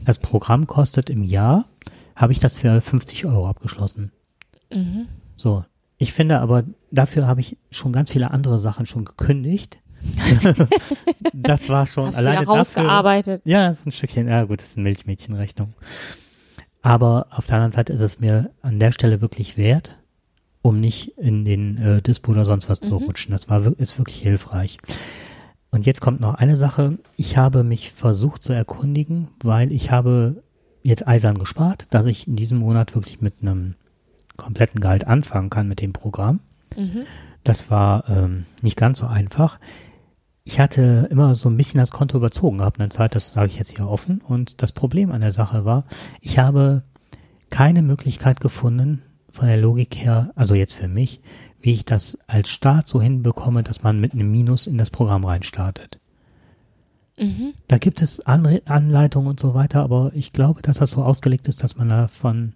Das 0.05 0.19
Programm 0.19 0.67
kostet 0.67 1.09
im 1.09 1.23
Jahr, 1.23 1.65
habe 2.15 2.33
ich 2.33 2.39
das 2.39 2.57
für 2.57 2.81
50 2.81 3.25
Euro 3.25 3.47
abgeschlossen. 3.47 4.11
Mhm. 4.73 5.07
So. 5.37 5.63
Ich 5.97 6.13
finde 6.13 6.39
aber, 6.39 6.63
dafür 6.91 7.27
habe 7.27 7.41
ich 7.41 7.57
schon 7.71 7.91
ganz 7.91 8.11
viele 8.11 8.31
andere 8.31 8.57
Sachen 8.57 8.85
schon 8.85 9.05
gekündigt. 9.05 9.79
das 11.33 11.69
war 11.69 11.85
schon 11.85 12.13
alleine 12.15 12.37
dafür. 12.45 12.55
rausgearbeitet. 12.55 13.41
Ja, 13.45 13.69
ist 13.69 13.85
ein 13.85 13.91
Stückchen, 13.91 14.27
ja 14.27 14.43
gut, 14.43 14.61
das 14.61 14.69
ist 14.71 14.77
eine 14.77 14.83
Milchmädchenrechnung. 14.83 15.73
Aber 16.81 17.27
auf 17.31 17.45
der 17.45 17.55
anderen 17.55 17.71
Seite 17.71 17.93
ist 17.93 18.01
es 18.01 18.19
mir 18.19 18.51
an 18.61 18.79
der 18.79 18.91
Stelle 18.91 19.21
wirklich 19.21 19.57
wert, 19.57 19.97
um 20.61 20.79
nicht 20.79 21.17
in 21.17 21.45
den 21.45 21.77
äh, 21.77 22.01
Dispo 22.01 22.31
oder 22.31 22.45
sonst 22.45 22.69
was 22.69 22.79
zu 22.79 22.95
Mhm. 22.99 23.05
rutschen. 23.05 23.31
Das 23.31 23.49
war, 23.49 23.65
ist 23.77 23.97
wirklich 23.97 24.21
hilfreich. 24.21 24.77
Und 25.71 25.85
jetzt 25.85 26.01
kommt 26.01 26.19
noch 26.21 26.35
eine 26.35 26.55
Sache. 26.57 26.97
Ich 27.15 27.37
habe 27.37 27.63
mich 27.63 27.91
versucht 27.91 28.43
zu 28.43 28.53
erkundigen, 28.53 29.27
weil 29.43 29.71
ich 29.71 29.91
habe 29.91 30.41
jetzt 30.81 31.07
eisern 31.07 31.37
gespart, 31.37 31.87
dass 31.91 32.05
ich 32.05 32.27
in 32.27 32.35
diesem 32.35 32.57
Monat 32.59 32.95
wirklich 32.95 33.21
mit 33.21 33.35
einem 33.41 33.75
kompletten 34.37 34.79
Gehalt 34.79 35.05
anfangen 35.05 35.49
kann 35.49 35.67
mit 35.67 35.81
dem 35.81 35.91
Programm. 35.93 36.39
Mhm. 36.77 37.03
Das 37.43 37.69
war 37.69 38.07
ähm, 38.09 38.45
nicht 38.61 38.77
ganz 38.77 38.99
so 38.99 39.07
einfach. 39.07 39.59
Ich 40.43 40.59
hatte 40.59 41.07
immer 41.11 41.35
so 41.35 41.49
ein 41.49 41.57
bisschen 41.57 41.79
das 41.79 41.91
Konto 41.91 42.17
überzogen 42.17 42.59
gehabt 42.59 42.77
in 42.77 42.83
der 42.83 42.89
Zeit, 42.89 43.13
das 43.13 43.31
sage 43.31 43.47
ich 43.47 43.57
jetzt 43.57 43.75
hier 43.75 43.87
offen. 43.87 44.21
Und 44.21 44.61
das 44.61 44.71
Problem 44.71 45.11
an 45.11 45.21
der 45.21 45.31
Sache 45.31 45.65
war, 45.65 45.85
ich 46.21 46.39
habe 46.39 46.83
keine 47.49 47.81
Möglichkeit 47.81 48.39
gefunden, 48.39 49.03
von 49.31 49.47
der 49.47 49.57
Logik 49.57 49.95
her, 49.95 50.31
also 50.35 50.55
jetzt 50.55 50.73
für 50.73 50.87
mich, 50.87 51.21
wie 51.61 51.73
ich 51.73 51.85
das 51.85 52.17
als 52.27 52.49
Start 52.49 52.87
so 52.87 53.01
hinbekomme, 53.01 53.63
dass 53.63 53.83
man 53.83 53.99
mit 53.99 54.13
einem 54.13 54.31
Minus 54.31 54.67
in 54.67 54.77
das 54.77 54.89
Programm 54.89 55.25
reinstartet. 55.25 55.99
Mhm. 57.17 57.53
Da 57.67 57.77
gibt 57.77 58.01
es 58.01 58.25
Anre 58.25 58.61
Anleitungen 58.65 59.29
und 59.29 59.39
so 59.39 59.53
weiter, 59.53 59.83
aber 59.83 60.11
ich 60.13 60.31
glaube, 60.31 60.61
dass 60.61 60.79
das 60.79 60.91
so 60.91 61.03
ausgelegt 61.03 61.47
ist, 61.47 61.63
dass 61.63 61.75
man 61.75 61.89
davon 61.89 62.53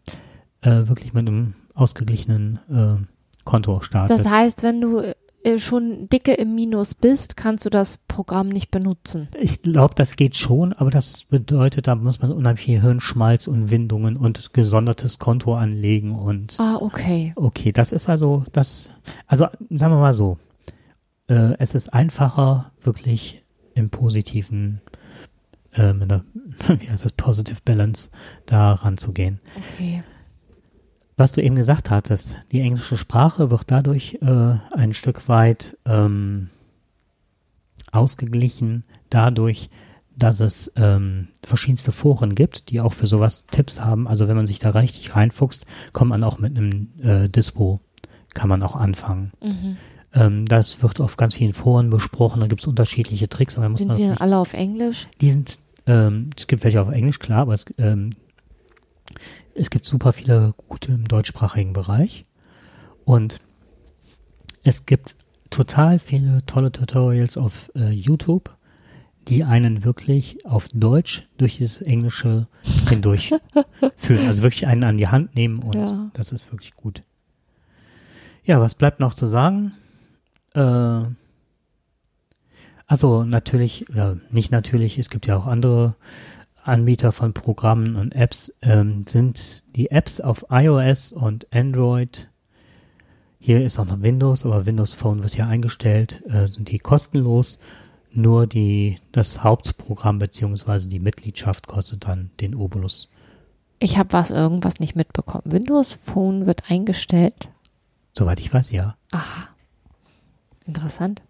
äh, 0.61 0.87
wirklich 0.87 1.13
mit 1.13 1.27
einem 1.27 1.55
ausgeglichenen 1.73 2.59
äh, 2.69 3.05
Konto 3.43 3.81
startet. 3.81 4.19
Das 4.19 4.29
heißt, 4.29 4.63
wenn 4.63 4.79
du 4.79 5.13
schon 5.57 6.07
dicke 6.09 6.33
im 6.33 6.55
Minus 6.55 6.93
bist, 6.95 7.35
kannst 7.37 7.65
du 7.65 7.69
das 7.69 7.97
Programm 8.07 8.49
nicht 8.49 8.71
benutzen. 8.71 9.27
Ich 9.39 9.61
glaube, 9.61 9.93
das 9.95 10.15
geht 10.15 10.35
schon, 10.35 10.73
aber 10.73 10.89
das 10.89 11.25
bedeutet, 11.25 11.87
da 11.87 11.95
muss 11.95 12.21
man 12.21 12.31
unheimlich 12.31 12.65
viel 12.65 12.81
Hirnschmalz 12.81 13.47
und 13.47 13.69
Windungen 13.69 14.15
und 14.17 14.53
gesondertes 14.53 15.19
Konto 15.19 15.53
anlegen 15.55 16.11
und 16.15 16.57
Ah, 16.59 16.77
okay. 16.77 17.33
okay, 17.35 17.71
das 17.71 17.91
ist 17.91 18.09
also 18.09 18.43
das, 18.53 18.89
also 19.27 19.47
sagen 19.69 19.93
wir 19.93 19.99
mal 19.99 20.13
so, 20.13 20.37
äh, 21.27 21.55
es 21.59 21.75
ist 21.75 21.93
einfacher, 21.93 22.71
wirklich 22.81 23.43
im 23.75 23.89
positiven, 23.89 24.81
äh, 25.71 25.93
der, 25.93 26.23
wie 26.79 26.89
heißt 26.89 27.03
das, 27.05 27.11
Positive 27.13 27.59
Balance 27.65 28.11
da 28.45 28.73
ranzugehen. 28.73 29.39
Okay. 29.73 30.03
Was 31.15 31.31
du 31.33 31.43
eben 31.43 31.55
gesagt 31.55 31.89
hattest, 31.89 32.37
die 32.51 32.61
englische 32.61 32.97
Sprache 32.97 33.51
wird 33.51 33.65
dadurch 33.67 34.17
äh, 34.21 34.55
ein 34.71 34.93
Stück 34.93 35.27
weit 35.29 35.77
ähm, 35.85 36.49
ausgeglichen, 37.91 38.83
dadurch, 39.09 39.69
dass 40.15 40.39
es 40.39 40.71
ähm, 40.75 41.27
verschiedenste 41.43 41.91
Foren 41.91 42.35
gibt, 42.35 42.69
die 42.69 42.81
auch 42.81 42.93
für 42.93 43.07
sowas 43.07 43.45
Tipps 43.47 43.79
haben. 43.81 44.07
Also 44.07 44.27
wenn 44.27 44.35
man 44.35 44.45
sich 44.45 44.59
da 44.59 44.71
richtig 44.71 45.15
reinfuchst, 45.15 45.65
kommt 45.91 46.09
man 46.09 46.23
auch 46.23 46.39
mit 46.39 46.57
einem 46.57 46.89
äh, 47.01 47.29
Dispo, 47.29 47.79
kann 48.33 48.49
man 48.49 48.63
auch 48.63 48.75
anfangen. 48.75 49.31
Mhm. 49.45 49.77
Ähm, 50.13 50.45
das 50.45 50.81
wird 50.81 50.99
auf 50.99 51.17
ganz 51.17 51.35
vielen 51.35 51.53
Foren 51.53 51.89
besprochen, 51.89 52.41
da 52.41 52.47
gibt 52.47 52.61
es 52.61 52.67
unterschiedliche 52.67 53.29
Tricks, 53.29 53.57
aber 53.57 53.75
Sind 53.77 53.95
die 53.97 54.09
alle 54.19 54.37
auf 54.37 54.53
Englisch? 54.53 55.07
die 55.21 55.29
sind, 55.31 55.59
ähm, 55.87 56.29
es 56.37 56.47
gibt 56.47 56.63
welche 56.63 56.81
auf 56.81 56.89
Englisch, 56.89 57.19
klar, 57.19 57.39
aber 57.39 57.53
es, 57.53 57.65
ähm, 57.77 58.11
es 59.55 59.69
gibt 59.69 59.85
super 59.85 60.13
viele 60.13 60.53
gute 60.67 60.91
im 60.91 61.07
deutschsprachigen 61.07 61.73
Bereich. 61.73 62.25
Und 63.05 63.39
es 64.63 64.85
gibt 64.85 65.15
total 65.49 65.99
viele 65.99 66.45
tolle 66.45 66.71
Tutorials 66.71 67.37
auf 67.37 67.71
äh, 67.75 67.89
YouTube, 67.91 68.55
die 69.27 69.43
einen 69.43 69.83
wirklich 69.83 70.45
auf 70.45 70.67
Deutsch 70.73 71.27
durch 71.37 71.57
dieses 71.57 71.81
Englische 71.81 72.47
hindurch 72.89 73.33
führen. 73.97 74.27
Also 74.27 74.41
wirklich 74.43 74.67
einen 74.67 74.83
an 74.83 74.97
die 74.97 75.07
Hand 75.07 75.35
nehmen 75.35 75.59
und 75.59 75.75
Ja. 75.75 76.09
das 76.13 76.31
ist 76.31 76.51
wirklich 76.51 76.75
gut. 76.75 77.03
Ja, 78.43 78.59
was 78.59 78.75
bleibt 78.75 78.99
noch 78.99 79.13
zu 79.13 79.25
sagen? 79.25 79.73
Äh, 80.53 81.03
also 82.87 83.23
natürlich, 83.23 83.85
ja, 83.93 84.17
nicht 84.29 84.51
natürlich, 84.51 84.97
es 84.99 85.09
gibt 85.09 85.25
ja 85.25 85.37
auch 85.37 85.45
andere 85.45 85.95
Anbieter 86.63 87.11
von 87.11 87.33
Programmen 87.33 87.95
und 87.95 88.15
Apps, 88.15 88.53
ähm, 88.61 89.05
sind 89.07 89.75
die 89.75 89.91
Apps 89.91 90.21
auf 90.21 90.45
iOS 90.49 91.11
und 91.11 91.47
Android. 91.53 92.29
Hier 93.39 93.65
ist 93.65 93.77
auch 93.79 93.85
noch 93.85 94.01
Windows, 94.01 94.45
aber 94.45 94.65
Windows 94.65 94.93
Phone 94.93 95.23
wird 95.23 95.35
ja 95.35 95.47
eingestellt, 95.47 96.23
äh, 96.29 96.47
sind 96.47 96.71
die 96.71 96.79
kostenlos. 96.79 97.59
Nur 98.11 98.45
die, 98.47 98.97
das 99.11 99.43
Hauptprogramm 99.43 100.19
beziehungsweise 100.19 100.87
die 100.87 100.99
Mitgliedschaft 100.99 101.67
kostet 101.67 102.05
dann 102.05 102.29
den 102.39 102.55
Obolus. 102.55 103.09
Ich 103.79 103.97
habe 103.97 104.13
was 104.13 104.31
irgendwas 104.31 104.79
nicht 104.79 104.95
mitbekommen. 104.95 105.43
Windows 105.45 105.97
Phone 106.03 106.45
wird 106.45 106.69
eingestellt. 106.69 107.49
Soweit 108.13 108.39
ich 108.39 108.53
weiß, 108.53 108.71
ja. 108.71 108.95
Aha. 109.11 109.49
Interessant. 110.65 111.21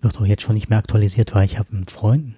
Wird 0.00 0.18
auch 0.18 0.24
jetzt 0.24 0.42
schon 0.42 0.54
nicht 0.54 0.70
mehr 0.70 0.78
aktualisiert, 0.78 1.34
weil 1.34 1.44
ich 1.44 1.58
habe 1.58 1.72
einen 1.72 1.86
Freund, 1.86 2.34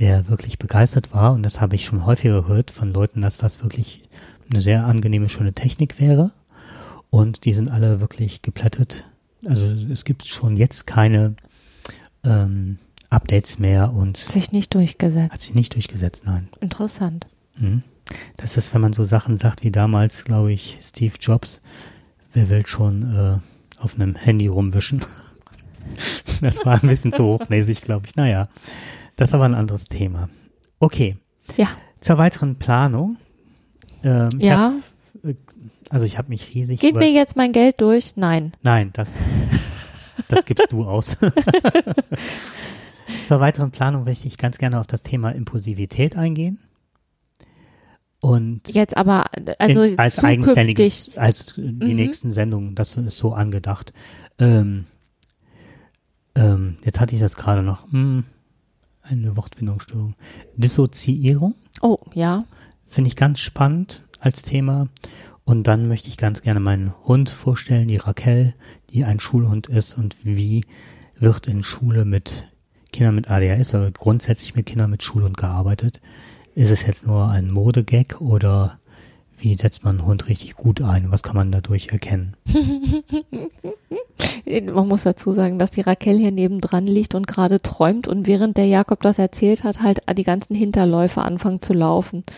der 0.00 0.28
wirklich 0.28 0.58
begeistert 0.58 1.12
war 1.14 1.32
und 1.32 1.42
das 1.42 1.60
habe 1.60 1.76
ich 1.76 1.84
schon 1.84 2.04
häufiger 2.04 2.42
gehört 2.42 2.70
von 2.70 2.92
Leuten, 2.92 3.22
dass 3.22 3.38
das 3.38 3.62
wirklich 3.62 4.08
eine 4.50 4.60
sehr 4.60 4.86
angenehme, 4.86 5.28
schöne 5.28 5.52
Technik 5.52 6.00
wäre. 6.00 6.32
Und 7.10 7.44
die 7.44 7.52
sind 7.52 7.68
alle 7.68 8.00
wirklich 8.00 8.42
geplättet. 8.42 9.04
Also 9.46 9.66
es 9.68 10.04
gibt 10.04 10.26
schon 10.26 10.56
jetzt 10.56 10.86
keine 10.86 11.36
ähm, 12.24 12.78
Updates 13.10 13.58
mehr 13.58 13.92
und 13.92 14.18
Hat 14.18 14.32
sich 14.32 14.52
nicht 14.52 14.74
durchgesetzt. 14.74 15.32
hat 15.32 15.40
sich 15.40 15.54
nicht 15.54 15.74
durchgesetzt, 15.74 16.24
nein. 16.26 16.48
Interessant. 16.60 17.26
Mhm. 17.56 17.82
Das 18.36 18.56
ist, 18.56 18.74
wenn 18.74 18.80
man 18.80 18.92
so 18.92 19.04
Sachen 19.04 19.38
sagt 19.38 19.62
wie 19.62 19.70
damals, 19.70 20.24
glaube 20.24 20.52
ich, 20.52 20.78
Steve 20.82 21.14
Jobs, 21.20 21.62
wer 22.32 22.48
will 22.48 22.66
schon 22.66 23.14
äh, 23.14 23.38
auf 23.80 23.94
einem 23.94 24.14
Handy 24.16 24.48
rumwischen? 24.48 25.04
das 26.40 26.64
war 26.66 26.82
ein 26.82 26.88
bisschen 26.88 27.12
zu 27.12 27.22
hochnäsig, 27.24 27.82
glaube 27.82 28.06
ich. 28.06 28.16
Naja, 28.16 28.48
das 29.16 29.30
ist 29.30 29.34
aber 29.34 29.44
ein 29.44 29.54
anderes 29.54 29.86
Thema. 29.88 30.28
Okay, 30.80 31.16
Ja. 31.56 31.68
zur 32.00 32.18
weiteren 32.18 32.56
Planung. 32.56 33.16
Ähm, 34.02 34.28
ich 34.38 34.46
Ja. 34.46 34.74
Hab, 35.22 35.34
also 35.90 36.06
ich 36.06 36.18
habe 36.18 36.28
mich 36.28 36.54
riesig 36.54 36.80
Geht 36.80 36.94
mir 36.96 37.10
jetzt 37.10 37.36
mein 37.36 37.52
Geld 37.52 37.80
durch? 37.80 38.16
Nein. 38.16 38.52
Nein, 38.62 38.90
das, 38.94 39.18
das 40.28 40.44
gibst 40.44 40.72
du 40.72 40.84
aus. 40.84 41.16
Zur 43.26 43.40
weiteren 43.40 43.70
Planung 43.70 44.04
möchte 44.04 44.26
ich 44.26 44.38
ganz 44.38 44.58
gerne 44.58 44.80
auf 44.80 44.86
das 44.86 45.02
Thema 45.02 45.30
Impulsivität 45.30 46.16
eingehen. 46.16 46.58
Und 48.20 48.70
Jetzt 48.72 48.96
aber, 48.96 49.26
also 49.58 49.82
in, 49.82 49.98
als 49.98 50.18
eigenständiges, 50.18 51.16
als 51.16 51.58
äh, 51.58 51.62
die 51.62 51.90
Mhm. 51.90 51.96
nächsten 51.96 52.32
Sendungen, 52.32 52.74
das 52.74 52.96
ist 52.96 53.18
so 53.18 53.34
angedacht. 53.34 53.92
Ähm, 54.38 54.86
ähm, 56.34 56.78
jetzt 56.84 57.00
hatte 57.00 57.14
ich 57.14 57.20
das 57.20 57.36
gerade 57.36 57.62
noch. 57.62 57.90
Hm, 57.92 58.24
eine 59.04 59.36
Wortfindungsstörung. 59.36 60.14
Dissoziierung 60.56 61.54
Oh, 61.80 61.98
ja. 62.14 62.44
finde 62.86 63.08
ich 63.08 63.16
ganz 63.16 63.40
spannend 63.40 64.02
als 64.20 64.42
Thema. 64.42 64.88
Und 65.44 65.66
dann 65.66 65.88
möchte 65.88 66.08
ich 66.08 66.16
ganz 66.16 66.40
gerne 66.42 66.60
meinen 66.60 66.94
Hund 67.04 67.28
vorstellen, 67.28 67.88
die 67.88 67.96
Raquel, 67.96 68.54
die 68.90 69.04
ein 69.04 69.20
Schulhund 69.20 69.66
ist 69.66 69.98
und 69.98 70.16
wie 70.24 70.64
wird 71.18 71.46
in 71.46 71.62
Schule 71.62 72.04
mit 72.04 72.48
Kindern 72.92 73.14
mit 73.14 73.30
ADHS 73.30 73.74
oder 73.74 73.90
grundsätzlich 73.90 74.54
mit 74.54 74.66
Kindern 74.66 74.90
mit 74.90 75.02
Schulhund 75.02 75.36
gearbeitet. 75.36 76.00
Ist 76.54 76.70
es 76.70 76.86
jetzt 76.86 77.06
nur 77.06 77.28
ein 77.28 77.50
Modegag 77.50 78.20
oder 78.20 78.78
wie 79.38 79.54
setzt 79.54 79.84
man 79.84 79.98
einen 79.98 80.06
Hund 80.06 80.28
richtig 80.28 80.54
gut 80.54 80.80
ein? 80.80 81.10
Was 81.10 81.22
kann 81.22 81.36
man 81.36 81.52
dadurch 81.52 81.88
erkennen? 81.88 82.36
Man 84.46 84.88
muss 84.88 85.02
dazu 85.04 85.32
sagen, 85.32 85.58
dass 85.58 85.70
die 85.70 85.80
Raquel 85.80 86.18
hier 86.18 86.30
nebendran 86.30 86.86
liegt 86.86 87.14
und 87.14 87.26
gerade 87.26 87.60
träumt 87.60 88.06
und 88.06 88.26
während 88.26 88.56
der 88.56 88.66
Jakob 88.66 89.00
das 89.00 89.18
erzählt 89.18 89.64
hat, 89.64 89.80
halt 89.80 90.00
die 90.16 90.22
ganzen 90.22 90.54
Hinterläufe 90.54 91.22
anfangen 91.22 91.62
zu 91.62 91.72
laufen. 91.72 92.24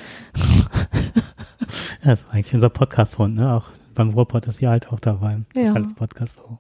Das 2.05 2.23
ist 2.23 2.31
eigentlich 2.31 2.55
unser 2.55 2.69
Podcast-Hund, 2.69 3.35
ne? 3.35 3.53
Auch 3.55 3.65
beim 3.97 4.11
Ruhrpott 4.11 4.47
ist 4.47 4.59
sie 4.59 4.69
halt 4.69 4.93
auch 4.93 5.01
dabei. 5.01 5.41
Ja. 5.57 5.73
Als 5.73 5.95
Podcast 5.95 6.39
-Ho. 6.39 6.59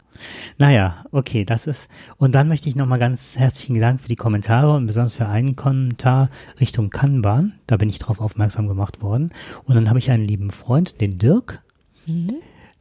Naja, 0.58 1.04
okay, 1.12 1.44
das 1.44 1.66
ist. 1.68 1.88
Und 2.16 2.34
dann 2.34 2.48
möchte 2.48 2.68
ich 2.68 2.74
nochmal 2.74 2.98
ganz 2.98 3.38
herzlichen 3.38 3.78
Dank 3.80 4.00
für 4.00 4.08
die 4.08 4.16
Kommentare 4.16 4.74
und 4.74 4.86
besonders 4.86 5.14
für 5.14 5.28
einen 5.28 5.54
Kommentar 5.54 6.30
Richtung 6.58 6.90
Kanban. 6.90 7.52
Da 7.68 7.76
bin 7.76 7.88
ich 7.88 7.98
drauf 8.00 8.20
aufmerksam 8.20 8.66
gemacht 8.66 9.00
worden. 9.02 9.30
Und 9.64 9.76
dann 9.76 9.88
habe 9.88 9.98
ich 10.00 10.10
einen 10.10 10.24
lieben 10.24 10.50
Freund, 10.50 11.00
den 11.00 11.18
Dirk, 11.18 11.62
Mhm. 12.06 12.34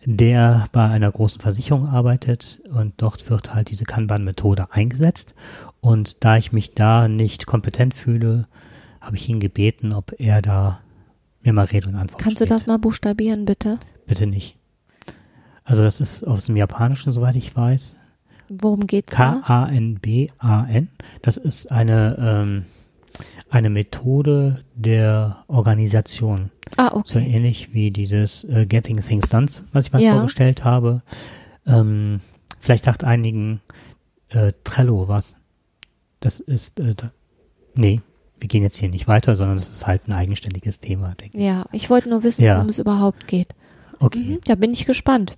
der 0.06 0.68
bei 0.72 0.86
einer 0.88 1.12
großen 1.12 1.41
Versicherung 1.41 1.88
arbeitet 1.88 2.62
und 2.72 2.93
dort 2.97 3.28
wird 3.30 3.53
halt 3.56 3.70
diese 3.72 3.86
Kanban-Methode 3.86 4.72
eingesetzt. 4.72 5.34
Und 5.82 6.24
da 6.24 6.38
ich 6.38 6.51
mich 6.51 6.74
da 6.76 7.08
nicht 7.08 7.45
kompetent 7.47 7.93
fühle, 7.93 8.47
habe 9.01 9.16
ich 9.18 9.28
ihn 9.30 9.39
gebeten, 9.39 9.93
ob 9.93 10.14
er 10.20 10.41
da 10.41 10.80
mir 11.41 11.53
mal 11.53 11.66
Rede 11.66 11.88
und 11.89 11.95
Antwort 11.95 12.22
Kannst 12.22 12.39
du 12.39 12.45
steht. 12.45 12.51
das 12.51 12.66
mal 12.68 12.78
buchstabieren, 12.80 13.45
bitte? 13.45 13.80
Bitte 14.08 14.28
nicht. 14.28 14.56
Also 15.64 15.84
das 15.84 15.99
ist 15.99 16.24
aus 16.24 16.45
dem 16.45 16.58
Japanischen, 16.58 17.12
soweit 17.12 17.36
ich 17.36 17.56
weiß. 17.56 17.95
Worum 18.49 18.86
geht's 18.86 19.12
da? 19.16 19.41
K-A-N-B-A-N. 19.45 20.89
Das 21.24 21.38
ist 21.38 21.72
eine, 21.72 22.16
ähm, 22.20 22.66
eine 23.49 23.70
Methode 23.72 24.64
der 24.76 25.43
Organisation. 25.47 26.51
Ah, 26.78 26.91
So 27.06 27.18
okay. 27.20 27.28
ähnlich 27.32 27.74
wie 27.74 27.89
dieses 27.89 28.43
äh, 28.43 28.66
Getting 28.68 28.99
Things 28.99 29.30
Done, 29.30 29.47
was 29.74 29.88
ich 29.88 29.93
mal 29.93 30.01
Ja. 30.01 30.14
vorgestellt 30.14 30.64
habe. 30.64 31.01
Ähm, 31.66 32.20
vielleicht 32.60 32.84
sagt 32.84 33.03
einigen 33.03 33.62
äh, 34.30 34.53
Trello 34.64 35.08
was. 35.08 35.41
Das 36.20 36.39
ist, 36.39 36.80
äh, 36.80 36.93
da, 36.95 37.12
nee, 37.76 38.01
wir 38.39 38.47
gehen 38.47 38.62
jetzt 38.64 38.78
hier 38.78 38.89
nicht 38.89 39.08
weiter, 39.08 39.36
sondern 39.36 39.58
es 39.58 39.70
ist 39.70 39.88
halt 39.88 40.08
ein 40.08 40.14
eigenständiges 40.14 40.80
Thema, 40.80 41.16
denke 41.16 41.38
ich. 41.38 41.43
Ja, 41.43 41.66
ich 41.72 41.89
wollte 41.89 42.10
nur 42.10 42.22
wissen, 42.24 42.43
Ja. 42.43 42.56
worum 42.56 42.70
es 42.70 42.78
überhaupt 42.78 43.28
geht. 43.28 43.56
Okay. 44.06 44.20
Mhm, 44.20 44.39
da 44.45 44.56
bin 44.56 44.72
ich 44.74 44.86
gespannt. 44.86 45.38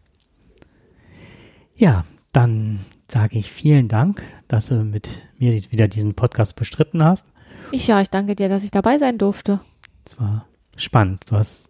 Ja, 1.75 2.05
dann 2.33 2.79
sage 3.07 3.37
ich 3.37 3.51
vielen 3.51 3.87
Dank, 3.87 4.23
dass 4.47 4.67
du 4.67 4.75
mit 4.83 5.23
mir 5.37 5.53
wieder 5.71 5.87
diesen 5.87 6.13
Podcast 6.15 6.55
bestritten 6.55 7.03
hast. 7.03 7.27
Ich 7.71 7.87
ja, 7.87 8.01
ich 8.01 8.09
danke 8.09 8.35
dir, 8.35 8.49
dass 8.49 8.63
ich 8.63 8.71
dabei 8.71 8.97
sein 8.97 9.17
durfte. 9.17 9.59
Es 10.05 10.19
war 10.19 10.45
spannend. 10.75 11.23
Du 11.29 11.35
hast 11.35 11.69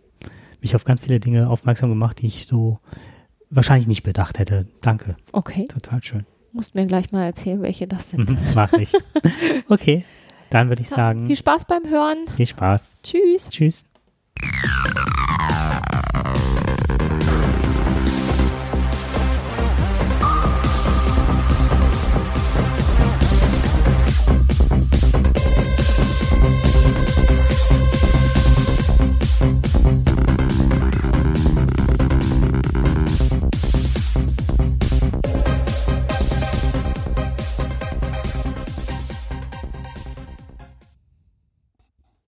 mich 0.61 0.75
auf 0.75 0.83
ganz 0.85 1.01
viele 1.01 1.19
Dinge 1.19 1.49
aufmerksam 1.49 1.89
gemacht, 1.89 2.21
die 2.21 2.27
ich 2.27 2.47
so 2.47 2.79
wahrscheinlich 3.49 3.87
nicht 3.87 4.03
bedacht 4.03 4.39
hätte. 4.39 4.67
Danke. 4.81 5.15
Okay, 5.31 5.65
Total 5.67 6.03
schön. 6.03 6.25
musst 6.51 6.75
mir 6.75 6.85
gleich 6.87 7.11
mal 7.11 7.23
erzählen, 7.25 7.61
welche 7.61 7.87
das 7.87 8.11
sind. 8.11 8.29
Mhm, 8.31 8.37
Mach 8.55 8.73
ich. 8.73 8.91
Okay, 9.69 10.05
dann 10.49 10.69
würde 10.69 10.81
ich 10.81 10.89
Ja, 10.89 10.95
sagen, 10.97 11.25
viel 11.27 11.35
Spaß 11.35 11.65
beim 11.65 11.85
Hören. 11.89 12.25
viel 12.35 12.45
Spaß. 12.47 13.03
Tschüss. 13.03 13.49
Tschüss. 13.49 13.85